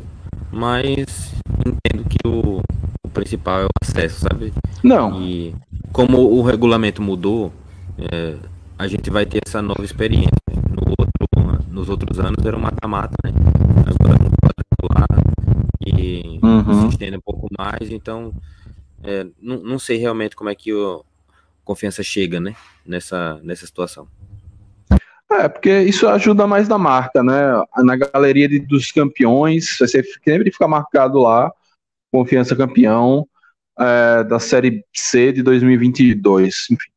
[0.51, 2.61] mas entendo que o,
[3.05, 4.53] o principal é o acesso, sabe?
[4.83, 5.23] Não.
[5.23, 5.55] E
[5.93, 7.53] como o regulamento mudou,
[7.99, 8.35] é,
[8.77, 10.29] a gente vai ter essa nova experiência.
[10.69, 13.31] No outro, nos outros anos era um mata-mata, né?
[13.87, 15.09] Agora no quadrangular
[15.87, 16.83] e uhum.
[16.83, 18.35] se estende um pouco mais, então
[19.05, 21.05] é, não, não sei realmente como é que o
[21.65, 22.57] confiança chega, né?
[22.85, 24.09] Nessa, nessa situação.
[25.41, 27.63] É, porque isso ajuda mais na marca, né?
[27.79, 31.51] Na galeria de, dos campeões, você sempre fica marcado lá,
[32.13, 33.27] confiança campeão
[33.79, 36.67] é, da Série C de 2022.
[36.71, 36.91] Enfim.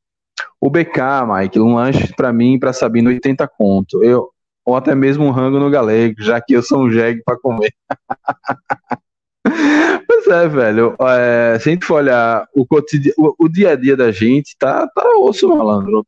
[0.62, 4.04] O BK, Mike, um lanche para mim, para Sabino, 80 conto.
[4.04, 4.30] Eu,
[4.66, 7.74] ou até mesmo um rango no galego, já que eu sou um jegue para comer.
[10.08, 10.96] pois é, velho.
[11.00, 14.88] É, se a gente for olhar o, o, o, dia a dia da gente, tá,
[14.88, 16.06] tá osso malandro.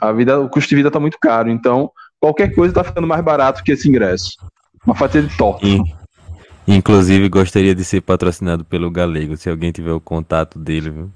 [0.00, 1.90] A vida, o custo de vida tá muito caro, então
[2.20, 4.36] qualquer coisa tá ficando mais barato que esse ingresso.
[4.84, 5.66] Uma fatia de torta.
[6.66, 11.12] Inclusive, gostaria de ser patrocinado pelo Galego, se alguém tiver o contato dele, viu?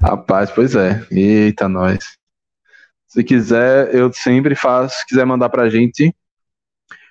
[0.00, 1.04] Rapaz, pois é.
[1.10, 1.98] Eita, nós.
[3.06, 4.98] Se quiser, eu sempre faço.
[4.98, 6.14] Se quiser mandar pra gente,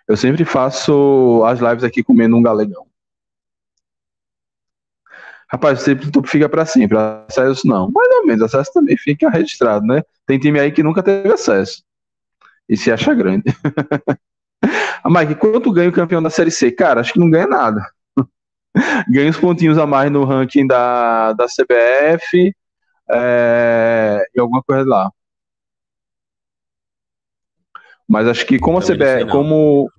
[0.07, 2.88] eu sempre faço as lives aqui comendo um galegão.
[5.51, 6.97] Rapaz, sempre tu fica para sempre.
[6.97, 7.89] Acesso não.
[7.89, 10.03] Mais ou menos, acesso também fica registrado, né?
[10.25, 11.83] Tem time aí que nunca teve acesso.
[12.67, 13.45] E se acha grande.
[15.03, 16.71] ah, Mike, quanto ganha o campeão da Série C?
[16.71, 17.81] Cara, acho que não ganha nada.
[19.09, 22.53] ganha uns pontinhos a mais no ranking da, da CBF
[23.09, 25.11] é, e alguma coisa lá.
[28.07, 29.91] Mas acho que como a CBF, como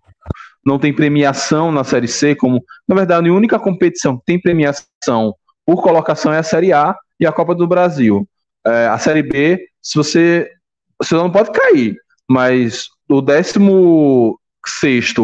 [0.65, 5.35] não tem premiação na Série C, como na verdade a única competição que tem premiação
[5.71, 8.29] por colocação é a Série A e a Copa do Brasil.
[8.67, 10.51] É, a Série B, se você.
[11.01, 11.97] Você não pode cair,
[12.29, 15.15] mas do 16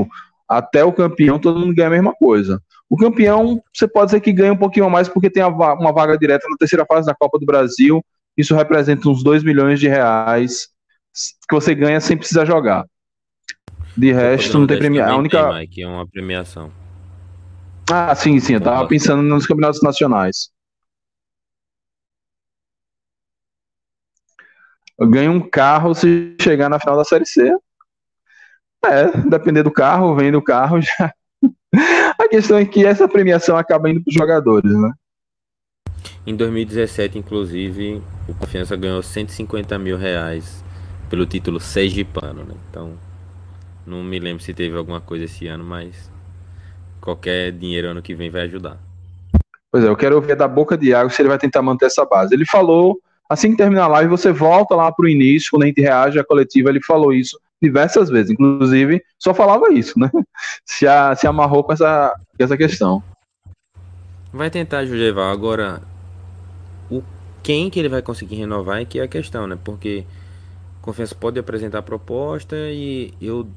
[0.48, 2.62] até o campeão, todo mundo ganha a mesma coisa.
[2.88, 6.46] O campeão, você pode dizer que ganha um pouquinho mais porque tem uma vaga direta
[6.48, 8.00] na terceira fase da Copa do Brasil.
[8.36, 10.68] Isso representa uns 2 milhões de reais
[11.48, 12.86] que você ganha sem precisar jogar.
[13.96, 15.14] De resto, não tem premiação.
[15.14, 15.48] A única.
[15.48, 16.70] Tem, Mike, é uma premiação.
[17.90, 18.54] Ah, sim, sim.
[18.54, 20.50] Eu tava pensando nos campeonatos nacionais.
[24.98, 27.52] Eu ganho um carro se chegar na final da Série C.
[28.84, 31.12] É, depender do carro, vendo o carro já.
[32.18, 34.90] A questão é que essa premiação acaba indo para os jogadores, né?
[36.26, 40.64] Em 2017, inclusive, o Confiança ganhou 150 mil reais
[41.08, 42.54] pelo título Sergipano, né?
[42.70, 42.98] Então,
[43.86, 46.10] não me lembro se teve alguma coisa esse ano, mas
[47.06, 48.78] qualquer dinheiro ano que vem vai ajudar.
[49.70, 52.04] Pois é, eu quero ouvir da boca de Iago se ele vai tentar manter essa
[52.04, 52.34] base.
[52.34, 55.66] Ele falou, assim que terminar a live, você volta lá para o início, quando a
[55.66, 58.32] gente reage à coletiva, ele falou isso diversas vezes.
[58.32, 60.10] Inclusive, só falava isso, né?
[60.66, 63.02] Se, a, se amarrou com essa, com essa questão.
[64.32, 65.30] Vai tentar, Jujeval.
[65.30, 65.80] Agora,
[66.90, 67.02] o
[67.42, 69.56] quem que ele vai conseguir renovar é que é a questão, né?
[69.64, 70.04] Porque
[70.82, 73.48] Confiança pode apresentar proposta e eu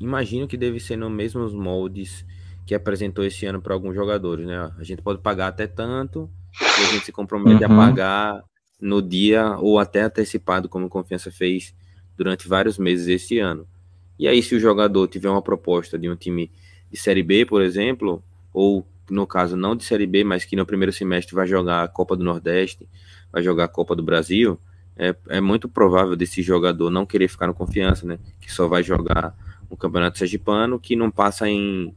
[0.00, 2.24] imagino que deve ser nos mesmos moldes
[2.66, 4.72] que apresentou esse ano para alguns jogadores, né?
[4.78, 6.30] A gente pode pagar até tanto
[6.60, 7.72] e a gente se compromete uhum.
[7.72, 8.44] a pagar
[8.80, 11.74] no dia ou até antecipado, como Confiança fez
[12.16, 13.66] durante vários meses esse ano.
[14.18, 16.50] E aí, se o jogador tiver uma proposta de um time
[16.90, 18.22] de Série B, por exemplo,
[18.52, 21.88] ou no caso não de Série B, mas que no primeiro semestre vai jogar a
[21.88, 22.88] Copa do Nordeste,
[23.32, 24.58] vai jogar a Copa do Brasil,
[24.96, 28.18] é, é muito provável desse jogador não querer ficar no confiança, né?
[28.40, 29.36] Que só vai jogar
[29.68, 31.94] o Campeonato Sergipano, que não passa em,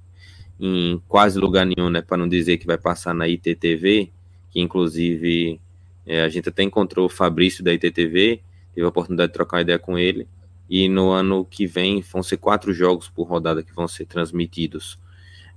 [0.59, 2.01] em quase lugar nenhum, né?
[2.01, 4.11] Para não dizer que vai passar na ITTV,
[4.49, 5.59] que inclusive
[6.05, 8.41] é, a gente até encontrou o Fabrício da ITTV,
[8.73, 10.27] teve a oportunidade de trocar ideia com ele.
[10.69, 14.99] E no ano que vem vão ser quatro jogos por rodada que vão ser transmitidos.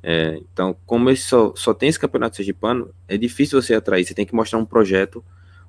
[0.02, 4.04] É, então, como esse só, só tem esse campeonato sergipano, é difícil você atrair.
[4.04, 5.24] Você tem que mostrar um projeto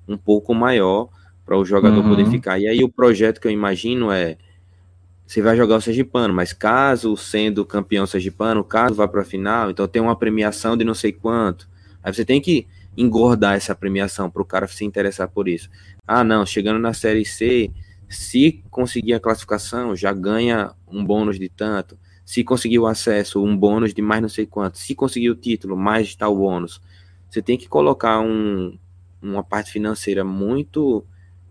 [0.08, 1.10] um pouco maior
[1.46, 2.10] para o jogador uhum.
[2.10, 2.60] poder ficar.
[2.60, 4.38] E aí o projeto que eu imagino é
[5.32, 9.72] você vai jogar o Sergipano, mas caso sendo campeão Sergipano, caso vá para a final,
[9.72, 11.70] então tem uma premiação de não sei quanto.
[12.04, 12.68] Aí você tem que
[12.98, 15.70] engordar essa premiação para o cara se interessar por isso.
[16.06, 17.72] Ah, não, chegando na Série C,
[18.10, 21.98] se conseguir a classificação, já ganha um bônus de tanto.
[22.26, 24.80] Se conseguir o acesso, um bônus de mais não sei quanto.
[24.80, 26.82] Se conseguir o título, mais tal bônus.
[27.30, 28.78] Você tem que colocar um,
[29.22, 31.06] uma parte financeira muito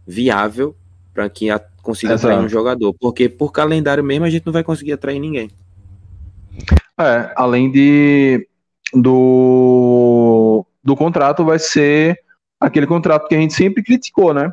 [0.07, 0.77] viável
[1.15, 2.32] para que a, consiga Exato.
[2.32, 2.94] atrair um jogador.
[2.94, 5.51] Porque por calendário mesmo a gente não vai conseguir atrair ninguém.
[6.98, 8.47] É, além de
[8.93, 12.19] do, do contrato vai ser
[12.61, 14.51] aquele contrato que a gente sempre criticou, né?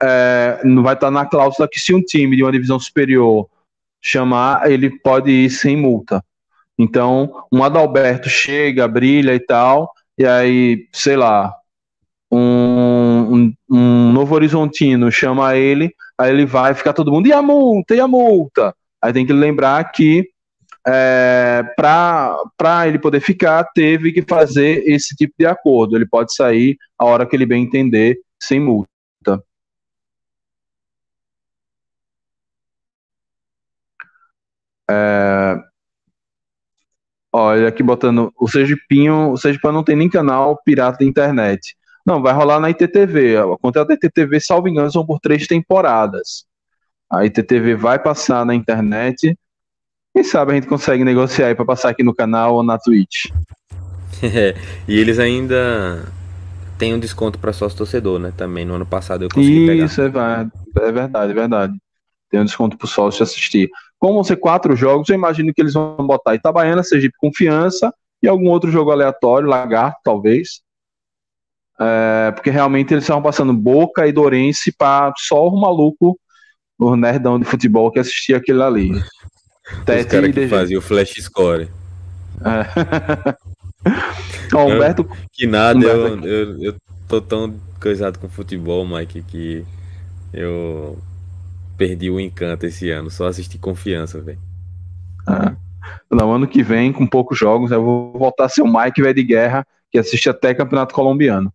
[0.00, 3.48] É, não vai estar na cláusula que se um time de uma divisão superior
[4.00, 6.24] chamar, ele pode ir sem multa.
[6.78, 11.54] Então, um Adalberto chega, brilha e tal, e aí, sei lá,
[12.30, 17.42] um, um, um Novo Horizontino chama ele, aí ele vai ficar todo mundo, e a
[17.42, 18.74] multa, e a multa?
[19.00, 20.28] Aí tem que lembrar que
[20.86, 25.96] é, para ele poder ficar, teve que fazer esse tipo de acordo.
[25.96, 28.88] Ele pode sair a hora que ele bem entender, sem multa.
[34.90, 35.56] É,
[37.32, 41.76] olha, aqui botando o Sergipinho, o Sergipinho não tem nem canal pirata da internet.
[42.04, 43.36] Não, vai rolar na ITTV.
[43.36, 46.44] A contrato da ITTV, salvo engano, são por três temporadas.
[47.10, 49.36] A ITTV vai passar na internet
[50.14, 53.30] quem sabe a gente consegue negociar aí pra passar aqui no canal ou na Twitch.
[54.22, 54.54] É,
[54.86, 56.06] e eles ainda
[56.76, 58.32] têm um desconto para sócio torcedor, né?
[58.36, 59.84] Também no ano passado eu consegui pegar.
[59.86, 61.72] Isso, é, é verdade, é verdade.
[62.28, 63.70] Tem um desconto pro sócio assistir.
[63.98, 67.92] Como vão ser quatro jogos, eu imagino que eles vão botar Itabaiana, Sergipe Confiança
[68.22, 70.60] e algum outro jogo aleatório, Lagarto, talvez.
[71.84, 76.18] É, porque realmente eles estavam passando Boca e Dorense para só o maluco,
[76.78, 78.90] o nerdão de futebol que assistia aquele ali.
[79.84, 81.68] Tete Os caras que fazia o flash score.
[82.44, 83.34] É.
[84.54, 85.08] Ó, Humberto...
[85.32, 86.26] Que nada, Humberto...
[86.26, 86.76] Eu, eu, eu
[87.08, 89.64] tô tão coisado com futebol, Mike, que
[90.32, 90.98] eu
[91.76, 93.10] perdi o encanto esse ano.
[93.10, 94.38] Só assisti confiança, velho.
[95.26, 95.54] Ah.
[96.10, 99.14] Não, ano que vem, com poucos jogos, eu vou voltar a ser o Mike velho
[99.14, 101.52] de guerra, que assiste até campeonato colombiano.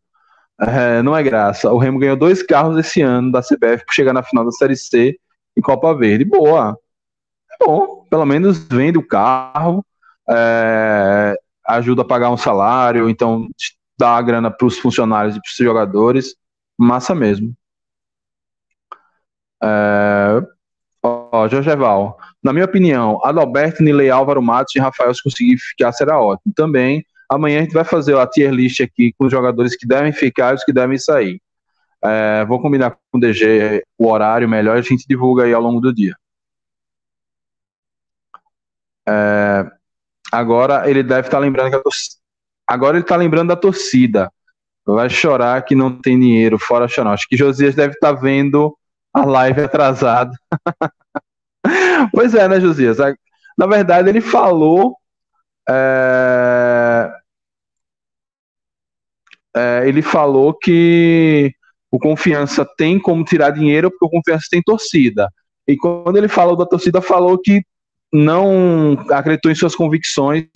[0.60, 1.72] É, não é graça.
[1.72, 4.76] O Remo ganhou dois carros esse ano da CBF por chegar na final da Série
[4.76, 5.18] C
[5.56, 6.26] em Copa Verde.
[6.26, 6.78] Boa
[7.60, 9.86] bom, pelo menos vende o carro,
[10.30, 11.36] é,
[11.66, 13.48] ajuda a pagar um salário, então
[13.98, 16.36] dá a grana para os funcionários e para os jogadores,
[16.78, 17.54] massa mesmo.
[19.62, 20.42] É,
[21.04, 25.92] ó, Jorge Eval, na minha opinião, Adalberto, Nilei, Álvaro Matos e Rafael se conseguir ficar
[25.92, 26.54] será ótimo.
[26.56, 30.14] Também, amanhã a gente vai fazer a tier list aqui com os jogadores que devem
[30.14, 31.42] ficar e os que devem sair.
[32.04, 35.82] É, vou combinar com o DG o horário melhor a gente divulga aí ao longo
[35.82, 36.16] do dia.
[39.08, 39.66] É,
[40.32, 42.16] agora ele deve estar tá lembrando que torcida,
[42.68, 44.32] agora ele está lembrando da torcida.
[44.86, 47.12] Vai chorar que não tem dinheiro, fora chorar.
[47.12, 48.78] Acho que Josias deve estar tá vendo
[49.14, 50.32] a live atrasada.
[52.14, 52.98] pois é, né, Josias?
[53.58, 54.96] Na verdade, ele falou.
[55.70, 57.12] É,
[59.56, 61.52] é, ele falou que
[61.92, 65.30] o Confiança tem como tirar dinheiro porque o Confiança tem torcida.
[65.68, 67.62] E quando ele falou da torcida, falou que
[68.12, 70.48] não acreditou em suas convicções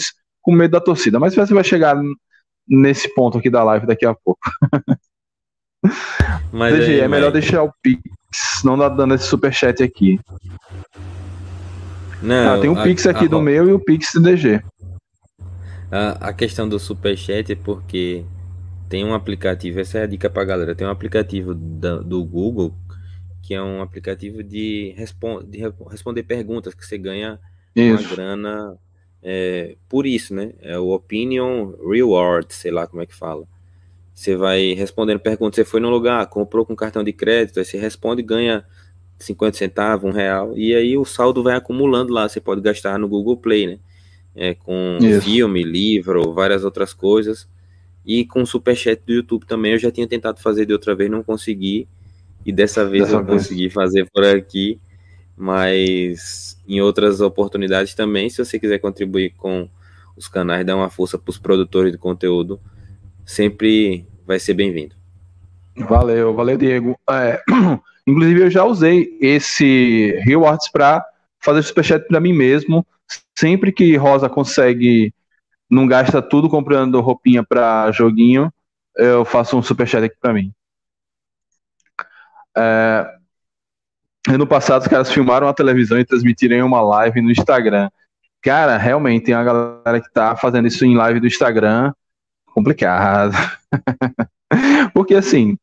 [0.41, 1.19] com medo da torcida.
[1.19, 2.01] Mas você vai chegar
[2.67, 4.39] nesse ponto aqui da live daqui a pouco.
[6.51, 8.01] Mas DG, aí, é melhor deixar o Pix,
[8.63, 10.19] não dá dando esse superchat aqui.
[12.21, 14.61] Não, ah, tem o um Pix aqui a, do meu e o Pix do DG.
[15.91, 18.23] A, a questão do superchat é porque
[18.91, 22.75] tem um aplicativo, essa é a dica pra galera, tem um aplicativo da, do Google
[23.41, 25.59] que é um aplicativo de, respon de
[25.89, 27.39] responder perguntas que você ganha
[27.73, 28.03] isso.
[28.03, 28.77] uma grana
[29.23, 30.51] é, por isso, né?
[30.61, 33.45] É o Opinion Reward, sei lá como é que fala.
[34.13, 37.77] Você vai respondendo perguntas, você foi no lugar, comprou com cartão de crédito, aí você
[37.77, 38.65] responde e ganha
[39.17, 42.27] 50 centavos, um real, e aí o saldo vai acumulando lá.
[42.27, 43.79] Você pode gastar no Google Play, né?
[44.35, 45.21] É, com Isso.
[45.21, 47.47] filme, livro, várias outras coisas.
[48.05, 51.09] E com o superchat do YouTube também, eu já tinha tentado fazer de outra vez,
[51.09, 51.87] não consegui.
[52.45, 53.43] E dessa vez dessa eu vez.
[53.43, 54.79] consegui fazer por aqui.
[55.37, 59.69] Mas em outras oportunidades também, se você quiser contribuir com
[60.15, 62.59] os canais, dar uma força para os produtores de conteúdo,
[63.25, 64.95] sempre vai ser bem-vindo.
[65.75, 66.99] Valeu, valeu, Diego.
[67.09, 67.41] É,
[68.05, 71.03] inclusive, eu já usei esse rewards para
[71.39, 72.85] fazer superchat para mim mesmo.
[73.37, 75.13] Sempre que Rosa consegue,
[75.71, 78.51] não gasta tudo comprando roupinha para joguinho,
[78.97, 80.53] eu faço um superchat aqui para mim.
[82.57, 83.09] É,
[84.27, 87.89] ano passado, os caras filmaram a televisão e transmitiram uma live no Instagram.
[88.41, 91.93] Cara, realmente tem uma galera que tá fazendo isso em live do Instagram.
[92.47, 93.33] Complicado.
[94.93, 95.57] Porque assim,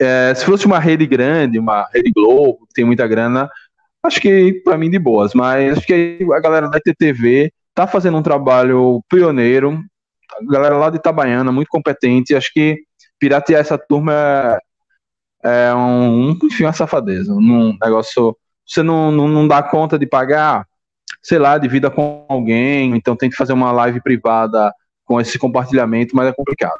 [0.00, 3.50] é, se fosse uma rede grande, uma rede Globo, que tem muita grana,
[4.02, 8.18] acho que para mim de boas, mas acho que a galera da ITTV tá fazendo
[8.18, 9.82] um trabalho pioneiro,
[10.30, 12.78] a galera lá de Itabaiana, muito competente, acho que
[13.18, 14.12] piratear essa turma
[15.44, 18.36] é, é um, enfim, uma safadeza, um negócio,
[18.66, 20.66] você não, não, não dá conta de pagar,
[21.22, 24.72] sei lá, de vida com alguém, então tem que fazer uma live privada
[25.04, 26.78] com esse compartilhamento, mas é complicado.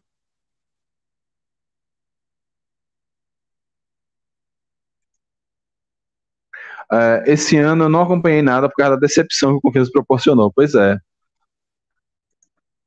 [6.93, 10.53] Uh, esse ano eu não acompanhei nada por causa da decepção que o Confiança proporcionou.
[10.55, 10.99] Pois é.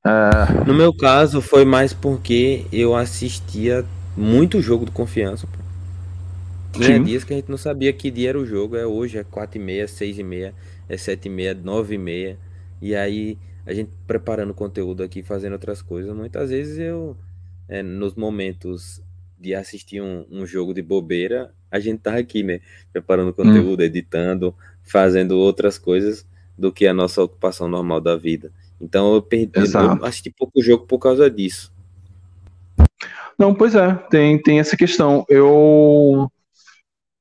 [0.05, 0.65] Uh...
[0.67, 3.83] No meu caso, foi mais porque eu assistia
[4.15, 5.47] muito jogo do Confiança.
[5.47, 5.65] Pô.
[6.73, 7.03] Tinha Sim.
[7.03, 8.75] dias que a gente não sabia que dia era o jogo.
[8.75, 10.53] É hoje, é 4 e meia, 6 e meia,
[10.87, 12.37] é 7 e meia, 9 e meia.
[12.81, 16.13] E aí, a gente preparando conteúdo aqui, fazendo outras coisas.
[16.13, 17.17] Muitas vezes eu,
[17.67, 19.01] é, nos momentos
[19.39, 22.61] de assistir um, um, jogo de bobeira, a gente tá aqui, né?
[22.91, 23.85] Preparando conteúdo, hum.
[23.85, 26.25] editando, fazendo outras coisas
[26.57, 28.51] do que a nossa ocupação normal da vida.
[28.79, 29.99] Então eu perdi, Exato.
[30.01, 31.73] eu assisti pouco jogo por causa disso.
[33.37, 35.25] Não, pois é, tem, tem essa questão.
[35.27, 36.31] Eu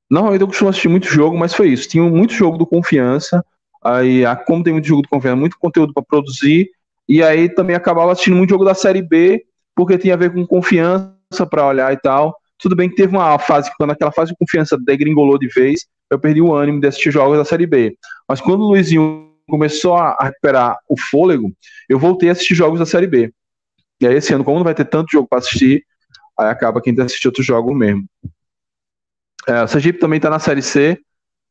[0.09, 1.89] normalmente eu costumo assistir muito jogo, mas foi isso.
[1.89, 3.43] Tinha muito jogo do confiança.
[3.83, 6.69] Aí, como tem muito jogo do confiança, muito conteúdo para produzir.
[7.07, 9.45] E aí também acabava assistindo muito jogo da série B,
[9.75, 12.35] porque tinha a ver com confiança para olhar e tal.
[12.65, 16.19] Tudo bem que teve uma fase, quando aquela fase de confiança degringolou de vez, eu
[16.19, 17.95] perdi o ânimo de assistir jogos da Série B.
[18.27, 21.55] Mas quando o Luizinho começou a recuperar o fôlego,
[21.87, 23.31] eu voltei a assistir jogos da Série B.
[24.01, 25.85] E aí esse ano, como não vai ter tanto jogo para assistir,
[26.39, 28.03] aí acaba quem assistir outros jogos mesmo.
[29.47, 30.99] É, o Sergipe também está na Série C.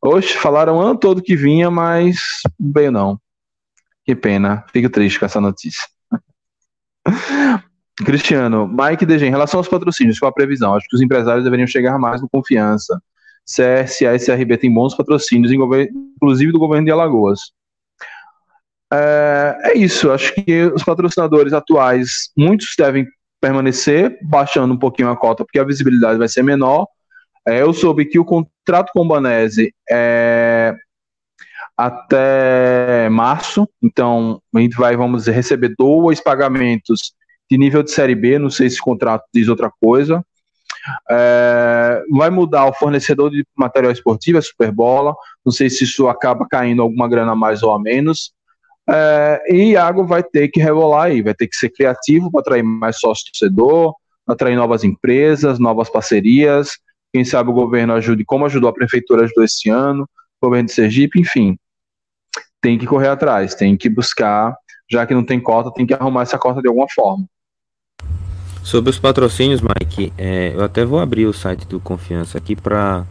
[0.03, 2.16] Oxe, falaram o ano todo que vinha, mas
[2.59, 3.20] veio não.
[4.05, 4.66] Que pena.
[4.73, 5.86] Fico triste com essa notícia.
[7.96, 10.74] Cristiano, Mike DG, em relação aos patrocínios, qual a previsão?
[10.74, 13.00] Acho que os empresários deveriam chegar mais com confiança.
[13.46, 17.52] CSA e CRB têm bons patrocínios, inclusive do governo de Alagoas.
[18.92, 23.06] É, é, isso, acho que os patrocinadores atuais, muitos devem
[23.40, 26.86] permanecer, baixando um pouquinho a cota, porque a visibilidade vai ser menor.
[27.46, 30.74] É, eu soube que o contrato com o Banese é
[31.76, 37.14] até março, então a gente vai, vamos dizer, receber dois pagamentos
[37.50, 40.24] de nível de Série B, não sei se o contrato diz outra coisa.
[41.10, 45.14] É, vai mudar o fornecedor de material esportivo, a Superbola,
[45.44, 48.32] não sei se isso acaba caindo alguma grana a mais ou a menos.
[48.88, 52.62] É, e Iago vai ter que rebolar aí, vai ter que ser criativo para atrair
[52.62, 53.94] mais sócio torcedor,
[54.26, 56.78] atrair novas empresas, novas parcerias.
[57.12, 60.08] Quem sabe o governo ajude, como ajudou a prefeitura ajudou esse ano,
[60.40, 61.56] o governo de Sergipe, enfim.
[62.60, 64.54] Tem que correr atrás, tem que buscar,
[64.90, 67.27] já que não tem cota, tem que arrumar essa cota de alguma forma.
[68.62, 73.06] Sobre os patrocínios, Mike, é, eu até vou abrir o site do Confiança aqui para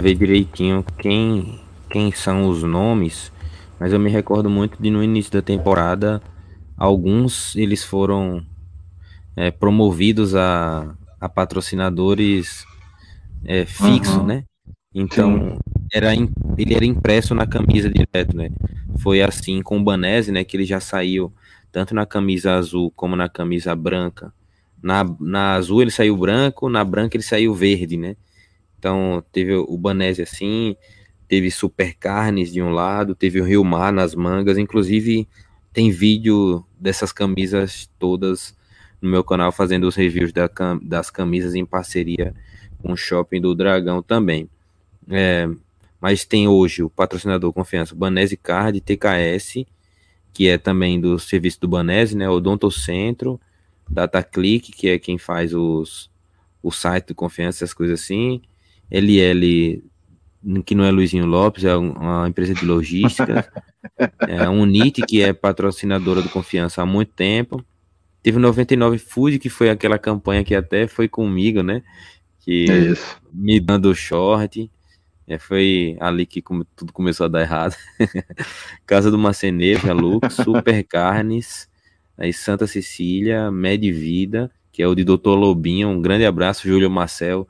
[0.00, 1.60] ver direitinho quem,
[1.90, 3.32] quem são os nomes,
[3.78, 6.22] mas eu me recordo muito de no início da temporada,
[6.76, 8.44] alguns eles foram
[9.34, 12.64] é, promovidos a, a patrocinadores
[13.44, 14.26] é, fixos, uhum.
[14.26, 14.44] né?
[14.94, 15.58] Então,
[15.92, 18.50] era, ele era impresso na camisa direto, né?
[18.98, 20.44] Foi assim com o Banese, né?
[20.44, 21.32] Que ele já saiu
[21.70, 24.32] tanto na camisa azul como na camisa branca
[24.82, 28.16] na, na azul ele saiu branco, na branca ele saiu verde, né?
[28.78, 30.76] Então teve o Banese assim,
[31.26, 35.28] teve Super Carnes de um lado, teve o Rio Mar nas mangas, inclusive
[35.72, 38.56] tem vídeo dessas camisas todas
[39.00, 40.48] no meu canal fazendo os reviews da,
[40.82, 42.34] das camisas em parceria
[42.82, 44.48] com o Shopping do Dragão também.
[45.10, 45.48] É,
[46.00, 49.66] mas tem hoje o patrocinador confiança, Banese Card, TKS,
[50.32, 52.28] que é também do serviço do Banese, né?
[52.28, 53.40] Odonto Centro,
[53.88, 56.10] DataClick, que é quem faz os,
[56.62, 58.40] o site de confiança, essas coisas assim.
[58.90, 59.82] LL
[60.64, 63.50] que não é Luizinho Lopes, é uma empresa de logística.
[64.26, 67.64] é Unite, que é patrocinadora do Confiança há muito tempo.
[68.22, 71.82] Teve 99 Food, que foi aquela campanha que até foi comigo, né?
[72.40, 72.94] Que é
[73.32, 74.70] me dando short.
[75.28, 77.76] É, foi ali que como, tudo começou a dar errado.
[78.86, 81.68] Casa do Marceneiro, a Lux, Super Carnes,
[82.16, 85.34] aí Santa Cecília, Med Vida, que é o de Dr.
[85.36, 85.90] Lobinho.
[85.90, 87.46] Um grande abraço, Júlio Marcel,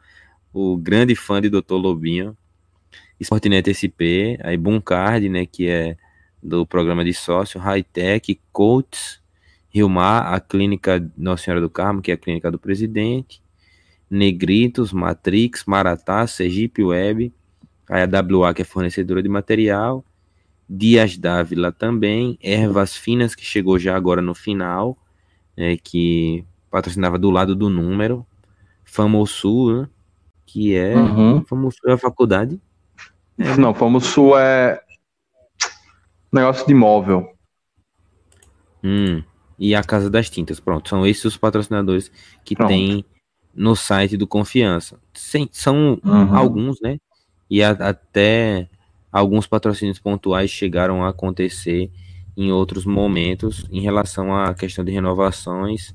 [0.52, 1.74] o grande fã de Dr.
[1.74, 2.36] Lobinho.
[3.20, 5.96] Sportnet SP, aí Boomcard, né, que é
[6.42, 9.20] do programa de sócio, Hightech, Coates,
[9.70, 13.40] Rio Mar, a clínica Nossa Senhora do Carmo, que é a clínica do presidente,
[14.10, 17.32] Negritos, Matrix, Maratá, Sergipe Web,
[17.88, 20.04] a WA, que é fornecedora de material,
[20.68, 24.98] Dias Dávila também, Ervas Finas, que chegou já agora no final,
[25.56, 28.26] é, que patrocinava do lado do número,
[28.84, 29.88] Famosul, né,
[30.44, 31.44] que é, uhum.
[31.44, 32.60] Famosul é a faculdade?
[33.38, 34.82] É, Não, Famosul é
[36.30, 37.32] negócio de imóvel.
[38.84, 39.22] Hum,
[39.58, 42.12] e a Casa das Tintas, pronto, são esses os patrocinadores
[42.44, 42.68] que pronto.
[42.68, 43.04] tem
[43.54, 45.00] no site do Confiança.
[45.14, 46.36] Sim, são uhum.
[46.36, 46.98] alguns, né?
[47.50, 48.68] E a, até
[49.10, 51.90] alguns patrocínios pontuais chegaram a acontecer
[52.36, 55.94] em outros momentos em relação à questão de renovações.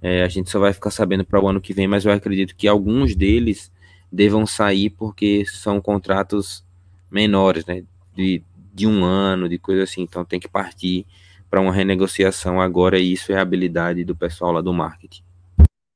[0.00, 2.54] É, a gente só vai ficar sabendo para o ano que vem, mas eu acredito
[2.54, 3.72] que alguns deles
[4.10, 6.64] devam sair porque são contratos
[7.10, 7.82] menores, né?
[8.14, 8.42] De,
[8.74, 10.02] de um ano, de coisa assim.
[10.02, 11.06] Então tem que partir
[11.50, 15.22] para uma renegociação agora, e isso é a habilidade do pessoal lá do marketing.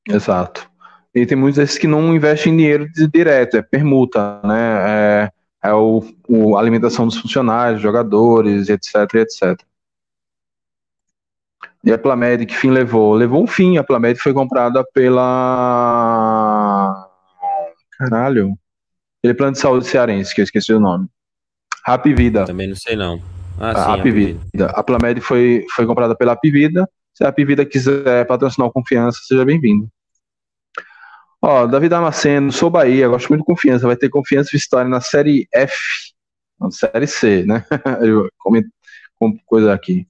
[0.07, 0.69] Exato.
[1.17, 4.83] E tem muitos desses que não investem dinheiro direto, é permuta, né?
[4.87, 5.31] É,
[5.63, 9.59] é o, o alimentação dos funcionários, jogadores, etc, etc.
[11.83, 13.15] E a Plamed, que fim levou?
[13.15, 13.77] Levou um fim.
[13.77, 15.23] A Plamed foi comprada pela.
[17.97, 18.53] Caralho.
[19.19, 21.07] Aquele plano de saúde cearense, que eu esqueci o nome.
[21.83, 22.45] Rap Vida.
[22.45, 23.19] Também não sei não.
[23.59, 24.39] Ah, a sim.
[24.67, 26.87] A Plamed foi, foi comprada pela Rap Vida.
[27.11, 29.89] Se a Rap Vida quiser patrocinar o Confiança, seja bem-vindo.
[31.41, 33.87] Ó, Davi Damasceno, sou Bahia, gosto muito de confiança.
[33.87, 35.75] Vai ter confiança vitória na série F,
[36.59, 37.63] na série C, né?
[38.01, 38.69] Eu comento
[39.19, 40.07] com coisa aqui.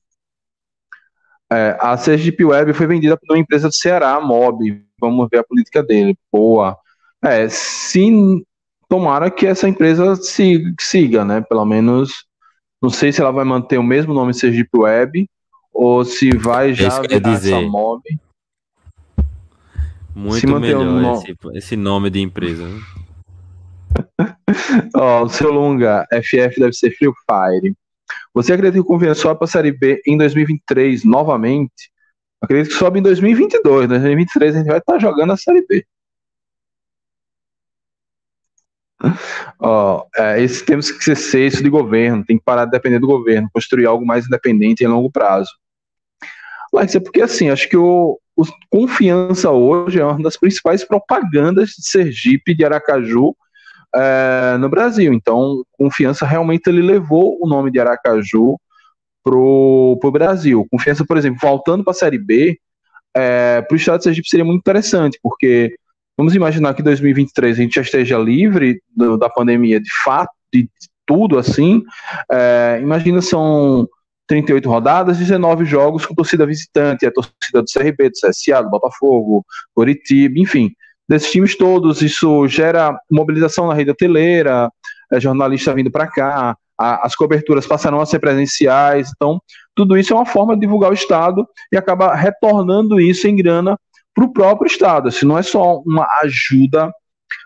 [1.51, 4.83] É, a Sergipe Web foi vendida por uma empresa do Ceará, Mob.
[4.99, 6.17] Vamos ver a política dele.
[6.31, 6.77] Boa.
[7.23, 8.43] É, sim,
[8.89, 10.15] tomara que essa empresa
[10.79, 11.41] siga, né?
[11.41, 12.25] Pelo menos,
[12.81, 15.29] não sei se ela vai manter o mesmo nome Sergipe Web
[15.73, 18.01] ou se vai já virar essa Mob.
[20.17, 21.13] Muito melhor no...
[21.13, 22.67] esse, esse, nome de empresa.
[22.67, 22.81] Né?
[24.95, 27.75] Ó, o seu longa, FF deve ser Free Fire.
[28.33, 31.91] Você acredita que o Confiança sobe para a Série B em 2023 novamente?
[32.41, 33.85] Acredito que sobe em 2022.
[33.85, 35.85] Em 2023 a gente vai estar tá jogando a Série B.
[39.59, 43.05] Ó, é, esse temos que ser isso de governo, tem que parar de depender do
[43.05, 45.51] governo, construir algo mais independente em longo prazo.
[46.75, 51.87] É porque assim, acho que o, o Confiança hoje é uma das principais propagandas de
[51.87, 53.35] Sergipe, de Aracaju,
[53.95, 55.11] é, no Brasil.
[55.11, 58.59] Então, Confiança realmente ele levou o nome de Aracaju
[59.23, 60.67] pro, pro Brasil.
[60.69, 62.59] Confiança, por exemplo, voltando para a Série B,
[63.15, 65.75] é, para o estado de Sergipe seria muito interessante, porque
[66.15, 70.31] vamos imaginar que em 2023 a gente já esteja livre do, da pandemia de fato,
[70.53, 70.69] de, de
[71.07, 71.83] tudo assim.
[72.31, 73.87] É, imagina são
[74.27, 79.45] 38 rodadas, 19 jogos com torcida visitante, a torcida do CRB, do CSA, do Botafogo,
[79.73, 80.71] Curitiba, enfim.
[81.07, 84.69] Desses times todos, isso gera mobilização na rede hoteleira,
[85.11, 89.41] é, jornalista vindo para cá, a, as coberturas passarão a ser presenciais, então
[89.73, 93.79] tudo isso é uma forma de divulgar o Estado e acaba retornando isso em grana
[94.13, 96.91] para o próprio Estado, assim, não é só uma ajuda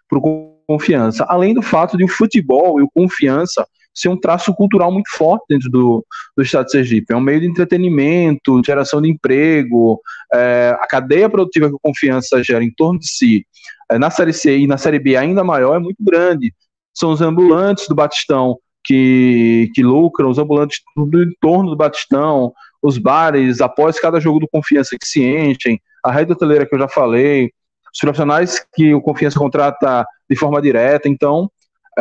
[0.09, 4.53] para o confiança, além do fato de o futebol e o confiança ser um traço
[4.53, 6.05] cultural muito forte dentro do,
[6.35, 7.13] do Estado de Sergipe.
[7.13, 9.99] É um meio de entretenimento, geração de emprego,
[10.33, 13.45] é, a cadeia produtiva que a confiança gera em torno de si,
[13.91, 16.53] é, na Série C e na Série B ainda maior, é muito grande.
[16.93, 22.97] São os ambulantes do Batistão que, que lucram, os ambulantes do entorno do Batistão, os
[22.97, 26.87] bares, após cada jogo do Confiança que se enchem, a rede hoteleira que eu já
[26.87, 27.51] falei,
[27.93, 31.07] os profissionais que o Confiança contrata de forma direta.
[31.07, 31.51] Então,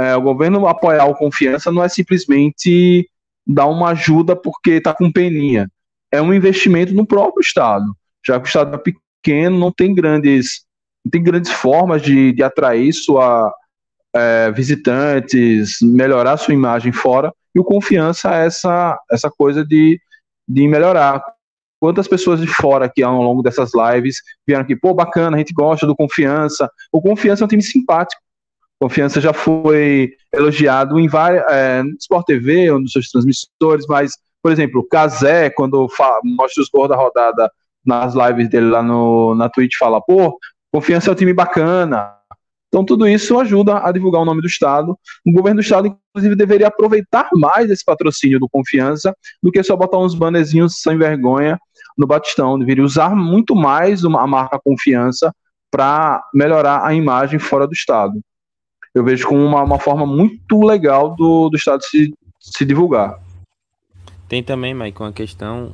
[0.00, 3.06] é, o governo apoiar o confiança não é simplesmente
[3.46, 5.70] dar uma ajuda porque está com peninha.
[6.10, 7.84] É um investimento no próprio Estado.
[8.26, 10.64] Já que o Estado é pequeno, não tem grandes,
[11.04, 13.52] não tem grandes formas de, de atrair sua
[14.14, 17.30] é, visitantes, melhorar sua imagem fora.
[17.54, 20.00] E o confiança é essa, essa coisa de,
[20.48, 21.22] de melhorar.
[21.78, 24.16] Quantas pessoas de fora aqui ao longo dessas lives
[24.46, 26.70] vieram aqui, pô, bacana, a gente gosta do confiança.
[26.90, 28.20] O confiança é um time simpático
[28.80, 34.12] Confiança já foi elogiado em várias, é, no Sport TV ou nos seus transmissores, mas,
[34.42, 37.50] por exemplo, o Kazé, quando fala, mostra os gols da rodada
[37.84, 40.38] nas lives dele lá no, na Twitch, fala, pô,
[40.72, 42.14] Confiança é um time bacana.
[42.68, 44.96] Então, tudo isso ajuda a divulgar o nome do Estado.
[45.26, 49.76] O governo do Estado, inclusive, deveria aproveitar mais esse patrocínio do Confiança do que só
[49.76, 51.58] botar uns bannerzinhos sem vergonha
[51.98, 52.58] no Batistão.
[52.58, 55.34] Deveria usar muito mais a marca Confiança
[55.70, 58.14] para melhorar a imagem fora do Estado
[58.94, 63.20] eu vejo como uma, uma forma muito legal do, do Estado se, se divulgar.
[64.28, 65.72] Tem também, Maicon, a questão,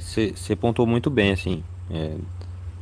[0.00, 2.16] você é, pontuou muito bem, assim, é,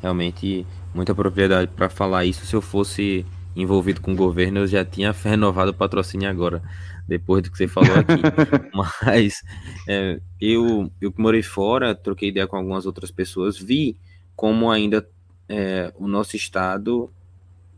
[0.01, 2.45] realmente muita propriedade para falar isso.
[2.47, 3.25] Se eu fosse
[3.55, 6.63] envolvido com o governo, eu já tinha renovado o patrocínio agora,
[7.09, 8.21] depois do que você falou aqui.
[8.75, 9.43] Mas
[9.89, 13.97] é, eu, eu que morei fora, troquei ideia com algumas outras pessoas, vi
[14.35, 15.09] como ainda
[15.49, 17.11] é, o nosso estado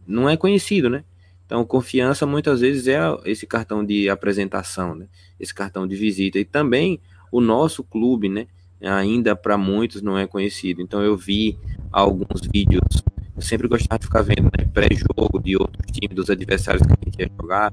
[0.07, 1.05] não é conhecido, né?
[1.49, 5.07] Então, confiança muitas vezes é esse cartão de apresentação, né?
[5.41, 6.39] esse cartão de visita.
[6.39, 7.01] E também
[7.33, 8.47] o nosso clube, né?
[8.83, 10.83] ainda para muitos não é conhecido.
[10.83, 11.59] Então, eu vi
[11.91, 13.03] alguns vídeos,
[13.35, 14.69] eu sempre gostava de ficar vendo né?
[14.75, 17.73] pré-jogo de outros times, dos adversários que a gente ia jogar.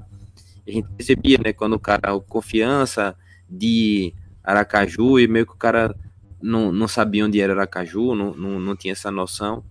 [0.66, 3.14] a gente percebia, né, quando o cara, confiança
[3.46, 5.94] de Aracaju, e meio que o cara
[6.40, 9.62] não, não sabia onde era Aracaju, não, não, não tinha essa noção.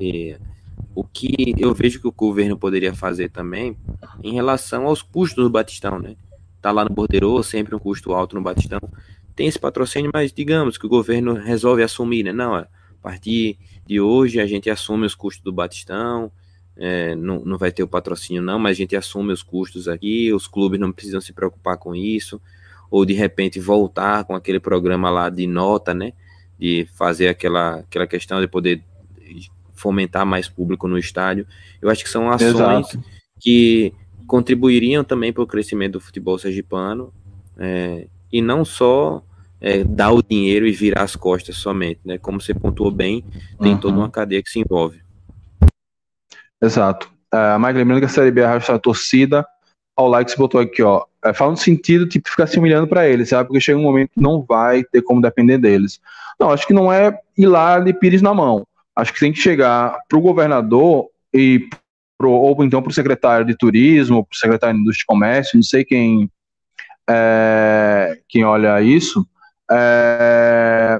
[0.00, 0.36] E,
[0.94, 3.76] o que eu vejo que o governo poderia fazer também
[4.22, 6.16] em relação aos custos do Batistão, né?
[6.62, 8.80] Tá lá no Bordeiro, sempre um custo alto no Batistão.
[9.34, 12.32] Tem esse patrocínio, mas digamos que o governo resolve assumir, né?
[12.32, 12.68] Não, a
[13.02, 16.30] partir de hoje a gente assume os custos do Batistão,
[16.76, 20.32] é, não, não vai ter o patrocínio não, mas a gente assume os custos aqui,
[20.32, 22.40] os clubes não precisam se preocupar com isso,
[22.90, 26.12] ou de repente voltar com aquele programa lá de nota, né?
[26.58, 28.82] De fazer aquela, aquela questão de poder
[29.74, 31.46] fomentar mais público no estádio.
[31.82, 33.04] Eu acho que são ações Exato.
[33.40, 33.92] que
[34.26, 37.12] contribuiriam também para o crescimento do futebol sergipano
[37.58, 39.22] é, e não só
[39.60, 42.18] é, dar o dinheiro e virar as costas somente, né?
[42.18, 43.24] Como você pontuou bem,
[43.60, 43.78] tem uhum.
[43.78, 45.02] toda uma cadeia que se envolve.
[46.62, 47.10] Exato.
[47.32, 49.44] Uh, Mike, lembrando que a Série B arrasta a torcida,
[49.96, 53.08] ao like você botou aqui, ó, é, fala no sentido, tipo, ficar se humilhando para
[53.08, 53.48] eles, sabe?
[53.48, 56.00] Porque chega um momento que não vai ter como depender deles.
[56.38, 59.40] Não, acho que não é ir lá de pires na mão acho que tem que
[59.40, 61.68] chegar para o governador e
[62.16, 65.56] pro, ou então para o secretário de turismo, para o secretário de indústria e comércio,
[65.56, 66.30] não sei quem
[67.08, 69.26] é, quem olha isso,
[69.70, 70.98] é,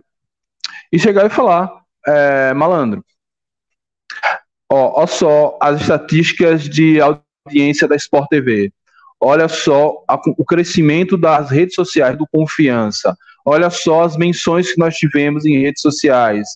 [0.92, 1.70] e chegar e falar,
[2.06, 3.04] é, malandro,
[4.70, 8.72] ó, ó, só as estatísticas de audiência da Sport TV,
[9.20, 14.78] olha só a, o crescimento das redes sociais do Confiança, olha só as menções que
[14.78, 16.46] nós tivemos em redes sociais,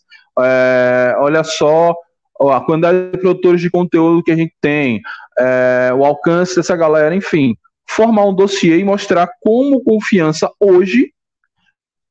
[0.40, 1.94] é, olha só
[2.40, 5.00] a quantidade de produtores de conteúdo que a gente tem,
[5.38, 7.56] é, o alcance dessa galera, enfim,
[7.88, 11.12] formar um dossiê e mostrar como confiança hoje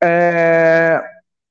[0.02, 1.00] é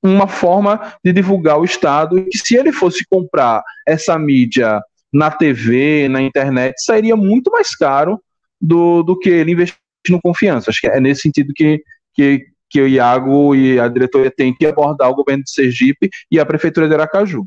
[0.03, 4.81] uma forma de divulgar o Estado e que se ele fosse comprar essa mídia
[5.11, 8.21] na TV, na internet, sairia muito mais caro
[8.61, 9.79] do, do que ele investir
[10.09, 10.69] no confiança.
[10.69, 11.81] Acho que é nesse sentido que,
[12.13, 16.39] que, que o Iago e a diretoria têm que abordar o governo de Sergipe e
[16.39, 17.45] a prefeitura de Aracaju.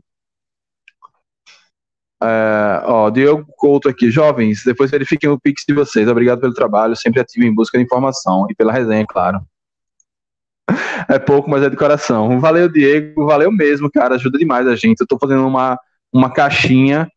[2.23, 6.07] É, ó, Diego Couto aqui, jovens, depois verifiquem o Pix de vocês.
[6.07, 9.41] Obrigado pelo trabalho, sempre ativo em busca de informação e pela resenha, claro.
[11.09, 12.39] É pouco, mas é de coração.
[12.39, 15.01] Valeu, Diego, valeu mesmo, cara, ajuda demais a gente.
[15.01, 15.79] Eu tô fazendo uma,
[16.13, 17.11] uma caixinha,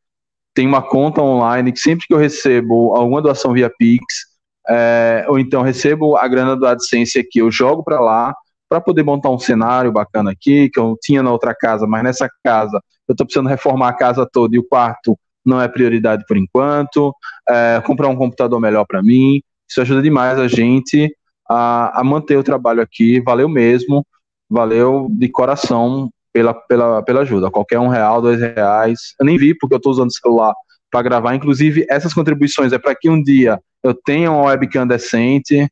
[0.53, 4.32] tem uma conta online que sempre que eu recebo alguma doação via Pix,
[4.69, 8.33] é, ou então recebo a grana do AdSense aqui, eu jogo para lá,
[8.69, 12.29] para poder montar um cenário bacana aqui, que eu tinha na outra casa, mas nessa
[12.43, 16.37] casa eu estou precisando reformar a casa toda e o quarto não é prioridade por
[16.37, 17.13] enquanto,
[17.47, 21.13] é, comprar um computador melhor para mim, isso ajuda demais a gente
[21.49, 24.05] a, a, manter o trabalho aqui, valeu mesmo,
[24.49, 29.55] valeu de coração pela, pela, pela ajuda, qualquer um real, dois reais, eu nem vi
[29.55, 30.53] porque eu estou usando celular
[30.93, 35.67] para gravar, inclusive essas contribuições é para que um dia eu tenho uma webcam decente.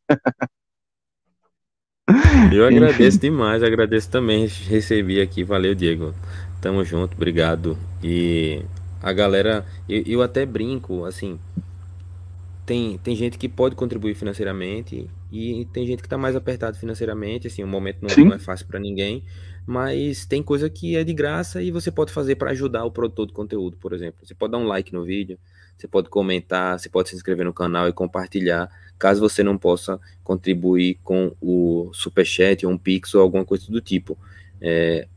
[2.52, 6.14] Eu agradeço demais, agradeço também, recebi aqui, valeu Diego,
[6.60, 7.78] tamo junto, obrigado.
[8.04, 8.64] E
[9.02, 11.40] a galera, eu, eu até brinco, assim,
[12.66, 17.48] tem, tem gente que pode contribuir financeiramente e tem gente que está mais apertado financeiramente,
[17.48, 19.24] assim, o momento não, não é fácil para ninguém,
[19.66, 23.28] mas tem coisa que é de graça e você pode fazer para ajudar o produtor
[23.28, 24.26] de conteúdo, por exemplo.
[24.26, 25.38] Você pode dar um like no vídeo,
[25.78, 30.00] você pode comentar, você pode se inscrever no canal e compartilhar, caso você não possa
[30.24, 34.18] contribuir com o superchat ou um pix ou alguma coisa do tipo.
[34.60, 35.08] É,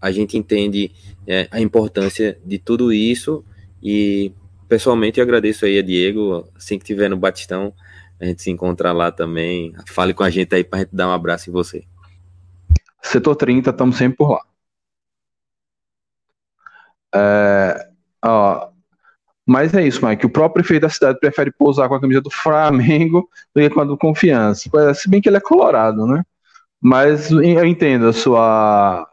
[0.00, 0.92] a gente entende
[1.26, 3.44] é, a importância de tudo isso
[3.82, 4.32] e
[4.68, 7.74] pessoalmente agradeço aí a Diego, assim que tiver no Batistão,
[8.18, 9.74] a gente se encontrar lá também.
[9.86, 11.84] Fale com a gente aí pra gente dar um abraço em você.
[13.02, 14.42] Setor 30, estamos sempre por lá.
[17.14, 17.88] É,
[18.24, 18.70] ó,
[19.46, 20.26] mas é isso, Mike.
[20.26, 23.80] O próprio prefeito da cidade prefere pousar com a camisa do Flamengo do que com
[23.80, 24.70] a do Confiança.
[24.94, 26.22] Se bem que ele é colorado, né?
[26.80, 29.08] Mas eu entendo a sua,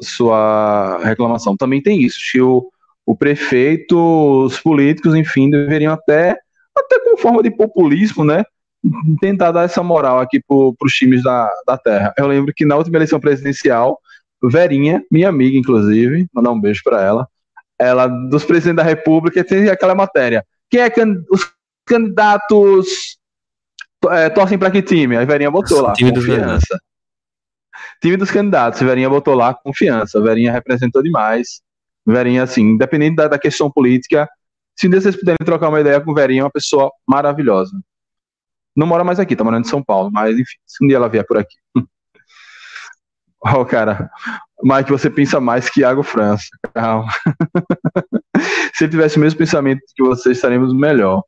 [0.00, 1.56] sua reclamação.
[1.56, 2.18] Também tem isso.
[2.44, 2.70] O,
[3.06, 3.96] o prefeito,
[4.44, 6.38] os políticos, enfim, deveriam até,
[6.76, 8.44] até com forma de populismo, né?
[9.20, 12.14] Tentar dar essa moral aqui para os times da, da terra.
[12.16, 13.98] Eu lembro que na última eleição presidencial,
[14.42, 17.28] Verinha, minha amiga, inclusive, mandar um beijo para ela,
[17.78, 20.44] ela, dos presidentes da República, tem aquela matéria.
[20.70, 21.50] Quem é can, os
[21.86, 23.18] candidatos
[24.08, 25.16] é, torcem para que time?
[25.16, 26.80] A Verinha botou lá, time confiança.
[28.00, 30.20] Time dos candidatos, Verinha botou lá confiança.
[30.22, 31.60] Verinha representou demais.
[32.06, 34.28] Verinha, assim, independente da, da questão política,
[34.78, 37.78] se vocês puderem trocar uma ideia com o Verinha, é uma pessoa maravilhosa.
[38.76, 41.08] Não mora mais aqui, tá morando em São Paulo, mas enfim, se um dia ela
[41.08, 41.56] vier por aqui.
[43.42, 44.10] Ó, oh, cara,
[44.62, 46.46] Mike, você pensa mais que Iago França.
[46.74, 47.10] Calma.
[48.74, 51.22] se ele tivesse o mesmo pensamento que você, estaremos melhor.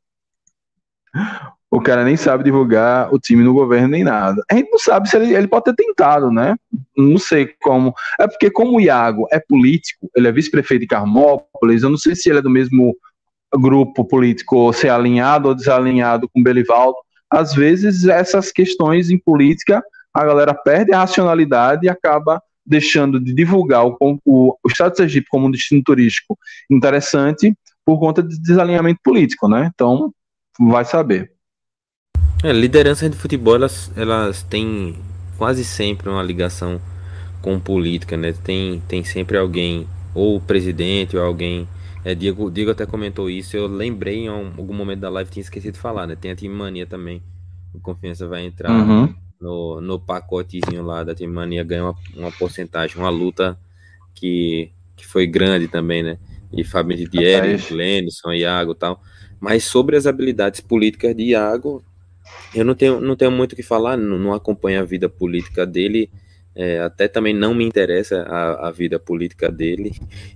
[1.70, 4.43] O cara nem sabe divulgar o time no governo nem nada.
[4.51, 6.55] A gente não sabe se ele, ele pode ter tentado, né?
[6.94, 7.94] Não sei como.
[8.20, 12.14] É porque, como o Iago é político, ele é vice-prefeito de Carmópolis, eu não sei
[12.14, 12.94] se ele é do mesmo
[13.59, 16.97] grupo político, ou se é alinhado ou desalinhado com Belivaldo.
[17.32, 19.82] Às vezes, essas questões em política
[20.12, 24.98] a galera perde a racionalidade e acaba deixando de divulgar o, o, o Estado de
[24.98, 26.38] Sergipe como um destino turístico
[26.70, 29.70] interessante por conta de desalinhamento político, né?
[29.74, 30.12] Então,
[30.60, 31.32] vai saber.
[32.44, 34.96] É, lideranças de futebol, elas, elas têm
[35.38, 36.80] quase sempre uma ligação
[37.40, 38.32] com política, né?
[38.44, 41.66] Tem, tem sempre alguém, ou o presidente, ou alguém.
[42.05, 45.74] É, Diego, Diego até comentou isso, eu lembrei em algum momento da live, tinha esquecido
[45.74, 46.16] de falar, né?
[46.16, 47.23] Tem a Time Mania também.
[47.73, 52.31] O Confiança vai entrar uhum no, no pacotezinho lá da Team Mania ganha uma, uma
[52.31, 53.59] porcentagem, uma luta
[54.15, 56.19] que, que foi grande também, né?
[56.53, 59.03] E Fábio de Dieri, Lenison, Iago e tal.
[59.41, 61.83] Mas sobre as habilidades políticas de Iago,
[62.55, 65.66] eu não tenho, não tenho muito o que falar, não, não acompanho a vida política
[65.66, 66.09] dele,
[66.55, 69.93] é, até também não me interessa a, a vida política dele,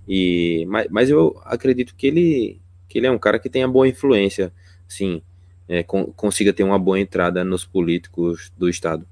[0.08, 3.68] e, mas, mas eu acredito que ele, que ele é um cara que tem a
[3.68, 4.52] boa influência,
[4.88, 5.22] sim,
[5.68, 9.06] é, con consiga ter uma boa entrada nos políticos do Estado.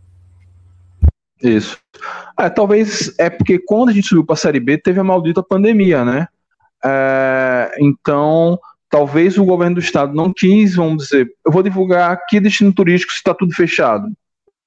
[1.42, 1.78] Isso.
[2.38, 5.42] É, talvez é porque quando a gente subiu para a Série B teve a maldita
[5.42, 6.28] pandemia, né?
[6.84, 8.58] É, então,
[8.88, 13.12] talvez o governo do Estado não quis, vamos dizer, eu vou divulgar aqui destino turístico
[13.12, 14.08] se está tudo fechado.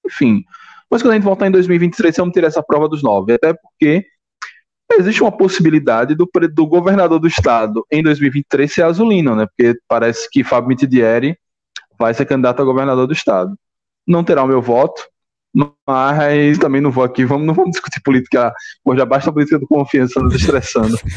[0.06, 0.44] Enfim.
[0.90, 3.34] Mas quando a gente voltar em 2023, vamos ter essa prova dos nove.
[3.34, 4.06] Até porque
[4.94, 9.46] existe uma possibilidade do, do governador do Estado em 2023 ser azulino, né?
[9.46, 11.38] Porque parece que Fábio Mitidieri
[12.00, 13.56] vai ser candidato a governador do estado.
[14.06, 15.02] Não terá o meu voto,
[15.86, 18.54] mas também não vou aqui, vamos, não vamos discutir política,
[18.86, 20.98] hoje já basta a política do confiança nos estressando.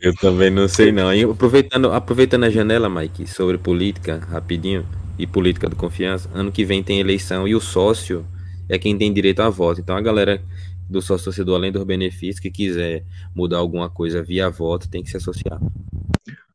[0.00, 1.12] Eu também não sei não.
[1.12, 4.86] E aproveitando, aproveitando a janela, Mike, sobre política, rapidinho,
[5.18, 8.26] e política do confiança, ano que vem tem eleição e o sócio
[8.68, 9.80] é quem tem direito a voto.
[9.80, 10.42] Então a galera
[10.88, 15.10] do sócio torcedor, além dos benefícios, que quiser mudar alguma coisa via voto, tem que
[15.10, 15.60] se associar.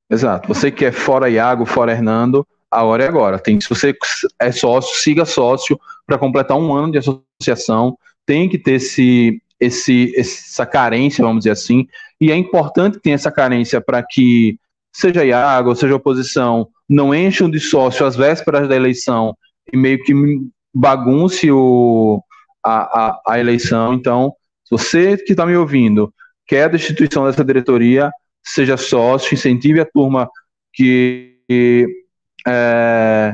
[0.09, 0.47] Exato.
[0.47, 3.37] Você que é fora Iago, fora Hernando, a hora é agora.
[3.37, 3.93] Tem, se você
[4.39, 7.97] é sócio, siga sócio para completar um ano de associação.
[8.25, 11.87] Tem que ter esse, esse, essa carência, vamos dizer assim.
[12.19, 14.57] E é importante ter essa carência para que
[14.91, 19.35] seja Iago, seja oposição, não encham de sócio às vésperas da eleição
[19.71, 20.13] e meio que
[20.73, 22.21] bagunce o,
[22.63, 23.93] a, a, a eleição.
[23.93, 24.33] Então,
[24.69, 26.13] você que está me ouvindo
[26.47, 28.11] quer a destituição dessa diretoria,
[28.43, 30.29] seja sócio, incentive a turma
[30.73, 31.87] que
[32.47, 33.33] é,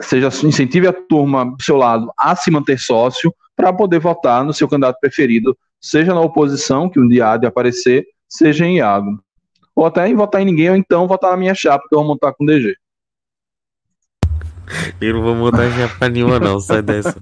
[0.00, 4.54] seja incentive a turma do seu lado a se manter sócio para poder votar no
[4.54, 9.22] seu candidato preferido, seja na oposição, que um dia há de aparecer, seja em Iago.
[9.74, 12.08] Ou até em votar em ninguém, ou então votar na minha chapa, que eu vou
[12.08, 12.76] montar com o DG.
[15.00, 17.16] Eu não vou montar em chapa nenhuma, não, sai dessa.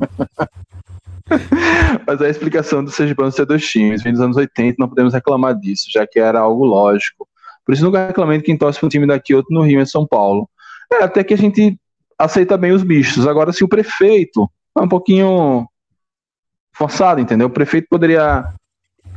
[2.06, 5.54] Mas a explicação do Sergipano ser dois times, vem dos anos 80, não podemos reclamar
[5.54, 7.28] disso, já que era algo lógico.
[7.64, 9.86] Por isso nunca reclamei de quem torce para um time daqui, outro no Rio, em
[9.86, 10.48] São Paulo.
[10.90, 11.78] É, até que a gente
[12.18, 13.26] aceita bem os bichos.
[13.26, 15.68] Agora, se o prefeito é um pouquinho
[16.72, 17.48] forçado, entendeu?
[17.48, 18.44] O prefeito poderia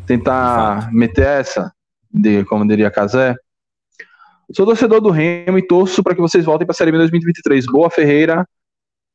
[0.05, 1.71] tentar meter essa,
[2.13, 3.35] de, como diria Casé.
[4.53, 7.65] Sou torcedor do Remo e torço para que vocês voltem para a Série B 2023.
[7.67, 8.45] Boa Ferreira,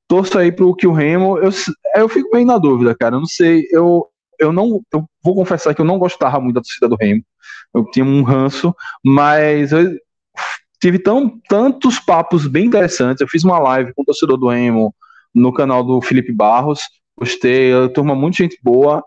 [0.08, 1.38] torço aí pro que o Remo.
[1.38, 1.50] Eu,
[1.94, 3.16] eu fico bem na dúvida, cara.
[3.16, 3.66] Eu não sei.
[3.70, 4.06] Eu,
[4.38, 7.22] eu não, eu vou confessar que eu não gostava muito da torcida do Remo.
[7.74, 8.74] Eu tinha um ranço,
[9.04, 9.98] mas eu
[10.80, 13.20] tive tão, tantos papos bem interessantes.
[13.20, 14.94] Eu fiz uma live com o torcedor do Remo
[15.34, 16.80] no canal do Felipe Barros.
[17.18, 19.04] Gostei, turma muito gente boa.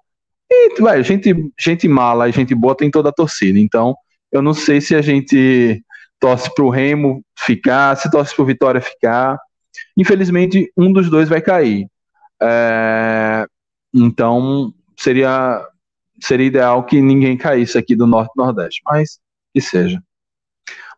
[0.52, 3.60] E, velho, gente, gente mala e gente boa tem toda a torcida.
[3.60, 3.96] Então,
[4.32, 5.84] eu não sei se a gente
[6.20, 9.38] torce pro Remo ficar, se torce pro Vitória ficar.
[9.98, 11.88] Infelizmente, um dos dois vai cair.
[12.42, 13.46] É,
[13.94, 15.66] então, seria,
[16.22, 19.20] seria ideal que ninguém caísse aqui do Norte e Nordeste, mas
[19.54, 20.02] que seja.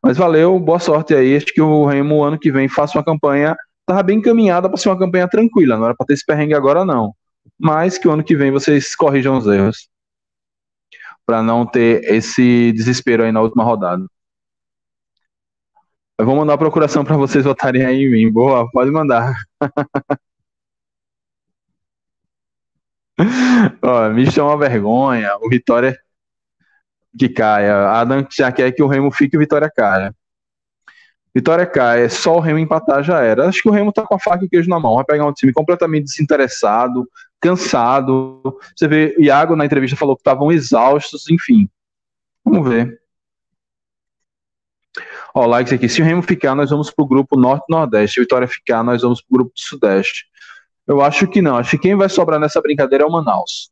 [0.01, 1.35] Mas valeu, boa sorte aí.
[1.35, 3.55] Acho que o Remo, ano que vem, faça uma campanha.
[3.85, 6.85] Tava bem encaminhada para ser uma campanha tranquila, não era para ter esse perrengue agora,
[6.85, 7.13] não.
[7.61, 9.87] Mas que o ano que vem vocês corrijam os erros.
[11.25, 14.05] Para não ter esse desespero aí na última rodada.
[16.17, 18.31] Eu vou mandar a procuração para vocês votarem aí em mim.
[18.31, 19.33] Boa, pode mandar.
[23.83, 25.37] Ó, me chama vergonha.
[25.41, 25.97] O Vitória
[27.17, 27.89] que caia.
[27.91, 30.13] Adam já quer que o Remo fique e o Vitória caia.
[31.33, 33.47] Vitória caia, só o Remo empatar já era.
[33.47, 34.95] Acho que o Remo tá com a faca e o queijo na mão.
[34.95, 37.07] Vai pegar um time completamente desinteressado,
[37.39, 38.41] cansado.
[38.75, 41.69] Você vê, Iago na entrevista falou que estavam exaustos, enfim.
[42.43, 42.99] Vamos ver.
[45.33, 45.87] Ó, likes aqui.
[45.87, 48.15] Se o Remo ficar, nós vamos pro grupo Norte-Nordeste.
[48.15, 50.25] Se Vitória ficar, nós vamos pro grupo do Sudeste.
[50.85, 51.55] Eu acho que não.
[51.55, 53.71] Acho que quem vai sobrar nessa brincadeira é o Manaus.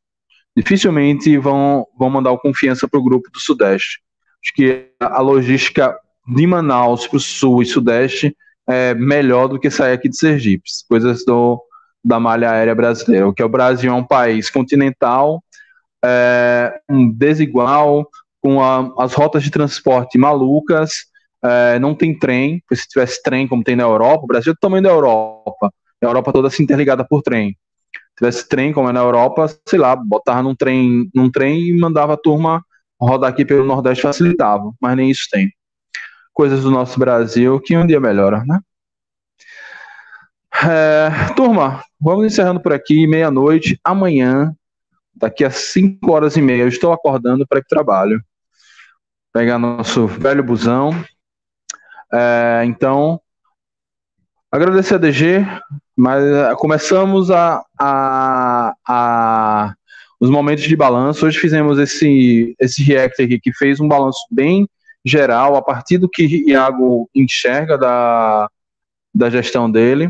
[0.56, 4.02] Dificilmente vão, vão mandar o confiança para o grupo do Sudeste.
[4.42, 8.36] Acho que a logística de Manaus para o Sul e Sudeste
[8.68, 10.64] é melhor do que sair aqui de Sergipe.
[10.88, 11.62] Coisas do,
[12.04, 13.28] da malha aérea brasileira.
[13.28, 15.44] O que é o Brasil é um país continental,
[16.04, 18.08] é, um desigual,
[18.42, 21.10] com a, as rotas de transporte malucas,
[21.44, 24.60] é, não tem trem, se tivesse trem como tem na Europa, o Brasil é do
[24.60, 25.72] tamanho da Europa,
[26.02, 27.58] a Europa toda se interligada por trem.
[27.92, 31.80] Se tivesse trem como é na Europa, sei lá, botava num trem, num trem e
[31.80, 32.64] mandava a turma
[33.00, 35.50] rodar aqui pelo Nordeste facilitava, mas nem isso tem.
[36.40, 38.62] Coisas do nosso Brasil que um dia melhora, né?
[40.64, 43.78] É, turma, vamos encerrando por aqui, meia-noite.
[43.84, 44.56] Amanhã,
[45.14, 48.24] daqui a 5 horas e meia, eu estou acordando para ir para trabalho.
[49.34, 50.92] Pegar nosso velho busão.
[52.14, 53.20] É, então,
[54.50, 55.46] agradecer a DG,
[55.94, 59.76] mas uh, começamos a, a, a,
[60.22, 61.26] os momentos de balanço.
[61.26, 64.66] Hoje fizemos esse, esse react aqui que fez um balanço bem
[65.06, 68.50] geral a partir do que Iago enxerga da,
[69.14, 70.10] da gestão dele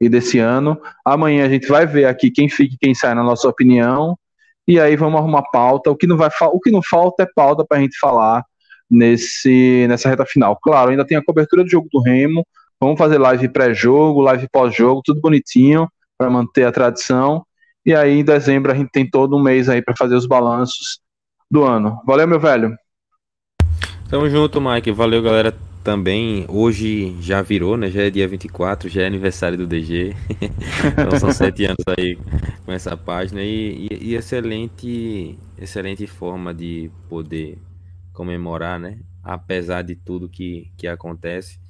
[0.00, 0.80] e desse ano.
[1.04, 4.18] Amanhã a gente vai ver aqui quem fica e quem sai na nossa opinião.
[4.68, 5.90] E aí vamos arrumar pauta.
[5.90, 8.44] O que não, vai, o que não falta é pauta para a gente falar
[8.90, 10.58] nesse, nessa reta final.
[10.62, 12.44] Claro, ainda tem a cobertura do jogo do Remo,
[12.80, 15.88] Vamos fazer live pré-jogo, live pós-jogo, tudo bonitinho
[16.18, 17.44] para manter a tradição.
[17.84, 21.00] E aí em dezembro a gente tem todo um mês aí para fazer os balanços
[21.50, 22.02] do ano.
[22.06, 22.76] Valeu, meu velho.
[24.08, 24.92] Tamo junto, Mike.
[24.92, 25.56] Valeu, galera.
[25.82, 27.90] Também hoje já virou, né?
[27.90, 30.16] Já é dia 24, já é aniversário do DG.
[30.92, 32.18] então são sete anos aí
[32.64, 37.58] com essa página e, e, e excelente, excelente forma de poder
[38.12, 38.98] comemorar, né?
[39.22, 41.60] Apesar de tudo que, que acontece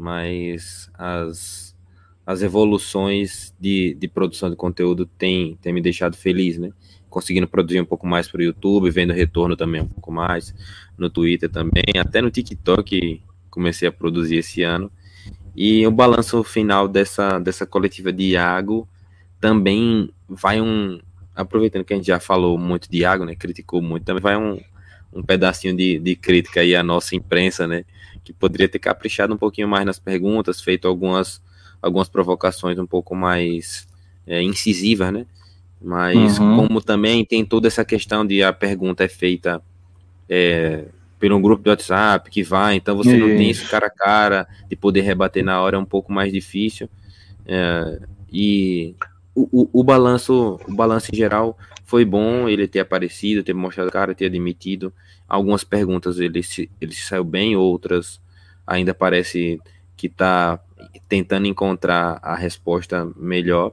[0.00, 1.76] mas as,
[2.24, 6.70] as evoluções de, de produção de conteúdo têm, têm me deixado feliz, né?
[7.10, 10.54] Conseguindo produzir um pouco mais para o YouTube, vendo retorno também um pouco mais,
[10.96, 14.90] no Twitter também, até no TikTok comecei a produzir esse ano.
[15.54, 18.88] E o balanço final dessa, dessa coletiva de Iago
[19.40, 21.00] também vai um.
[21.34, 23.34] Aproveitando que a gente já falou muito de Iago, né?
[23.34, 24.60] Criticou muito, também vai um,
[25.12, 27.84] um pedacinho de, de crítica aí à nossa imprensa, né?
[28.24, 31.42] que poderia ter caprichado um pouquinho mais nas perguntas, feito algumas,
[31.80, 33.88] algumas provocações um pouco mais
[34.26, 35.26] é, incisivas, né?
[35.82, 36.56] Mas uhum.
[36.56, 39.62] como também tem toda essa questão de a pergunta é feita
[40.28, 40.84] é,
[41.18, 43.26] por um grupo de WhatsApp que vai, então você Isso.
[43.26, 46.32] não tem esse cara a cara de poder rebater na hora, é um pouco mais
[46.32, 46.88] difícil.
[47.46, 48.00] É,
[48.30, 48.94] e
[49.34, 53.88] o, o, o, balanço, o balanço em geral foi bom ele ter aparecido, ter mostrado
[53.88, 54.92] a cara, ter admitido.
[55.28, 58.20] Algumas perguntas ele se, ele se saiu bem, outras
[58.66, 59.60] ainda parece
[59.96, 60.60] que está
[61.08, 63.72] tentando encontrar a resposta melhor.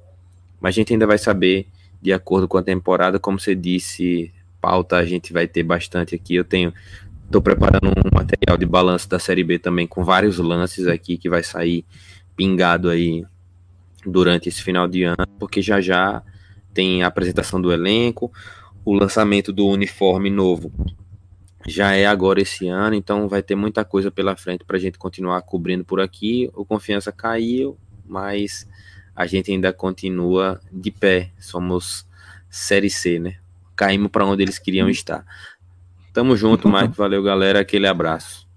[0.60, 1.68] Mas a gente ainda vai saber,
[2.02, 6.36] de acordo com a temporada, como você disse, pauta a gente vai ter bastante aqui.
[6.36, 6.74] Eu tenho,
[7.26, 11.30] estou preparando um material de balanço da Série B também, com vários lances aqui que
[11.30, 11.86] vai sair
[12.36, 13.26] pingado aí
[14.06, 16.22] durante esse final de ano, porque já já
[16.74, 18.32] tem a apresentação do elenco,
[18.86, 20.72] o lançamento do uniforme novo
[21.68, 24.98] já é agora esse ano, então vai ter muita coisa pela frente para a gente
[24.98, 26.50] continuar cobrindo por aqui.
[26.54, 28.66] O confiança caiu, mas
[29.18, 31.32] a gente ainda continua de pé.
[31.40, 32.08] Somos
[32.50, 33.36] Série C, né?
[33.78, 35.24] caímos para onde eles queriam estar.
[36.12, 36.98] Tamo junto, Mike.
[36.98, 37.60] Valeu, galera.
[37.60, 38.48] Aquele abraço.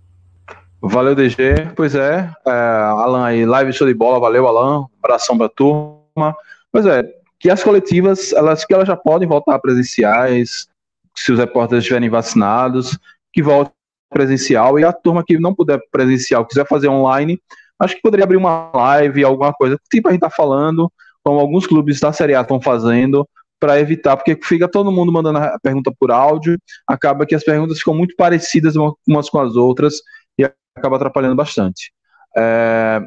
[0.81, 1.73] Valeu, DG.
[1.77, 4.19] Pois é, é Alan aí, live show de bola.
[4.19, 4.87] Valeu, Alan.
[5.03, 6.35] Abração pra turma.
[6.73, 7.05] Pois é,
[7.39, 10.69] que as coletivas, elas que elas já podem voltar presenciais,
[11.15, 12.99] se os repórteres estiverem vacinados,
[13.32, 13.73] que volte
[14.09, 14.78] presencial.
[14.78, 17.39] E a turma que não puder presencial, quiser fazer online,
[17.81, 20.90] acho que poderia abrir uma live, alguma coisa, tipo a gente tá falando,
[21.23, 23.27] como alguns clubes da Série A estão fazendo,
[23.61, 27.78] para evitar, porque fica todo mundo mandando a pergunta por áudio, acaba que as perguntas
[27.78, 28.74] ficam muito parecidas
[29.07, 29.97] umas com as outras
[30.39, 31.93] e acaba atrapalhando bastante.
[32.35, 33.02] É,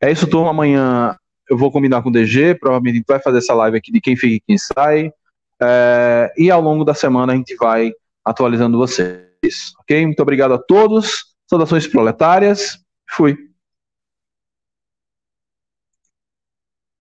[0.00, 0.50] é isso, turma.
[0.50, 1.16] Amanhã
[1.50, 4.36] eu vou combinar com o DG, provavelmente vai fazer essa live aqui de quem fica
[4.36, 5.10] e quem sai.
[5.60, 7.92] É, e ao longo da semana a gente vai
[8.24, 9.26] atualizando vocês.
[9.80, 10.06] Ok?
[10.06, 11.34] Muito obrigado a todos.
[11.48, 12.78] Saudações proletárias.
[13.10, 13.36] Fui.